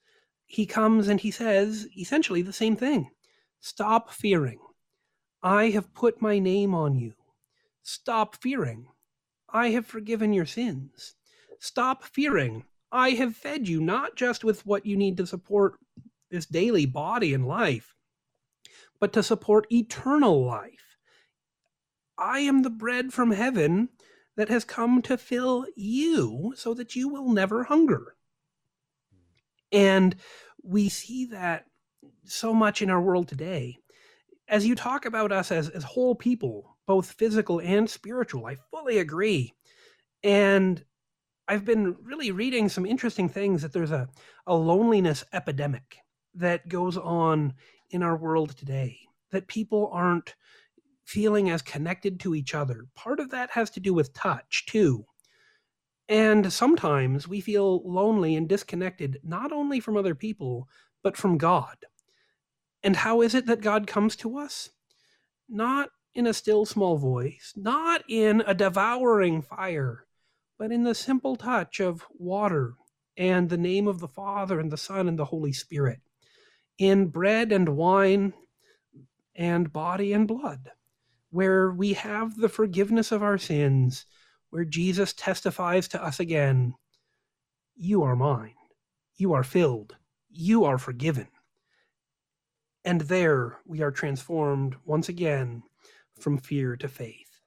he 0.46 0.66
comes 0.66 1.08
and 1.08 1.20
he 1.20 1.30
says 1.30 1.88
essentially 1.96 2.42
the 2.42 2.52
same 2.52 2.76
thing 2.76 3.10
Stop 3.60 4.10
fearing. 4.10 4.58
I 5.42 5.70
have 5.70 5.94
put 5.94 6.20
my 6.20 6.38
name 6.38 6.74
on 6.74 6.96
you. 6.96 7.14
Stop 7.82 8.36
fearing. 8.36 8.86
I 9.48 9.70
have 9.70 9.86
forgiven 9.86 10.32
your 10.32 10.46
sins. 10.46 11.14
Stop 11.60 12.04
fearing. 12.04 12.64
I 12.90 13.10
have 13.10 13.36
fed 13.36 13.68
you 13.68 13.80
not 13.80 14.16
just 14.16 14.44
with 14.44 14.66
what 14.66 14.84
you 14.84 14.96
need 14.96 15.16
to 15.18 15.26
support 15.26 15.74
this 16.30 16.46
daily 16.46 16.86
body 16.86 17.34
and 17.34 17.46
life, 17.46 17.94
but 19.00 19.12
to 19.12 19.22
support 19.22 19.66
eternal 19.72 20.44
life. 20.44 20.91
I 22.22 22.38
am 22.40 22.62
the 22.62 22.70
bread 22.70 23.12
from 23.12 23.32
heaven 23.32 23.88
that 24.36 24.48
has 24.48 24.64
come 24.64 25.02
to 25.02 25.18
fill 25.18 25.66
you 25.74 26.54
so 26.56 26.72
that 26.74 26.94
you 26.94 27.08
will 27.08 27.32
never 27.32 27.64
hunger. 27.64 28.14
And 29.72 30.14
we 30.62 30.88
see 30.88 31.26
that 31.26 31.64
so 32.24 32.54
much 32.54 32.80
in 32.80 32.90
our 32.90 33.00
world 33.00 33.26
today. 33.26 33.78
As 34.46 34.64
you 34.64 34.76
talk 34.76 35.04
about 35.04 35.32
us 35.32 35.50
as, 35.50 35.68
as 35.70 35.82
whole 35.82 36.14
people, 36.14 36.76
both 36.86 37.12
physical 37.12 37.60
and 37.60 37.90
spiritual, 37.90 38.46
I 38.46 38.56
fully 38.70 38.98
agree. 38.98 39.52
And 40.22 40.84
I've 41.48 41.64
been 41.64 41.96
really 42.02 42.30
reading 42.30 42.68
some 42.68 42.86
interesting 42.86 43.28
things 43.28 43.62
that 43.62 43.72
there's 43.72 43.90
a, 43.90 44.08
a 44.46 44.54
loneliness 44.54 45.24
epidemic 45.32 45.98
that 46.34 46.68
goes 46.68 46.96
on 46.96 47.54
in 47.90 48.02
our 48.02 48.16
world 48.16 48.56
today, 48.56 49.00
that 49.32 49.48
people 49.48 49.90
aren't 49.92 50.36
feeling 51.12 51.50
as 51.50 51.60
connected 51.60 52.18
to 52.18 52.34
each 52.34 52.54
other. 52.54 52.86
Part 52.94 53.20
of 53.20 53.30
that 53.32 53.50
has 53.50 53.68
to 53.72 53.80
do 53.80 53.92
with 53.92 54.14
touch, 54.14 54.64
too. 54.66 55.04
And 56.08 56.50
sometimes 56.50 57.28
we 57.28 57.42
feel 57.42 57.82
lonely 57.84 58.34
and 58.34 58.48
disconnected, 58.48 59.18
not 59.22 59.52
only 59.52 59.78
from 59.78 59.98
other 59.98 60.14
people, 60.14 60.68
but 61.02 61.18
from 61.18 61.36
God. 61.36 61.76
And 62.82 62.96
how 62.96 63.20
is 63.20 63.34
it 63.34 63.44
that 63.44 63.60
God 63.60 63.86
comes 63.86 64.16
to 64.16 64.38
us? 64.38 64.70
Not 65.50 65.90
in 66.14 66.26
a 66.26 66.32
still 66.32 66.64
small 66.64 66.96
voice, 66.96 67.52
not 67.56 68.02
in 68.08 68.42
a 68.46 68.54
devouring 68.54 69.42
fire, 69.42 70.06
but 70.58 70.72
in 70.72 70.82
the 70.82 70.94
simple 70.94 71.36
touch 71.36 71.78
of 71.78 72.06
water 72.10 72.72
and 73.18 73.50
the 73.50 73.58
name 73.58 73.86
of 73.86 74.00
the 74.00 74.08
Father 74.08 74.58
and 74.58 74.72
the 74.72 74.78
Son 74.78 75.08
and 75.08 75.18
the 75.18 75.26
Holy 75.26 75.52
Spirit, 75.52 76.00
in 76.78 77.08
bread 77.08 77.52
and 77.52 77.68
wine 77.76 78.32
and 79.36 79.74
body 79.74 80.14
and 80.14 80.26
blood 80.26 80.70
where 81.32 81.70
we 81.72 81.94
have 81.94 82.36
the 82.36 82.48
forgiveness 82.48 83.10
of 83.10 83.22
our 83.22 83.38
sins, 83.38 84.04
where 84.50 84.66
Jesus 84.66 85.14
testifies 85.14 85.88
to 85.88 86.02
us 86.02 86.20
again 86.20 86.74
You 87.74 88.02
are 88.02 88.14
mine, 88.14 88.54
you 89.16 89.32
are 89.32 89.42
filled, 89.42 89.96
you 90.30 90.64
are 90.64 90.78
forgiven. 90.78 91.28
And 92.84 93.00
there 93.02 93.60
we 93.64 93.80
are 93.80 93.90
transformed 93.90 94.76
once 94.84 95.08
again 95.08 95.62
from 96.20 96.36
fear 96.36 96.76
to 96.76 96.86
faith. 96.88 97.40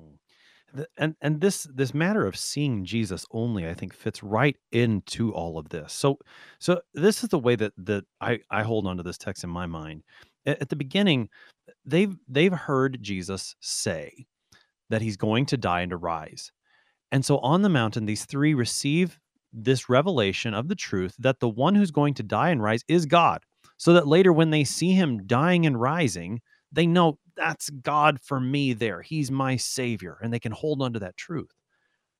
Mm-hmm. 0.00 0.82
and 0.96 1.16
and 1.20 1.40
this 1.42 1.64
this 1.74 1.92
matter 1.92 2.26
of 2.26 2.36
seeing 2.36 2.86
Jesus 2.86 3.26
only, 3.30 3.68
I 3.68 3.74
think, 3.74 3.92
fits 3.92 4.22
right 4.22 4.56
into 4.72 5.34
all 5.34 5.58
of 5.58 5.68
this. 5.68 5.92
So 5.92 6.18
so 6.58 6.80
this 6.94 7.22
is 7.22 7.28
the 7.28 7.38
way 7.38 7.56
that 7.56 7.72
that 7.76 8.04
I 8.22 8.40
I 8.50 8.62
hold 8.62 8.86
on 8.86 8.96
to 8.96 9.02
this 9.02 9.18
text 9.18 9.44
in 9.44 9.50
my 9.50 9.66
mind. 9.66 10.02
At, 10.48 10.68
the 10.68 10.76
beginning, 10.76 11.28
they've 11.84 12.16
they've 12.28 12.52
heard 12.52 12.98
Jesus 13.02 13.54
say 13.60 14.26
that 14.90 15.02
he's 15.02 15.16
going 15.16 15.46
to 15.46 15.56
die 15.56 15.82
and 15.82 15.90
to 15.90 15.96
rise, 15.96 16.50
and 17.12 17.24
so 17.24 17.38
on 17.38 17.62
the 17.62 17.68
mountain, 17.68 18.06
these 18.06 18.24
three 18.24 18.54
receive 18.54 19.18
this 19.52 19.88
revelation 19.88 20.54
of 20.54 20.68
the 20.68 20.74
truth 20.74 21.14
that 21.18 21.40
the 21.40 21.48
one 21.48 21.74
who's 21.74 21.90
going 21.90 22.14
to 22.14 22.22
die 22.22 22.50
and 22.50 22.62
rise 22.62 22.84
is 22.88 23.06
God. 23.06 23.42
So 23.76 23.92
that 23.94 24.06
later, 24.06 24.32
when 24.32 24.50
they 24.50 24.64
see 24.64 24.92
him 24.92 25.26
dying 25.26 25.64
and 25.66 25.80
rising, 25.80 26.40
they 26.72 26.86
know 26.86 27.18
that's 27.36 27.70
God 27.70 28.18
for 28.20 28.40
me 28.40 28.72
there. 28.72 29.02
He's 29.02 29.30
my 29.30 29.56
savior, 29.56 30.18
and 30.22 30.32
they 30.32 30.40
can 30.40 30.52
hold 30.52 30.82
on 30.82 30.92
to 30.94 30.98
that 30.98 31.16
truth. 31.16 31.50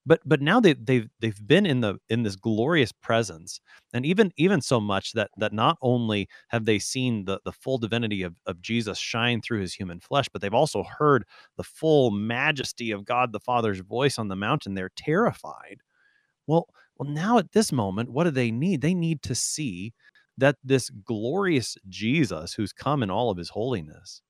But 0.09 0.23
but 0.25 0.41
now 0.41 0.59
they 0.59 0.73
they've 0.73 1.07
they've 1.21 1.47
been 1.47 1.67
in 1.67 1.83
the 1.83 1.99
in 2.09 2.23
this 2.23 2.35
glorious 2.35 2.93
presence, 2.93 3.61
and 3.93 4.07
even 4.07 4.33
even 4.39 4.63
so 4.63 4.81
much 4.81 5.13
that 5.13 5.31
that 5.37 5.53
not 5.53 5.77
only 5.83 6.29
have 6.49 6.65
they 6.65 6.79
seen 6.79 7.27
the 7.27 7.41
the 7.45 7.53
full 7.53 7.77
divinity 7.77 8.23
of, 8.23 8.35
of 8.47 8.63
Jesus 8.63 8.99
shine 8.99 9.43
through 9.43 9.61
his 9.61 9.75
human 9.75 10.01
flesh, 10.01 10.27
but 10.33 10.41
they've 10.41 10.55
also 10.55 10.83
heard 10.83 11.25
the 11.59 11.63
full 11.63 12.11
majesty 12.11 12.91
of 12.91 13.05
God 13.05 13.33
the 13.33 13.41
Father's 13.41 13.81
voice 13.81 14.19
on 14.19 14.29
the 14.29 14.37
mountain. 14.37 14.73
They're 14.73 14.93
terrified. 14.97 15.83
Well, 16.47 16.69
well, 16.99 17.11
now 17.11 17.37
at 17.37 17.53
this 17.53 17.71
moment, 17.71 18.11
what 18.11 18.25
do 18.25 18.31
they 18.31 18.51
need? 18.51 18.81
They 18.81 18.95
need 18.95 19.23
to 19.25 19.35
see 19.35 19.93
that 20.39 20.57
this 20.65 20.89
glorious 21.05 21.77
Jesus 21.91 22.55
who's 22.55 22.73
come 22.73 23.03
in 23.03 23.11
all 23.11 23.31
of 23.31 23.37
his 23.37 23.51
holiness 23.51 24.23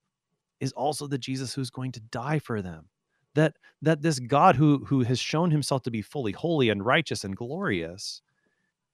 is 0.61 0.73
also 0.73 1.07
the 1.07 1.19
Jesus 1.19 1.55
who's 1.55 1.71
going 1.71 1.93
to 1.93 2.01
die 2.01 2.41
for 2.41 2.63
them. 2.63 2.89
That 3.39 3.55
that 3.83 4.03
this 4.03 4.19
God 4.19 4.57
who 4.57 4.85
who 4.85 5.03
has 5.03 5.19
shown 5.19 5.51
himself 5.51 5.83
to 5.83 5.91
be 5.91 6.03
fully 6.03 6.33
holy 6.33 6.69
and 6.69 6.85
righteous 6.85 7.25
and 7.25 7.37
glorious 7.37 8.21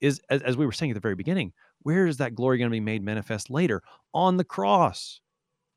is 0.00 0.20
as, 0.28 0.42
as 0.42 0.56
we 0.56 0.66
were 0.66 0.72
saying 0.72 0.92
at 0.92 0.94
the 0.94 1.00
very 1.00 1.14
beginning, 1.14 1.52
where 1.82 2.06
is 2.06 2.18
that 2.18 2.34
glory 2.34 2.58
going 2.58 2.70
to 2.70 2.74
be 2.74 2.80
made 2.80 3.02
manifest 3.02 3.48
later? 3.50 3.82
On 4.12 4.36
the 4.36 4.44
cross, 4.44 5.20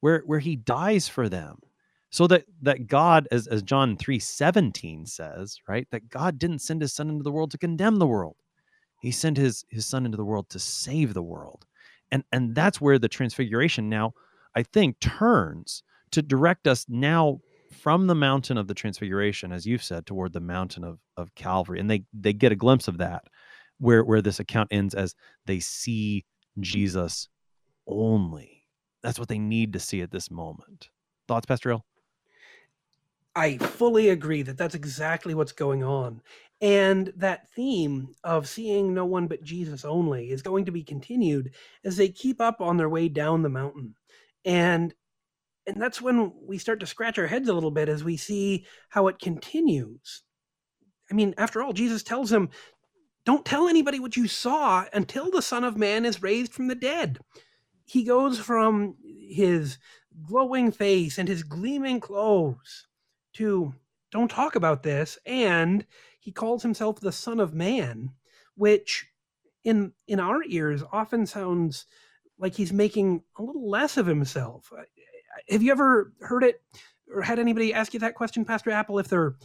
where 0.02 0.22
where 0.26 0.40
he 0.40 0.56
dies 0.56 1.08
for 1.08 1.30
them. 1.30 1.60
So 2.10 2.28
that 2.28 2.46
that 2.62 2.88
God, 2.88 3.28
as, 3.32 3.48
as 3.48 3.64
John 3.64 3.98
3 3.98 4.20
17 4.20 5.06
says, 5.06 5.60
right, 5.68 5.88
that 5.92 6.10
God 6.10 6.38
didn't 6.38 6.60
send 6.60 6.82
his 6.82 6.94
son 6.94 7.10
into 7.10 7.24
the 7.24 7.32
world 7.32 7.52
to 7.52 7.58
condemn 7.58 7.98
the 7.98 8.08
world. 8.08 8.36
He 9.02 9.12
sent 9.12 9.38
his 9.38 9.66
his 9.70 9.86
son 9.86 10.06
into 10.06 10.18
the 10.18 10.26
world 10.26 10.50
to 10.50 10.60
save 10.60 11.14
the 11.14 11.24
world. 11.24 11.66
And 12.12 12.24
and 12.32 12.56
that's 12.56 12.82
where 12.82 13.00
the 13.00 13.10
transfiguration 13.10 13.90
now 13.90 14.14
I 14.58 14.64
think, 14.64 15.00
turns 15.00 15.84
to 16.10 16.24
direct 16.24 16.68
us 16.68 16.86
now 16.90 17.42
from 17.72 18.08
the 18.08 18.16
mountain 18.16 18.58
of 18.58 18.68
the 18.68 18.74
transfiguration, 18.74 19.52
as 19.52 19.66
you've 19.66 19.84
said, 19.84 20.06
toward 20.06 20.34
the 20.34 20.40
mountain 20.40 20.84
of, 20.84 21.00
of 21.16 21.34
Calvary. 21.36 21.80
And 21.80 21.90
they 21.90 22.04
they 22.14 22.34
get 22.34 22.52
a 22.52 22.56
glimpse 22.56 22.88
of 22.88 22.98
that, 22.98 23.24
where 23.80 24.04
where 24.04 24.22
this 24.22 24.40
account 24.40 24.70
ends 24.72 24.94
as 24.94 25.16
they 25.46 25.60
see 25.60 26.26
Jesus 26.60 27.30
only. 27.88 28.66
That's 29.04 29.20
what 29.20 29.30
they 29.30 29.40
need 29.40 29.74
to 29.74 29.80
see 29.80 30.02
at 30.02 30.12
this 30.12 30.32
moment. 30.32 30.90
Thoughts, 31.28 31.46
Pastor? 31.46 31.78
I 33.36 33.58
fully 33.58 34.10
agree 34.10 34.42
that 34.42 34.58
that's 34.58 34.74
exactly 34.74 35.36
what's 35.36 35.52
going 35.52 35.84
on. 35.84 36.22
And 36.60 37.14
that 37.18 37.48
theme 37.52 38.16
of 38.24 38.48
seeing 38.48 38.96
no 38.96 39.06
one 39.06 39.28
but 39.28 39.44
Jesus 39.44 39.86
only 39.86 40.32
is 40.32 40.42
going 40.42 40.66
to 40.66 40.72
be 40.72 40.84
continued 40.84 41.54
as 41.84 41.98
they 41.98 42.10
keep 42.10 42.42
up 42.42 42.62
on 42.62 42.78
their 42.78 42.90
way 42.90 43.10
down 43.10 43.44
the 43.44 43.50
mountain 43.50 43.94
and 44.44 44.94
and 45.68 45.82
that's 45.82 46.02
when 46.02 46.32
we 46.48 46.58
start 46.58 46.80
to 46.80 46.88
scratch 46.88 47.20
our 47.20 47.28
heads 47.28 47.50
a 47.50 47.54
little 47.54 47.72
bit 47.72 47.90
as 47.90 48.04
we 48.04 48.18
see 48.18 48.66
how 48.90 49.08
it 49.08 49.20
continues 49.20 50.24
i 51.12 51.14
mean 51.14 51.34
after 51.38 51.62
all 51.62 51.74
jesus 51.74 52.04
tells 52.04 52.32
him 52.32 52.50
don't 53.26 53.46
tell 53.46 53.68
anybody 53.68 54.00
what 54.00 54.16
you 54.16 54.28
saw 54.28 54.86
until 54.94 55.30
the 55.30 55.42
son 55.42 55.64
of 55.64 55.78
man 55.78 56.06
is 56.06 56.22
raised 56.22 56.54
from 56.54 56.68
the 56.68 56.76
dead 56.76 57.20
he 57.86 58.04
goes 58.04 58.40
from 58.40 58.96
his 59.30 59.78
glowing 60.26 60.72
face 60.72 61.18
and 61.18 61.28
his 61.28 61.44
gleaming 61.44 62.00
clothes 62.00 62.88
to 63.34 63.74
don't 64.12 64.32
talk 64.32 64.56
about 64.56 64.84
this 64.84 65.18
and 65.26 65.86
he 66.20 66.32
calls 66.32 66.64
himself 66.64 67.00
the 67.00 67.12
son 67.12 67.40
of 67.40 67.54
man 67.54 68.10
which 68.56 69.06
in 69.64 69.92
in 70.08 70.20
our 70.20 70.44
ears 70.48 70.82
often 70.92 71.26
sounds 71.26 71.86
like 72.40 72.56
he's 72.56 72.74
making 72.74 73.24
a 73.38 73.44
little 73.44 73.70
less 73.70 73.98
of 73.98 74.06
himself. 74.06 74.72
Have 75.50 75.64
you 75.64 75.72
ever 75.72 76.14
heard 76.22 76.44
it 76.44 76.62
or 77.14 77.22
had 77.22 77.40
anybody 77.40 77.74
ask 77.74 77.94
you 77.94 78.00
that 78.02 78.16
question, 78.16 78.46
Pastor 78.46 78.72
Appel, 78.72 79.00
If 79.00 79.08
they're 79.08 79.36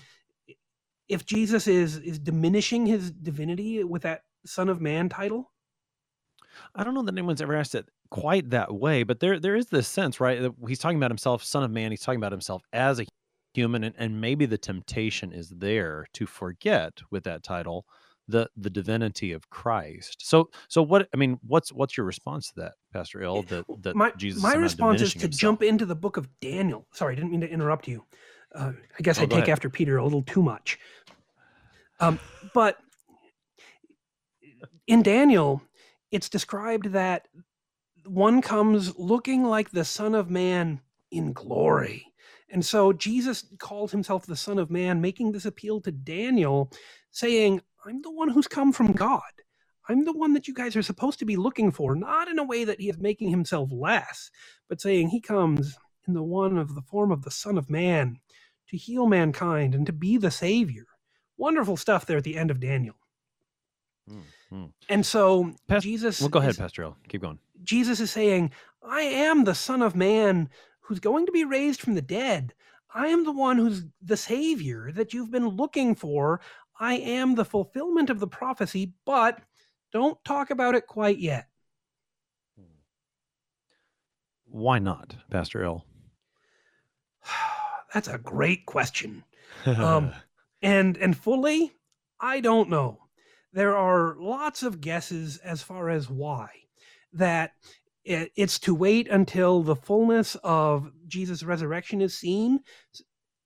if 1.08 1.26
Jesus 1.26 1.66
is 1.66 1.98
is 1.98 2.18
diminishing 2.18 2.86
his 2.86 3.10
divinity 3.10 3.84
with 3.84 4.02
that 4.02 4.22
Son 4.46 4.68
of 4.68 4.80
Man 4.80 5.08
title? 5.08 5.50
I 6.74 6.84
don't 6.84 6.94
know 6.94 7.02
that 7.02 7.12
anyone's 7.12 7.42
ever 7.42 7.56
asked 7.56 7.74
it 7.74 7.88
quite 8.10 8.50
that 8.50 8.74
way, 8.74 9.02
but 9.02 9.20
there 9.20 9.38
there 9.38 9.56
is 9.56 9.66
this 9.66 9.88
sense, 9.88 10.20
right? 10.20 10.40
That 10.40 10.52
he's 10.66 10.78
talking 10.78 10.96
about 10.96 11.10
himself, 11.10 11.44
Son 11.44 11.62
of 11.62 11.70
Man. 11.70 11.90
He's 11.90 12.02
talking 12.02 12.20
about 12.20 12.32
himself 12.32 12.62
as 12.72 13.00
a 13.00 13.06
human, 13.54 13.84
and, 13.84 13.94
and 13.98 14.20
maybe 14.20 14.46
the 14.46 14.58
temptation 14.58 15.32
is 15.32 15.50
there 15.50 16.06
to 16.14 16.26
forget 16.26 17.00
with 17.10 17.24
that 17.24 17.42
title 17.42 17.84
the 18.32 18.48
the 18.56 18.70
divinity 18.70 19.32
of 19.32 19.48
Christ. 19.50 20.16
So 20.26 20.50
so 20.68 20.82
what 20.82 21.08
I 21.14 21.16
mean, 21.16 21.38
what's 21.46 21.72
what's 21.72 21.96
your 21.96 22.06
response 22.06 22.48
to 22.48 22.54
that, 22.56 22.72
Pastor 22.92 23.22
Ill? 23.22 23.42
That 23.44 23.64
that 23.82 23.94
my, 23.94 24.10
Jesus 24.16 24.42
my 24.42 24.54
response 24.54 25.00
is 25.00 25.12
to 25.14 25.20
himself? 25.20 25.40
jump 25.40 25.62
into 25.62 25.86
the 25.86 25.94
book 25.94 26.16
of 26.16 26.28
Daniel. 26.40 26.86
Sorry, 26.92 27.12
I 27.12 27.16
didn't 27.16 27.30
mean 27.30 27.42
to 27.42 27.48
interrupt 27.48 27.86
you. 27.86 28.04
Uh, 28.54 28.72
I 28.98 29.02
guess 29.02 29.18
Oh, 29.18 29.22
I 29.22 29.26
take 29.26 29.38
ahead. 29.38 29.50
after 29.50 29.70
Peter 29.70 29.98
a 29.98 30.04
little 30.04 30.22
too 30.22 30.42
much. 30.42 30.78
Um, 32.00 32.18
but 32.52 32.78
in 34.86 35.02
Daniel, 35.02 35.62
it's 36.10 36.28
described 36.28 36.86
that 36.92 37.28
one 38.06 38.42
comes 38.42 38.98
looking 38.98 39.44
like 39.44 39.70
the 39.70 39.84
Son 39.84 40.14
of 40.14 40.28
Man 40.30 40.80
in 41.10 41.32
glory. 41.32 42.06
And 42.50 42.64
so 42.64 42.92
Jesus 42.92 43.46
called 43.58 43.90
himself 43.92 44.26
the 44.26 44.36
Son 44.36 44.58
of 44.58 44.70
Man, 44.70 45.00
making 45.00 45.32
this 45.32 45.46
appeal 45.46 45.80
to 45.82 45.92
Daniel, 45.92 46.70
saying, 47.10 47.62
I'm 47.84 48.02
the 48.02 48.10
one 48.10 48.28
who's 48.28 48.48
come 48.48 48.72
from 48.72 48.92
God. 48.92 49.20
I'm 49.88 50.04
the 50.04 50.12
one 50.12 50.32
that 50.34 50.46
you 50.46 50.54
guys 50.54 50.76
are 50.76 50.82
supposed 50.82 51.18
to 51.18 51.24
be 51.24 51.36
looking 51.36 51.72
for, 51.72 51.96
not 51.96 52.28
in 52.28 52.38
a 52.38 52.44
way 52.44 52.64
that 52.64 52.80
he 52.80 52.88
is 52.88 52.98
making 52.98 53.30
himself 53.30 53.70
less, 53.72 54.30
but 54.68 54.80
saying 54.80 55.08
he 55.08 55.20
comes 55.20 55.76
in 56.06 56.14
the 56.14 56.22
one 56.22 56.56
of 56.56 56.74
the 56.74 56.82
form 56.82 57.10
of 57.10 57.22
the 57.22 57.30
Son 57.30 57.58
of 57.58 57.68
Man 57.68 58.18
to 58.68 58.76
heal 58.76 59.06
mankind 59.06 59.74
and 59.74 59.84
to 59.86 59.92
be 59.92 60.16
the 60.16 60.30
Savior. 60.30 60.86
Wonderful 61.36 61.76
stuff 61.76 62.06
there 62.06 62.18
at 62.18 62.24
the 62.24 62.36
end 62.36 62.50
of 62.50 62.60
Daniel. 62.60 62.94
Mm, 64.08 64.22
mm. 64.52 64.72
And 64.88 65.04
so 65.04 65.52
Pas- 65.66 65.82
Jesus 65.82 66.20
Well, 66.20 66.30
go 66.30 66.38
ahead, 66.38 66.50
is- 66.50 66.58
Pastor 66.58 66.82
Ill. 66.82 66.96
Keep 67.08 67.22
going. 67.22 67.38
Jesus 67.64 68.00
is 68.00 68.10
saying, 68.10 68.52
I 68.82 69.02
am 69.02 69.44
the 69.44 69.54
Son 69.54 69.82
of 69.82 69.94
Man 69.96 70.48
who's 70.80 71.00
going 71.00 71.26
to 71.26 71.32
be 71.32 71.44
raised 71.44 71.80
from 71.80 71.94
the 71.94 72.02
dead. 72.02 72.54
I 72.94 73.06
am 73.06 73.24
the 73.24 73.32
one 73.32 73.56
who's 73.56 73.84
the 74.02 74.16
Savior 74.16 74.90
that 74.92 75.14
you've 75.14 75.30
been 75.30 75.48
looking 75.48 75.94
for. 75.94 76.40
I 76.82 76.94
am 76.94 77.36
the 77.36 77.44
fulfillment 77.44 78.10
of 78.10 78.18
the 78.18 78.26
prophecy, 78.26 78.92
but 79.06 79.38
don't 79.92 80.18
talk 80.24 80.50
about 80.50 80.74
it 80.74 80.88
quite 80.88 81.20
yet. 81.20 81.46
Why 84.46 84.80
not, 84.80 85.14
Pastor 85.30 85.62
Ill? 85.62 85.86
That's 87.94 88.08
a 88.08 88.18
great 88.18 88.66
question. 88.66 89.24
Um, 89.64 90.12
and 90.60 90.96
and 90.96 91.16
fully, 91.16 91.72
I 92.18 92.40
don't 92.40 92.68
know. 92.68 92.98
There 93.52 93.76
are 93.76 94.16
lots 94.18 94.64
of 94.64 94.80
guesses 94.80 95.36
as 95.36 95.62
far 95.62 95.88
as 95.88 96.10
why. 96.10 96.48
That 97.12 97.52
it, 98.02 98.32
it's 98.34 98.58
to 98.60 98.74
wait 98.74 99.08
until 99.08 99.62
the 99.62 99.76
fullness 99.76 100.36
of 100.42 100.90
Jesus' 101.06 101.44
resurrection 101.44 102.00
is 102.00 102.18
seen, 102.18 102.60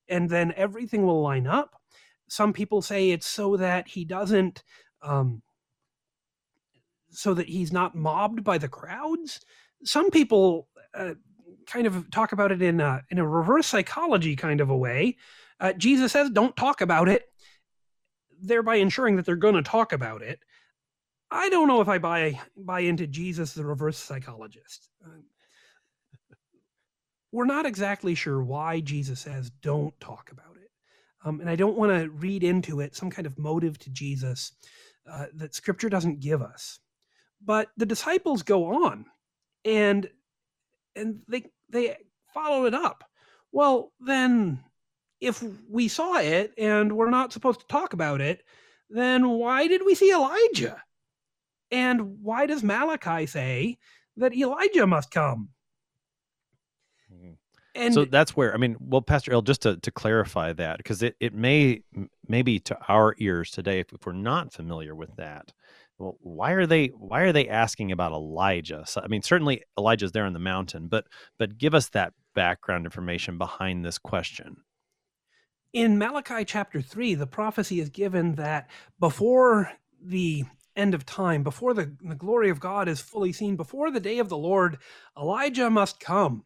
and 0.09 0.31
then 0.31 0.55
everything 0.57 1.05
will 1.05 1.21
line 1.21 1.47
up. 1.47 1.76
Some 2.29 2.53
people 2.53 2.83
say 2.83 3.11
it's 3.11 3.27
so 3.27 3.57
that 3.57 3.89
he 3.89 4.05
doesn't, 4.05 4.63
um, 5.03 5.43
so 7.11 7.35
that 7.35 7.49
he's 7.49 7.73
not 7.73 7.95
mobbed 7.95 8.43
by 8.45 8.59
the 8.59 8.69
crowds. 8.69 9.41
Some 9.85 10.11
people 10.11 10.69
uh, 10.95 11.15
kind 11.67 11.87
of 11.87 12.11
talk 12.11 12.33
about 12.33 12.53
it 12.53 12.63
in 12.63 12.81
a, 12.81 13.03
in 13.11 13.19
a 13.19 13.29
reverse 13.29 13.67
psychology 13.67 14.37
kind 14.37 14.61
of 14.61 14.71
a 14.71 14.77
way. 14.77 15.17
Uh, 15.61 15.73
Jesus 15.73 16.13
says, 16.13 16.31
"Don't 16.31 16.57
talk 16.57 16.81
about 16.81 17.09
it," 17.09 17.25
thereby 18.41 18.77
ensuring 18.77 19.17
that 19.17 19.25
they're 19.25 19.37
going 19.37 19.55
to 19.55 19.63
talk 19.63 19.93
about 19.93 20.23
it. 20.23 20.41
I 21.31 21.49
don't 21.49 21.69
know 21.69 21.81
if 21.81 21.89
I 21.89 21.99
buy 21.99 22.41
buy 22.57 22.81
into 22.81 23.07
Jesus, 23.07 23.55
the 23.55 23.65
reverse 23.65 23.99
psychologist. 23.99 24.89
Um, 25.05 25.25
we're 27.33 27.47
not 27.47 27.67
exactly 27.67 28.15
sure 28.15 28.43
why 28.43 28.81
Jesus 28.81 29.21
says, 29.21 29.51
"Don't 29.51 29.99
talk 30.01 30.31
about 30.31 30.56
it," 30.56 30.56
um, 31.27 31.41
and 31.41 31.51
I 31.51 31.57
don't 31.57 31.77
want 31.77 31.91
to 31.91 32.09
read 32.09 32.45
into 32.45 32.81
it 32.81 32.95
some 32.95 33.11
kind 33.11 33.27
of 33.27 33.37
motive 33.37 33.79
to 33.81 33.91
Jesus 33.91 34.53
uh, 35.11 35.27
that 35.35 35.55
Scripture 35.55 35.89
doesn't 35.89 36.21
give 36.21 36.41
us. 36.41 36.79
But 37.45 37.69
the 37.77 37.87
disciples 37.87 38.43
go 38.43 38.85
on, 38.85 39.07
and 39.65 40.09
and 40.95 41.21
they 41.29 41.45
they 41.69 41.97
follow 42.33 42.67
it 42.67 42.75
up. 42.75 43.05
Well, 43.51 43.93
then 44.01 44.61
if 45.21 45.43
we 45.69 45.89
saw 45.89 46.19
it 46.19 46.53
and 46.57 46.93
we're 46.97 47.11
not 47.11 47.33
supposed 47.33 47.61
to 47.61 47.67
talk 47.67 47.93
about 47.93 48.21
it, 48.21 48.45
then 48.89 49.29
why 49.29 49.67
did 49.67 49.83
we 49.85 49.95
see 49.95 50.13
Elijah? 50.13 50.83
And 51.73 52.23
why 52.23 52.47
does 52.47 52.63
Malachi 52.63 53.27
say 53.27 53.79
that 54.17 54.35
Elijah 54.35 54.87
must 54.87 55.11
come? 55.11 55.49
And 57.77 57.95
so 57.95 58.05
that's 58.05 58.37
where 58.37 58.55
I 58.55 58.57
mean, 58.57 58.77
well, 58.81 59.03
Pastor 59.03 59.33
Ill, 59.33 59.43
just 59.43 59.63
to, 59.63 59.77
to 59.77 59.91
clarify 59.91 60.53
that, 60.55 60.79
because 60.79 61.03
it, 61.03 61.17
it 61.21 61.35
may 61.35 61.83
maybe 62.27 62.59
to 62.61 62.79
our 62.89 63.15
ears 63.19 63.51
today, 63.51 63.81
if, 63.81 63.93
if 63.93 64.07
we're 64.07 64.13
not 64.13 64.53
familiar 64.53 64.95
with 64.95 65.15
that, 65.17 65.53
well, 65.99 66.17
why 66.21 66.53
are 66.53 66.67
they 66.67 66.89
why 66.89 67.21
are 67.21 67.33
they 67.33 67.49
asking 67.49 67.93
about 67.93 68.13
Elijah? 68.13 68.85
So, 68.87 69.01
I 69.03 69.09
mean, 69.09 69.23
certainly 69.23 69.63
Elijah's 69.79 70.13
there 70.13 70.25
on 70.25 70.33
the 70.33 70.39
mountain, 70.39 70.89
but 70.89 71.07
but 71.39 71.59
give 71.59 71.75
us 71.75 71.89
that 71.91 72.13
background 72.35 72.85
information 72.85 73.39
behind 73.39 73.85
this 73.85 73.99
question. 73.99 74.59
In 75.73 75.99
Malachi 75.99 76.45
chapter 76.45 76.81
3, 76.81 77.15
the 77.15 77.27
prophecy 77.27 77.81
is 77.81 77.91
given 77.91 78.37
that 78.37 78.71
before 78.99 79.73
the 80.03 80.45
end 80.75 80.95
of 80.95 81.05
time, 81.05 81.43
before 81.43 81.75
the, 81.75 81.95
the 82.03 82.15
glory 82.15 82.51
of 82.51 82.61
God 82.61 82.89
is 82.89 83.01
fully 83.01 83.33
seen, 83.33 83.57
before 83.57 83.91
the 83.91 84.01
day 84.01 84.19
of 84.19 84.29
the 84.29 84.37
Lord, 84.37 84.79
Elijah 85.19 85.71
must 85.71 85.99
come. 85.99 86.45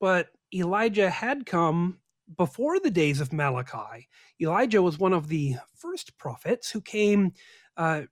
But 0.00 0.28
Elijah 0.54 1.10
had 1.10 1.46
come 1.46 1.98
before 2.36 2.78
the 2.78 2.90
days 2.90 3.20
of 3.20 3.32
Malachi. 3.32 4.08
Elijah 4.40 4.82
was 4.82 4.98
one 4.98 5.12
of 5.12 5.28
the 5.28 5.56
first 5.74 6.16
prophets 6.18 6.70
who 6.70 6.80
came 6.80 7.32
uh, 7.76 8.02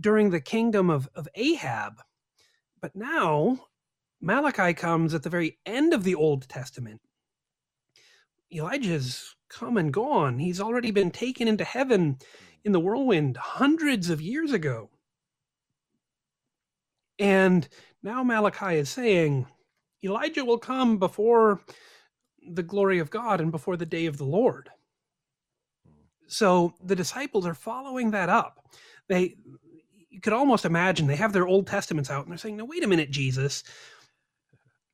during 0.00 0.30
the 0.30 0.40
kingdom 0.40 0.90
of, 0.90 1.08
of 1.14 1.28
Ahab. 1.34 2.02
But 2.80 2.94
now, 2.96 3.66
Malachi 4.20 4.74
comes 4.74 5.14
at 5.14 5.22
the 5.22 5.30
very 5.30 5.58
end 5.66 5.92
of 5.92 6.04
the 6.04 6.14
Old 6.14 6.48
Testament. 6.48 7.00
Elijah's 8.52 9.34
come 9.48 9.76
and 9.76 9.92
gone. 9.92 10.38
He's 10.38 10.60
already 10.60 10.90
been 10.90 11.10
taken 11.10 11.48
into 11.48 11.64
heaven 11.64 12.18
in 12.64 12.72
the 12.72 12.80
whirlwind 12.80 13.36
hundreds 13.36 14.10
of 14.10 14.20
years 14.20 14.52
ago. 14.52 14.90
And 17.18 17.68
now 18.02 18.22
Malachi 18.22 18.76
is 18.76 18.88
saying, 18.88 19.46
Elijah 20.04 20.44
will 20.44 20.58
come 20.58 20.98
before 20.98 21.60
the 22.50 22.62
glory 22.62 22.98
of 22.98 23.10
God 23.10 23.40
and 23.40 23.52
before 23.52 23.76
the 23.76 23.86
day 23.86 24.06
of 24.06 24.18
the 24.18 24.24
Lord. 24.24 24.70
So 26.28 26.74
the 26.84 26.96
disciples 26.96 27.46
are 27.46 27.54
following 27.54 28.12
that 28.12 28.28
up. 28.28 28.66
They 29.08 29.36
you 30.10 30.20
could 30.20 30.32
almost 30.34 30.64
imagine 30.64 31.06
they 31.06 31.16
have 31.16 31.32
their 31.32 31.46
Old 31.46 31.66
Testaments 31.66 32.10
out 32.10 32.24
and 32.24 32.30
they're 32.30 32.38
saying, 32.38 32.56
"No, 32.56 32.64
wait 32.64 32.84
a 32.84 32.88
minute, 32.88 33.10
Jesus. 33.10 33.62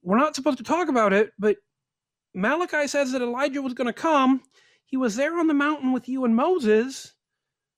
We're 0.03 0.19
not 0.19 0.37
supposed 0.37 0.59
to 0.59 0.65
talk 0.65 0.89
about 0.89 1.13
it, 1.13 1.33
but 1.39 1.57
Malachi 2.35 2.87
says 2.87 3.13
that 3.13 3.23
Elijah 3.23 3.63
was 3.63 3.75
going 3.75 3.89
to 3.89 3.93
come. 3.93 4.43
He 4.87 4.97
was 4.97 5.17
there 5.17 5.39
on 5.39 5.49
the 5.49 5.55
mountain 5.55 5.93
with 5.93 6.09
you 6.09 6.25
and 6.25 6.37
Moses. 6.37 7.15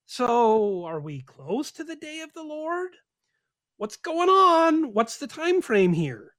So, 0.07 0.85
are 0.85 1.01
we 1.01 1.22
close 1.22 1.72
to 1.72 1.85
the 1.85 1.97
day 1.97 2.20
of 2.20 2.33
the 2.35 2.43
Lord? 2.43 2.93
What's 3.78 3.97
going 3.97 4.28
on? 4.28 4.93
What's 4.95 5.18
the 5.18 5.26
time 5.28 5.62
frame 5.62 5.93
here?" 5.95 6.35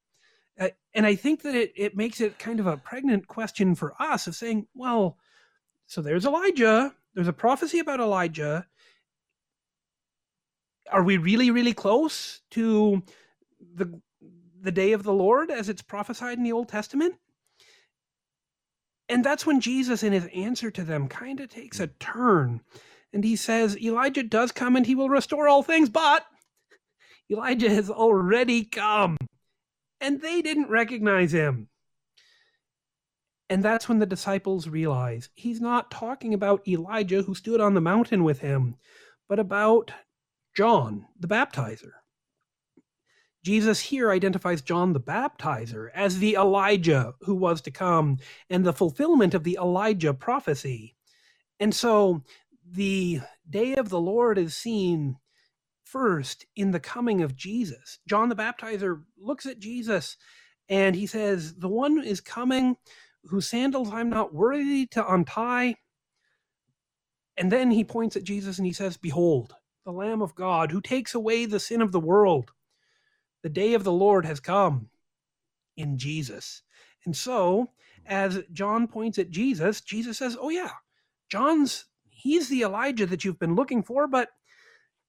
And 0.94 1.06
I 1.06 1.16
think 1.16 1.42
that 1.44 1.56
it, 1.56 1.72
it 1.76 1.96
makes 1.96 2.22
it 2.22 2.38
kind 2.38 2.60
of 2.60 2.68
a 2.68 2.78
pregnant 2.78 3.28
question 3.28 3.76
for 3.76 3.94
us 4.00 4.28
of 4.28 4.36
saying, 4.36 4.68
well, 4.76 5.18
so 5.88 6.02
there's 6.02 6.26
Elijah. 6.26 6.94
There's 7.14 7.28
a 7.28 7.34
prophecy 7.34 7.80
about 7.80 8.00
Elijah. 8.00 8.66
Are 10.92 11.04
we 11.04 11.18
really 11.18 11.52
really 11.52 11.74
close 11.74 12.42
to 12.52 13.02
the 13.76 14.02
the 14.62 14.72
day 14.72 14.92
of 14.92 15.04
the 15.04 15.14
lord 15.14 15.50
as 15.50 15.70
it's 15.70 15.82
prophesied 15.82 16.38
in 16.38 16.44
the 16.44 16.52
old 16.52 16.68
testament? 16.68 17.16
And 19.10 19.24
that's 19.24 19.46
when 19.46 19.62
jesus 19.62 20.04
in 20.04 20.14
his 20.14 20.28
answer 20.34 20.72
to 20.72 20.84
them 20.84 21.08
kind 21.08 21.40
of 21.40 21.50
takes 21.50 21.80
a 21.80 21.88
turn 21.88 22.62
and 23.14 23.24
he 23.24 23.36
says 23.36 23.78
elijah 23.78 24.24
does 24.24 24.52
come 24.52 24.76
and 24.76 24.86
he 24.86 24.96
will 24.96 25.10
restore 25.10 25.50
all 25.50 25.64
things 25.64 25.90
but 25.90 26.26
elijah 27.30 27.70
has 27.70 27.90
already 27.90 28.64
come 28.64 29.18
and 30.02 30.22
they 30.22 30.42
didn't 30.42 30.70
recognize 30.70 31.32
him 31.32 31.70
and 33.52 33.62
that's 33.62 33.90
when 33.90 34.00
the 34.00 34.06
disciples 34.06 34.70
realize 34.70 35.28
he's 35.34 35.60
not 35.60 35.92
talking 35.92 36.34
about 36.34 36.66
Elijah 36.66 37.22
who 37.22 37.36
stood 37.36 37.60
on 37.60 37.74
the 37.74 37.82
mountain 37.82 38.24
with 38.24 38.40
him, 38.40 38.78
but 39.28 39.40
about 39.40 39.92
John 40.56 41.06
the 41.20 41.28
baptizer. 41.28 41.92
Jesus 43.44 43.82
here 43.82 44.10
identifies 44.10 44.62
John 44.62 44.94
the 44.94 45.02
baptizer 45.02 45.90
as 45.94 46.20
the 46.20 46.36
Elijah 46.36 47.14
who 47.24 47.36
was 47.36 47.60
to 47.64 47.72
come 47.72 48.20
and 48.50 48.66
the 48.66 48.72
fulfillment 48.72 49.34
of 49.34 49.44
the 49.44 49.58
Elijah 49.62 50.14
prophecy. 50.14 50.96
And 51.60 51.76
so 51.76 52.24
the 52.66 53.20
day 53.50 53.76
of 53.76 53.90
the 53.90 54.00
Lord 54.00 54.38
is 54.38 54.56
seen 54.56 55.18
first 55.92 56.46
in 56.56 56.72
the 56.72 56.80
coming 56.80 57.22
of 57.22 57.36
Jesus. 57.36 58.00
John 58.08 58.30
the 58.30 58.36
baptizer 58.36 59.04
looks 59.18 59.46
at 59.46 59.60
Jesus 59.60 60.18
and 60.70 60.96
he 60.96 61.06
says, 61.06 61.56
The 61.56 61.68
one 61.68 62.04
is 62.04 62.22
coming 62.22 62.78
whose 63.26 63.48
sandals 63.48 63.92
I'm 63.92 64.10
not 64.10 64.34
worthy 64.34 64.88
to 64.88 65.14
untie. 65.14 65.76
And 67.38 67.52
then 67.52 67.72
he 67.72 67.84
points 67.84 68.16
at 68.16 68.24
Jesus 68.24 68.58
and 68.58 68.66
he 68.66 68.74
says, 68.74 68.98
Behold, 68.98 69.54
the 69.86 69.92
Lamb 69.92 70.22
of 70.22 70.36
God, 70.36 70.72
who 70.72 70.82
takes 70.82 71.14
away 71.14 71.46
the 71.46 71.60
sin 71.60 71.82
of 71.82 71.92
the 71.92 72.00
world. 72.00 72.52
The 73.44 73.50
day 73.50 73.74
of 73.74 73.84
the 73.84 73.92
Lord 73.92 74.26
has 74.26 74.40
come 74.40 74.90
in 75.76 75.98
Jesus. 75.98 76.62
And 77.06 77.16
so, 77.16 77.72
as 78.06 78.44
John 78.54 78.88
points 78.88 79.18
at 79.18 79.32
Jesus, 79.32 79.82
Jesus 79.82 80.20
says, 80.20 80.38
Oh, 80.40 80.50
yeah, 80.50 80.72
John's, 81.30 81.86
he's 82.10 82.50
the 82.50 82.62
Elijah 82.62 83.08
that 83.08 83.26
you've 83.26 83.40
been 83.40 83.56
looking 83.56 83.82
for, 83.82 84.08
but 84.08 84.30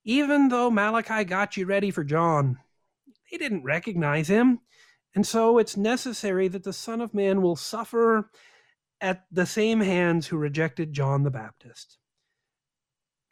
even 0.05 0.48
though 0.48 0.70
Malachi 0.70 1.24
got 1.24 1.57
you 1.57 1.66
ready 1.66 1.90
for 1.90 2.05
John, 2.05 2.59
they 3.30 3.38
didn't 3.38 3.64
recognize 3.64 4.28
him. 4.28 4.61
And 5.14 5.26
so 5.26 5.59
it's 5.59 5.76
necessary 5.76 6.48
that 6.48 6.64
the 6.64 6.72
Son 6.72 7.00
of 7.00 7.14
Man 7.14 7.42
will 7.42 7.57
suffer 7.57 8.30
at 9.00 9.24
the 9.30 9.46
same 9.46 9.80
hands 9.80 10.28
who 10.28 10.36
rejected 10.36 10.92
John 10.92 11.22
the 11.22 11.30
Baptist 11.30 11.98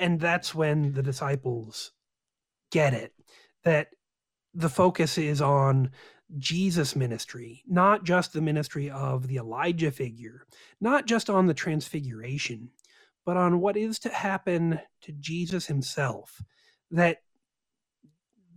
and 0.00 0.18
that's 0.18 0.54
when 0.54 0.94
the 0.94 1.02
disciples 1.02 1.92
get 2.72 2.94
it 2.94 3.12
that 3.64 3.88
the 4.54 4.68
focus 4.68 5.18
is 5.18 5.42
on 5.42 5.90
Jesus' 6.38 6.96
ministry, 6.96 7.62
not 7.68 8.04
just 8.04 8.32
the 8.32 8.40
ministry 8.40 8.88
of 8.90 9.28
the 9.28 9.36
Elijah 9.36 9.90
figure, 9.90 10.46
not 10.80 11.06
just 11.06 11.28
on 11.28 11.46
the 11.46 11.54
transfiguration, 11.54 12.70
but 13.26 13.36
on 13.36 13.60
what 13.60 13.76
is 13.76 13.98
to 13.98 14.08
happen 14.08 14.80
to 15.02 15.12
Jesus 15.12 15.66
himself. 15.66 16.40
That 16.91 17.18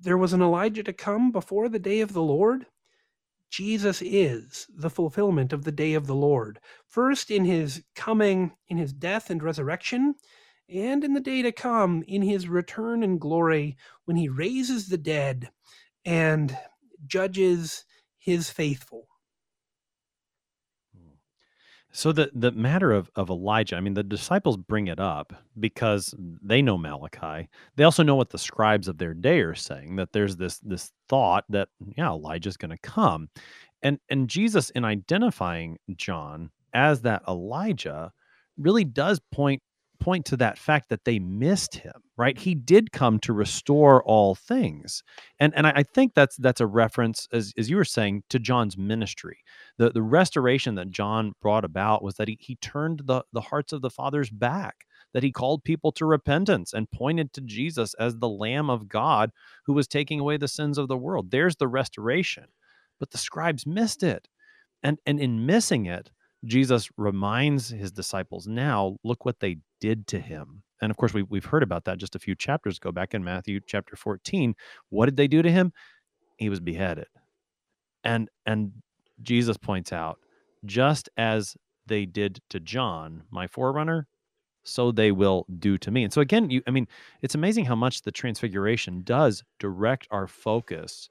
there 0.01 0.17
was 0.17 0.33
an 0.33 0.41
Elijah 0.41 0.83
to 0.83 0.93
come 0.93 1.31
before 1.31 1.69
the 1.69 1.79
day 1.79 2.01
of 2.01 2.13
the 2.13 2.21
Lord. 2.21 2.65
Jesus 3.49 4.01
is 4.01 4.67
the 4.75 4.89
fulfillment 4.89 5.53
of 5.53 5.63
the 5.63 5.71
day 5.71 5.93
of 5.93 6.07
the 6.07 6.15
Lord, 6.15 6.59
first 6.87 7.29
in 7.29 7.45
his 7.45 7.83
coming, 7.95 8.53
in 8.67 8.77
his 8.77 8.91
death 8.91 9.29
and 9.29 9.43
resurrection, 9.43 10.15
and 10.67 11.03
in 11.03 11.13
the 11.13 11.19
day 11.19 11.43
to 11.43 11.51
come 11.51 12.03
in 12.07 12.23
his 12.23 12.47
return 12.47 13.03
and 13.03 13.21
glory 13.21 13.77
when 14.05 14.17
he 14.17 14.27
raises 14.27 14.87
the 14.87 14.97
dead 14.97 15.51
and 16.03 16.57
judges 17.05 17.85
his 18.17 18.49
faithful. 18.49 19.07
So 21.95 22.11
the 22.11 22.31
the 22.33 22.51
matter 22.51 22.91
of, 22.91 23.11
of 23.15 23.29
Elijah, 23.29 23.75
I 23.75 23.79
mean, 23.79 23.93
the 23.93 24.03
disciples 24.03 24.57
bring 24.57 24.87
it 24.87 24.99
up 24.99 25.31
because 25.59 26.15
they 26.41 26.59
know 26.59 26.75
Malachi. 26.75 27.47
They 27.75 27.83
also 27.83 28.01
know 28.01 28.15
what 28.15 28.31
the 28.31 28.39
scribes 28.39 28.87
of 28.87 28.97
their 28.97 29.13
day 29.13 29.41
are 29.41 29.53
saying 29.53 29.97
that 29.97 30.11
there's 30.11 30.35
this 30.35 30.57
this 30.59 30.91
thought 31.07 31.45
that 31.49 31.69
yeah, 31.95 32.09
Elijah's 32.09 32.57
going 32.57 32.71
to 32.71 32.79
come, 32.79 33.29
and 33.83 33.99
and 34.09 34.27
Jesus 34.27 34.71
in 34.71 34.83
identifying 34.83 35.77
John 35.95 36.49
as 36.73 37.01
that 37.01 37.21
Elijah 37.27 38.11
really 38.57 38.85
does 38.85 39.21
point 39.31 39.61
point 40.03 40.25
to 40.25 40.37
that 40.37 40.57
fact 40.57 40.89
that 40.89 41.05
they 41.05 41.19
missed 41.19 41.75
him 41.75 42.03
right? 42.15 42.37
He 42.37 42.53
did 42.53 42.91
come 42.91 43.19
to 43.19 43.33
restore 43.33 44.03
all 44.03 44.35
things. 44.35 45.03
And 45.39 45.53
and 45.55 45.65
i, 45.65 45.71
I 45.77 45.83
think 45.83 46.13
that's 46.13 46.35
that's 46.37 46.61
a 46.61 46.67
reference 46.67 47.27
as, 47.31 47.53
as 47.57 47.69
you 47.69 47.77
were 47.77 47.85
saying 47.85 48.23
to 48.29 48.39
john's 48.39 48.77
ministry. 48.77 49.37
The 49.77 49.89
the 49.91 50.01
restoration 50.01 50.75
that 50.75 50.91
john 50.91 51.33
brought 51.41 51.65
about 51.65 52.03
was 52.03 52.15
that 52.15 52.27
he, 52.27 52.37
he 52.39 52.55
turned 52.55 53.01
the 53.05 53.23
the 53.33 53.41
hearts 53.41 53.73
of 53.73 53.81
the 53.81 53.89
fathers 53.89 54.29
back 54.29 54.85
that 55.13 55.23
he 55.23 55.31
called 55.31 55.63
people 55.63 55.91
to 55.93 56.05
repentance 56.05 56.73
and 56.73 56.91
pointed 56.91 57.33
to 57.33 57.41
jesus 57.41 57.93
as 57.95 58.17
the 58.17 58.29
lamb 58.29 58.69
of 58.69 58.87
god 58.87 59.31
who 59.65 59.73
was 59.73 59.87
taking 59.87 60.19
away 60.19 60.37
the 60.37 60.47
sins 60.47 60.77
of 60.77 60.87
the 60.87 60.97
world. 60.97 61.31
There's 61.31 61.55
the 61.55 61.67
restoration. 61.67 62.45
But 62.99 63.11
the 63.11 63.17
scribes 63.17 63.65
missed 63.65 64.03
it. 64.03 64.27
And 64.83 64.99
and 65.05 65.19
in 65.19 65.45
missing 65.45 65.85
it 65.87 66.11
Jesus 66.45 66.89
reminds 66.97 67.69
his 67.69 67.91
disciples 67.91 68.47
now, 68.47 68.97
look 69.03 69.25
what 69.25 69.39
they 69.39 69.57
did 69.79 70.07
to 70.07 70.19
him. 70.19 70.63
And 70.81 70.91
of 70.91 70.97
course, 70.97 71.13
we, 71.13 71.23
we've 71.23 71.45
heard 71.45 71.63
about 71.63 71.85
that 71.85 71.97
just 71.97 72.15
a 72.15 72.19
few 72.19 72.35
chapters 72.35 72.77
ago, 72.77 72.91
back 72.91 73.13
in 73.13 73.23
Matthew 73.23 73.61
chapter 73.65 73.95
14. 73.95 74.53
What 74.89 75.05
did 75.05 75.15
they 75.15 75.27
do 75.27 75.41
to 75.41 75.51
him? 75.51 75.71
He 76.37 76.49
was 76.49 76.59
beheaded. 76.59 77.07
And 78.03 78.29
and 78.45 78.73
Jesus 79.21 79.55
points 79.55 79.93
out, 79.93 80.19
just 80.65 81.09
as 81.15 81.55
they 81.85 82.05
did 82.05 82.41
to 82.49 82.59
John, 82.59 83.23
my 83.31 83.47
forerunner, 83.47 84.07
so 84.63 84.91
they 84.91 85.11
will 85.11 85.45
do 85.59 85.77
to 85.77 85.91
me. 85.91 86.03
And 86.03 86.11
so 86.11 86.21
again, 86.21 86.49
you 86.49 86.61
I 86.67 86.71
mean, 86.71 86.87
it's 87.21 87.35
amazing 87.35 87.65
how 87.65 87.75
much 87.75 88.01
the 88.01 88.11
transfiguration 88.11 89.03
does 89.03 89.43
direct 89.59 90.07
our 90.11 90.27
focus 90.27 91.09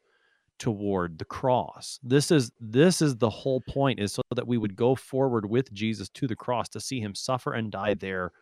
toward 0.59 1.18
the 1.18 1.24
cross. 1.24 1.98
This 2.03 2.30
is 2.30 2.53
this 2.61 3.03
is 3.03 3.16
the 3.16 3.30
whole 3.30 3.61
point 3.68 3.98
is 3.98 4.12
so 4.12 4.22
that 4.34 4.46
we 4.46 4.59
would 4.59 4.76
go 4.76 4.94
forward 4.94 5.48
with 5.48 5.72
Jesus 5.72 6.09
to 6.11 6.26
the 6.26 6.36
cross 6.36 6.68
to 6.70 6.80
see 6.80 7.00
him 7.00 7.14
suffer 7.14 7.53
and 7.53 7.70
die 7.70 7.94
there 7.94 8.32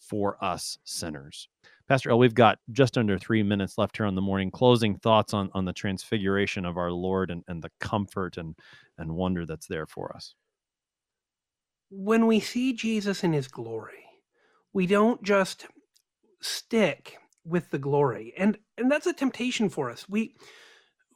for 0.00 0.42
us 0.42 0.78
sinners. 0.84 1.48
Pastor 1.88 2.10
Ill, 2.10 2.18
we've 2.18 2.34
got 2.34 2.58
just 2.72 2.96
under 2.96 3.18
three 3.18 3.42
minutes 3.42 3.76
left 3.76 3.96
here 3.96 4.06
on 4.06 4.14
the 4.14 4.22
morning. 4.22 4.50
Closing 4.50 4.96
thoughts 4.96 5.34
on, 5.34 5.50
on 5.54 5.64
the 5.64 5.72
transfiguration 5.72 6.64
of 6.64 6.76
our 6.76 6.90
Lord 6.90 7.30
and, 7.30 7.42
and 7.48 7.62
the 7.62 7.70
comfort 7.80 8.36
and, 8.36 8.56
and 8.96 9.16
wonder 9.16 9.44
that's 9.44 9.66
there 9.66 9.86
for 9.86 10.14
us. 10.14 10.34
When 11.90 12.26
we 12.26 12.40
see 12.40 12.72
Jesus 12.72 13.24
in 13.24 13.32
his 13.32 13.48
glory, 13.48 14.04
we 14.72 14.86
don't 14.86 15.22
just 15.22 15.66
stick 16.40 17.18
with 17.44 17.70
the 17.70 17.78
glory. 17.78 18.32
And 18.36 18.58
and 18.78 18.90
that's 18.90 19.06
a 19.06 19.12
temptation 19.12 19.68
for 19.68 19.90
us. 19.90 20.08
We 20.08 20.36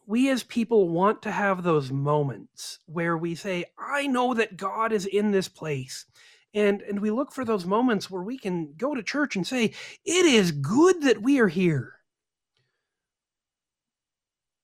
we 0.07 0.31
as 0.31 0.43
people 0.43 0.89
want 0.89 1.23
to 1.23 1.31
have 1.31 1.63
those 1.63 1.91
moments 1.91 2.79
where 2.87 3.17
we 3.17 3.35
say, 3.35 3.65
I 3.79 4.07
know 4.07 4.35
that 4.35 4.57
God 4.57 4.93
is 4.93 5.07
in 5.07 5.31
this 5.31 5.49
place. 5.49 6.07
And, 6.53 6.83
and 6.83 7.01
we 7.01 7.11
look 7.11 7.33
for 7.33 7.45
those 7.45 7.65
moments 7.65 8.11
where 8.11 8.23
we 8.23 8.39
can 8.39 8.75
go 8.77 8.95
to 8.95 9.03
church 9.03 9.35
and 9.35 9.47
say, 9.47 9.73
It 10.05 10.27
is 10.27 10.53
good 10.53 11.03
that 11.03 11.23
we 11.23 11.41
are 11.41 11.49
here. 11.49 11.95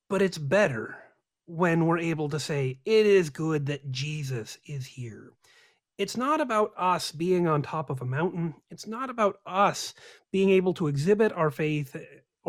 But 0.08 0.22
it's 0.22 0.38
better 0.38 0.96
when 1.46 1.86
we're 1.86 1.98
able 1.98 2.28
to 2.28 2.38
say, 2.38 2.78
It 2.84 3.06
is 3.06 3.30
good 3.30 3.66
that 3.66 3.90
Jesus 3.90 4.58
is 4.66 4.86
here. 4.86 5.32
It's 5.98 6.16
not 6.16 6.40
about 6.40 6.72
us 6.76 7.12
being 7.12 7.46
on 7.46 7.60
top 7.60 7.90
of 7.90 8.00
a 8.00 8.06
mountain. 8.06 8.54
It's 8.70 8.86
not 8.86 9.10
about 9.10 9.40
us 9.44 9.92
being 10.30 10.50
able 10.50 10.72
to 10.74 10.86
exhibit 10.86 11.32
our 11.32 11.50
faith 11.50 11.96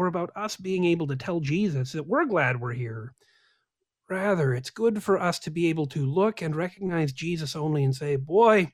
or 0.01 0.07
about 0.07 0.31
us 0.35 0.55
being 0.55 0.83
able 0.83 1.05
to 1.05 1.15
tell 1.15 1.39
Jesus 1.39 1.91
that 1.91 2.07
we're 2.07 2.25
glad 2.25 2.59
we're 2.59 2.73
here. 2.73 3.13
Rather, 4.09 4.55
it's 4.55 4.71
good 4.71 5.03
for 5.03 5.21
us 5.21 5.37
to 5.37 5.51
be 5.51 5.67
able 5.67 5.85
to 5.85 6.07
look 6.07 6.41
and 6.41 6.55
recognize 6.55 7.13
Jesus 7.13 7.55
only 7.55 7.83
and 7.83 7.95
say, 7.95 8.15
Boy, 8.15 8.71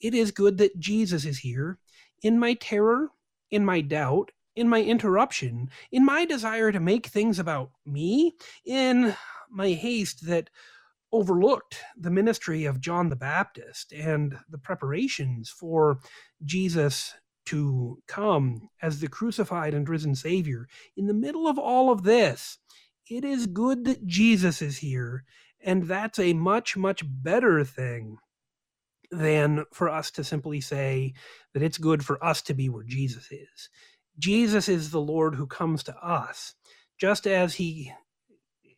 it 0.00 0.14
is 0.14 0.30
good 0.30 0.56
that 0.58 0.78
Jesus 0.78 1.24
is 1.24 1.40
here. 1.40 1.78
In 2.22 2.38
my 2.38 2.54
terror, 2.54 3.08
in 3.50 3.64
my 3.64 3.80
doubt, 3.80 4.30
in 4.54 4.68
my 4.68 4.80
interruption, 4.80 5.68
in 5.90 6.04
my 6.04 6.24
desire 6.24 6.70
to 6.70 6.78
make 6.78 7.08
things 7.08 7.40
about 7.40 7.72
me, 7.84 8.36
in 8.64 9.16
my 9.50 9.70
haste 9.70 10.26
that 10.26 10.48
overlooked 11.10 11.80
the 11.96 12.10
ministry 12.10 12.66
of 12.66 12.80
John 12.80 13.08
the 13.08 13.16
Baptist 13.16 13.92
and 13.92 14.38
the 14.48 14.58
preparations 14.58 15.50
for 15.50 15.98
Jesus 16.44 17.14
to 17.48 17.98
come 18.06 18.68
as 18.82 19.00
the 19.00 19.08
crucified 19.08 19.72
and 19.72 19.88
risen 19.88 20.14
Savior. 20.14 20.68
In 20.96 21.06
the 21.06 21.14
middle 21.14 21.48
of 21.48 21.58
all 21.58 21.90
of 21.90 22.02
this, 22.02 22.58
it 23.10 23.24
is 23.24 23.46
good 23.46 23.86
that 23.86 24.06
Jesus 24.06 24.60
is 24.60 24.78
here, 24.78 25.24
and 25.62 25.84
that's 25.84 26.18
a 26.18 26.34
much, 26.34 26.76
much 26.76 27.02
better 27.06 27.64
thing 27.64 28.18
than 29.10 29.64
for 29.72 29.88
us 29.88 30.10
to 30.10 30.24
simply 30.24 30.60
say 30.60 31.14
that 31.54 31.62
it's 31.62 31.78
good 31.78 32.04
for 32.04 32.22
us 32.22 32.42
to 32.42 32.54
be 32.54 32.68
where 32.68 32.84
Jesus 32.84 33.32
is. 33.32 33.70
Jesus 34.18 34.68
is 34.68 34.90
the 34.90 35.00
Lord 35.00 35.34
who 35.34 35.46
comes 35.46 35.82
to 35.84 35.96
us, 35.96 36.54
just 37.00 37.26
as 37.26 37.54
he 37.54 37.92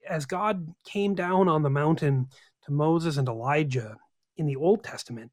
as 0.09 0.27
God 0.27 0.75
came 0.85 1.15
down 1.15 1.49
on 1.49 1.63
the 1.63 1.71
mountain 1.71 2.29
to 2.65 2.73
Moses 2.73 3.17
and 3.17 3.29
Elijah 3.29 3.97
in 4.37 4.47
the 4.47 4.57
Old 4.57 4.85
Testament, 4.85 5.33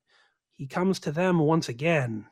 he 0.55 0.67
comes 0.67 0.99
to 1.01 1.11
them 1.11 1.39
once 1.39 1.69
again 1.69 2.25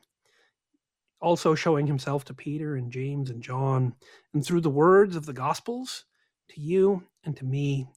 also 1.26 1.56
showing 1.56 1.88
himself 1.88 2.24
to 2.24 2.32
Peter 2.32 2.76
and 2.76 2.92
James 2.92 3.30
and 3.30 3.42
John, 3.42 3.94
and 4.32 4.46
through 4.46 4.60
the 4.60 4.70
words 4.70 5.16
of 5.16 5.26
the 5.26 5.32
Gospels 5.32 6.04
to 6.50 6.60
you 6.60 7.02
and 7.24 7.36
to 7.36 7.44
me. 7.44 7.88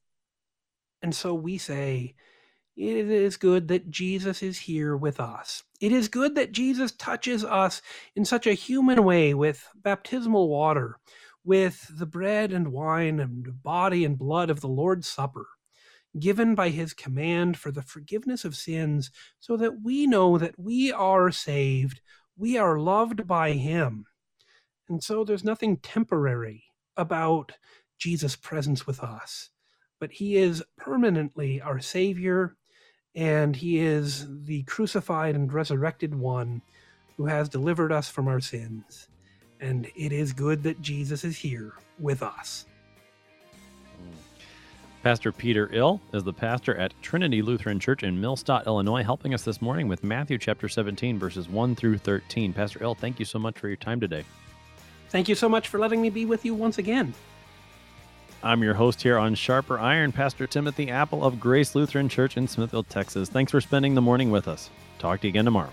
And 1.03 1.13
so 1.13 1.35
we 1.35 1.59
say, 1.59 2.15
it 2.75 2.95
is 3.07 3.37
good 3.37 3.67
that 3.67 3.91
Jesus 3.91 4.41
is 4.41 4.57
here 4.57 4.97
with 4.97 5.19
us. 5.19 5.61
It 5.79 5.91
is 5.91 6.07
good 6.07 6.33
that 6.35 6.53
Jesus 6.53 6.91
touches 6.93 7.43
us 7.45 7.83
in 8.15 8.25
such 8.25 8.47
a 8.47 8.53
human 8.53 9.03
way 9.03 9.35
with 9.35 9.63
baptismal 9.75 10.49
water, 10.49 10.97
with 11.45 11.85
the 11.99 12.07
bread 12.07 12.51
and 12.51 12.71
wine 12.71 13.19
and 13.19 13.61
body 13.61 14.05
and 14.05 14.17
blood 14.17 14.49
of 14.49 14.61
the 14.61 14.67
Lord's 14.67 15.07
Supper, 15.07 15.45
given 16.19 16.55
by 16.55 16.69
his 16.69 16.95
command 16.95 17.57
for 17.57 17.71
the 17.71 17.83
forgiveness 17.83 18.43
of 18.43 18.55
sins, 18.55 19.11
so 19.39 19.55
that 19.55 19.83
we 19.83 20.07
know 20.07 20.39
that 20.39 20.57
we 20.57 20.91
are 20.91 21.29
saved 21.29 22.01
we 22.39 22.57
are 22.57 22.79
loved 22.79 23.27
by 23.27 23.51
him. 23.51 24.05
And 24.87 25.03
so 25.03 25.23
there's 25.23 25.43
nothing 25.43 25.77
temporary 25.77 26.63
about 26.95 27.51
Jesus' 27.97 28.37
presence 28.37 28.87
with 28.87 29.01
us, 29.01 29.49
but 29.99 30.13
he 30.13 30.37
is 30.37 30.63
permanently 30.77 31.61
our 31.61 31.79
Savior, 31.79 32.55
and 33.13 33.57
he 33.57 33.79
is 33.79 34.25
the 34.45 34.63
crucified 34.63 35.35
and 35.35 35.51
resurrected 35.51 36.15
one 36.15 36.61
who 37.17 37.25
has 37.25 37.49
delivered 37.49 37.91
us 37.91 38.09
from 38.09 38.29
our 38.29 38.39
sins. 38.39 39.09
And 39.59 39.87
it 39.97 40.13
is 40.13 40.31
good 40.31 40.63
that 40.63 40.81
Jesus 40.81 41.25
is 41.25 41.37
here 41.37 41.73
with 41.99 42.23
us. 42.23 42.65
Pastor 45.03 45.31
Peter 45.31 45.69
Ill 45.71 46.01
is 46.11 46.25
the 46.25 46.33
pastor 46.33 46.75
at 46.75 46.93
Trinity 47.01 47.41
Lutheran 47.41 47.79
Church 47.79 48.03
in 48.03 48.19
Millstadt, 48.19 48.65
Illinois, 48.65 49.01
helping 49.01 49.33
us 49.33 49.43
this 49.43 49.61
morning 49.61 49.87
with 49.87 50.03
Matthew 50.03 50.37
chapter 50.37 50.67
17, 50.67 51.17
verses 51.17 51.47
1 51.47 51.75
through 51.75 51.99
13. 51.99 52.51
Pastor 52.51 52.83
Ill, 52.83 52.95
thank 52.95 53.17
you 53.17 53.23
so 53.23 53.39
much 53.39 53.57
for 53.57 53.69
your 53.69 53.77
time 53.77 54.01
today. 54.01 54.25
Thank 55.07 55.29
you 55.29 55.35
so 55.35 55.47
much 55.47 55.69
for 55.69 55.79
letting 55.79 56.01
me 56.01 56.09
be 56.09 56.25
with 56.25 56.43
you 56.43 56.53
once 56.53 56.79
again. 56.79 57.13
I'm 58.43 58.61
your 58.61 58.73
host 58.73 59.01
here 59.01 59.17
on 59.17 59.35
Sharper 59.35 59.79
Iron, 59.79 60.11
Pastor 60.11 60.45
Timothy 60.45 60.91
Appel 60.91 61.23
of 61.23 61.39
Grace 61.39 61.75
Lutheran 61.75 62.09
Church 62.09 62.35
in 62.35 62.45
Smithville, 62.45 62.83
Texas. 62.83 63.29
Thanks 63.29 63.53
for 63.53 63.61
spending 63.61 63.95
the 63.95 64.01
morning 64.01 64.31
with 64.31 64.49
us. 64.49 64.69
Talk 64.97 65.21
to 65.21 65.27
you 65.27 65.31
again 65.31 65.45
tomorrow. 65.45 65.71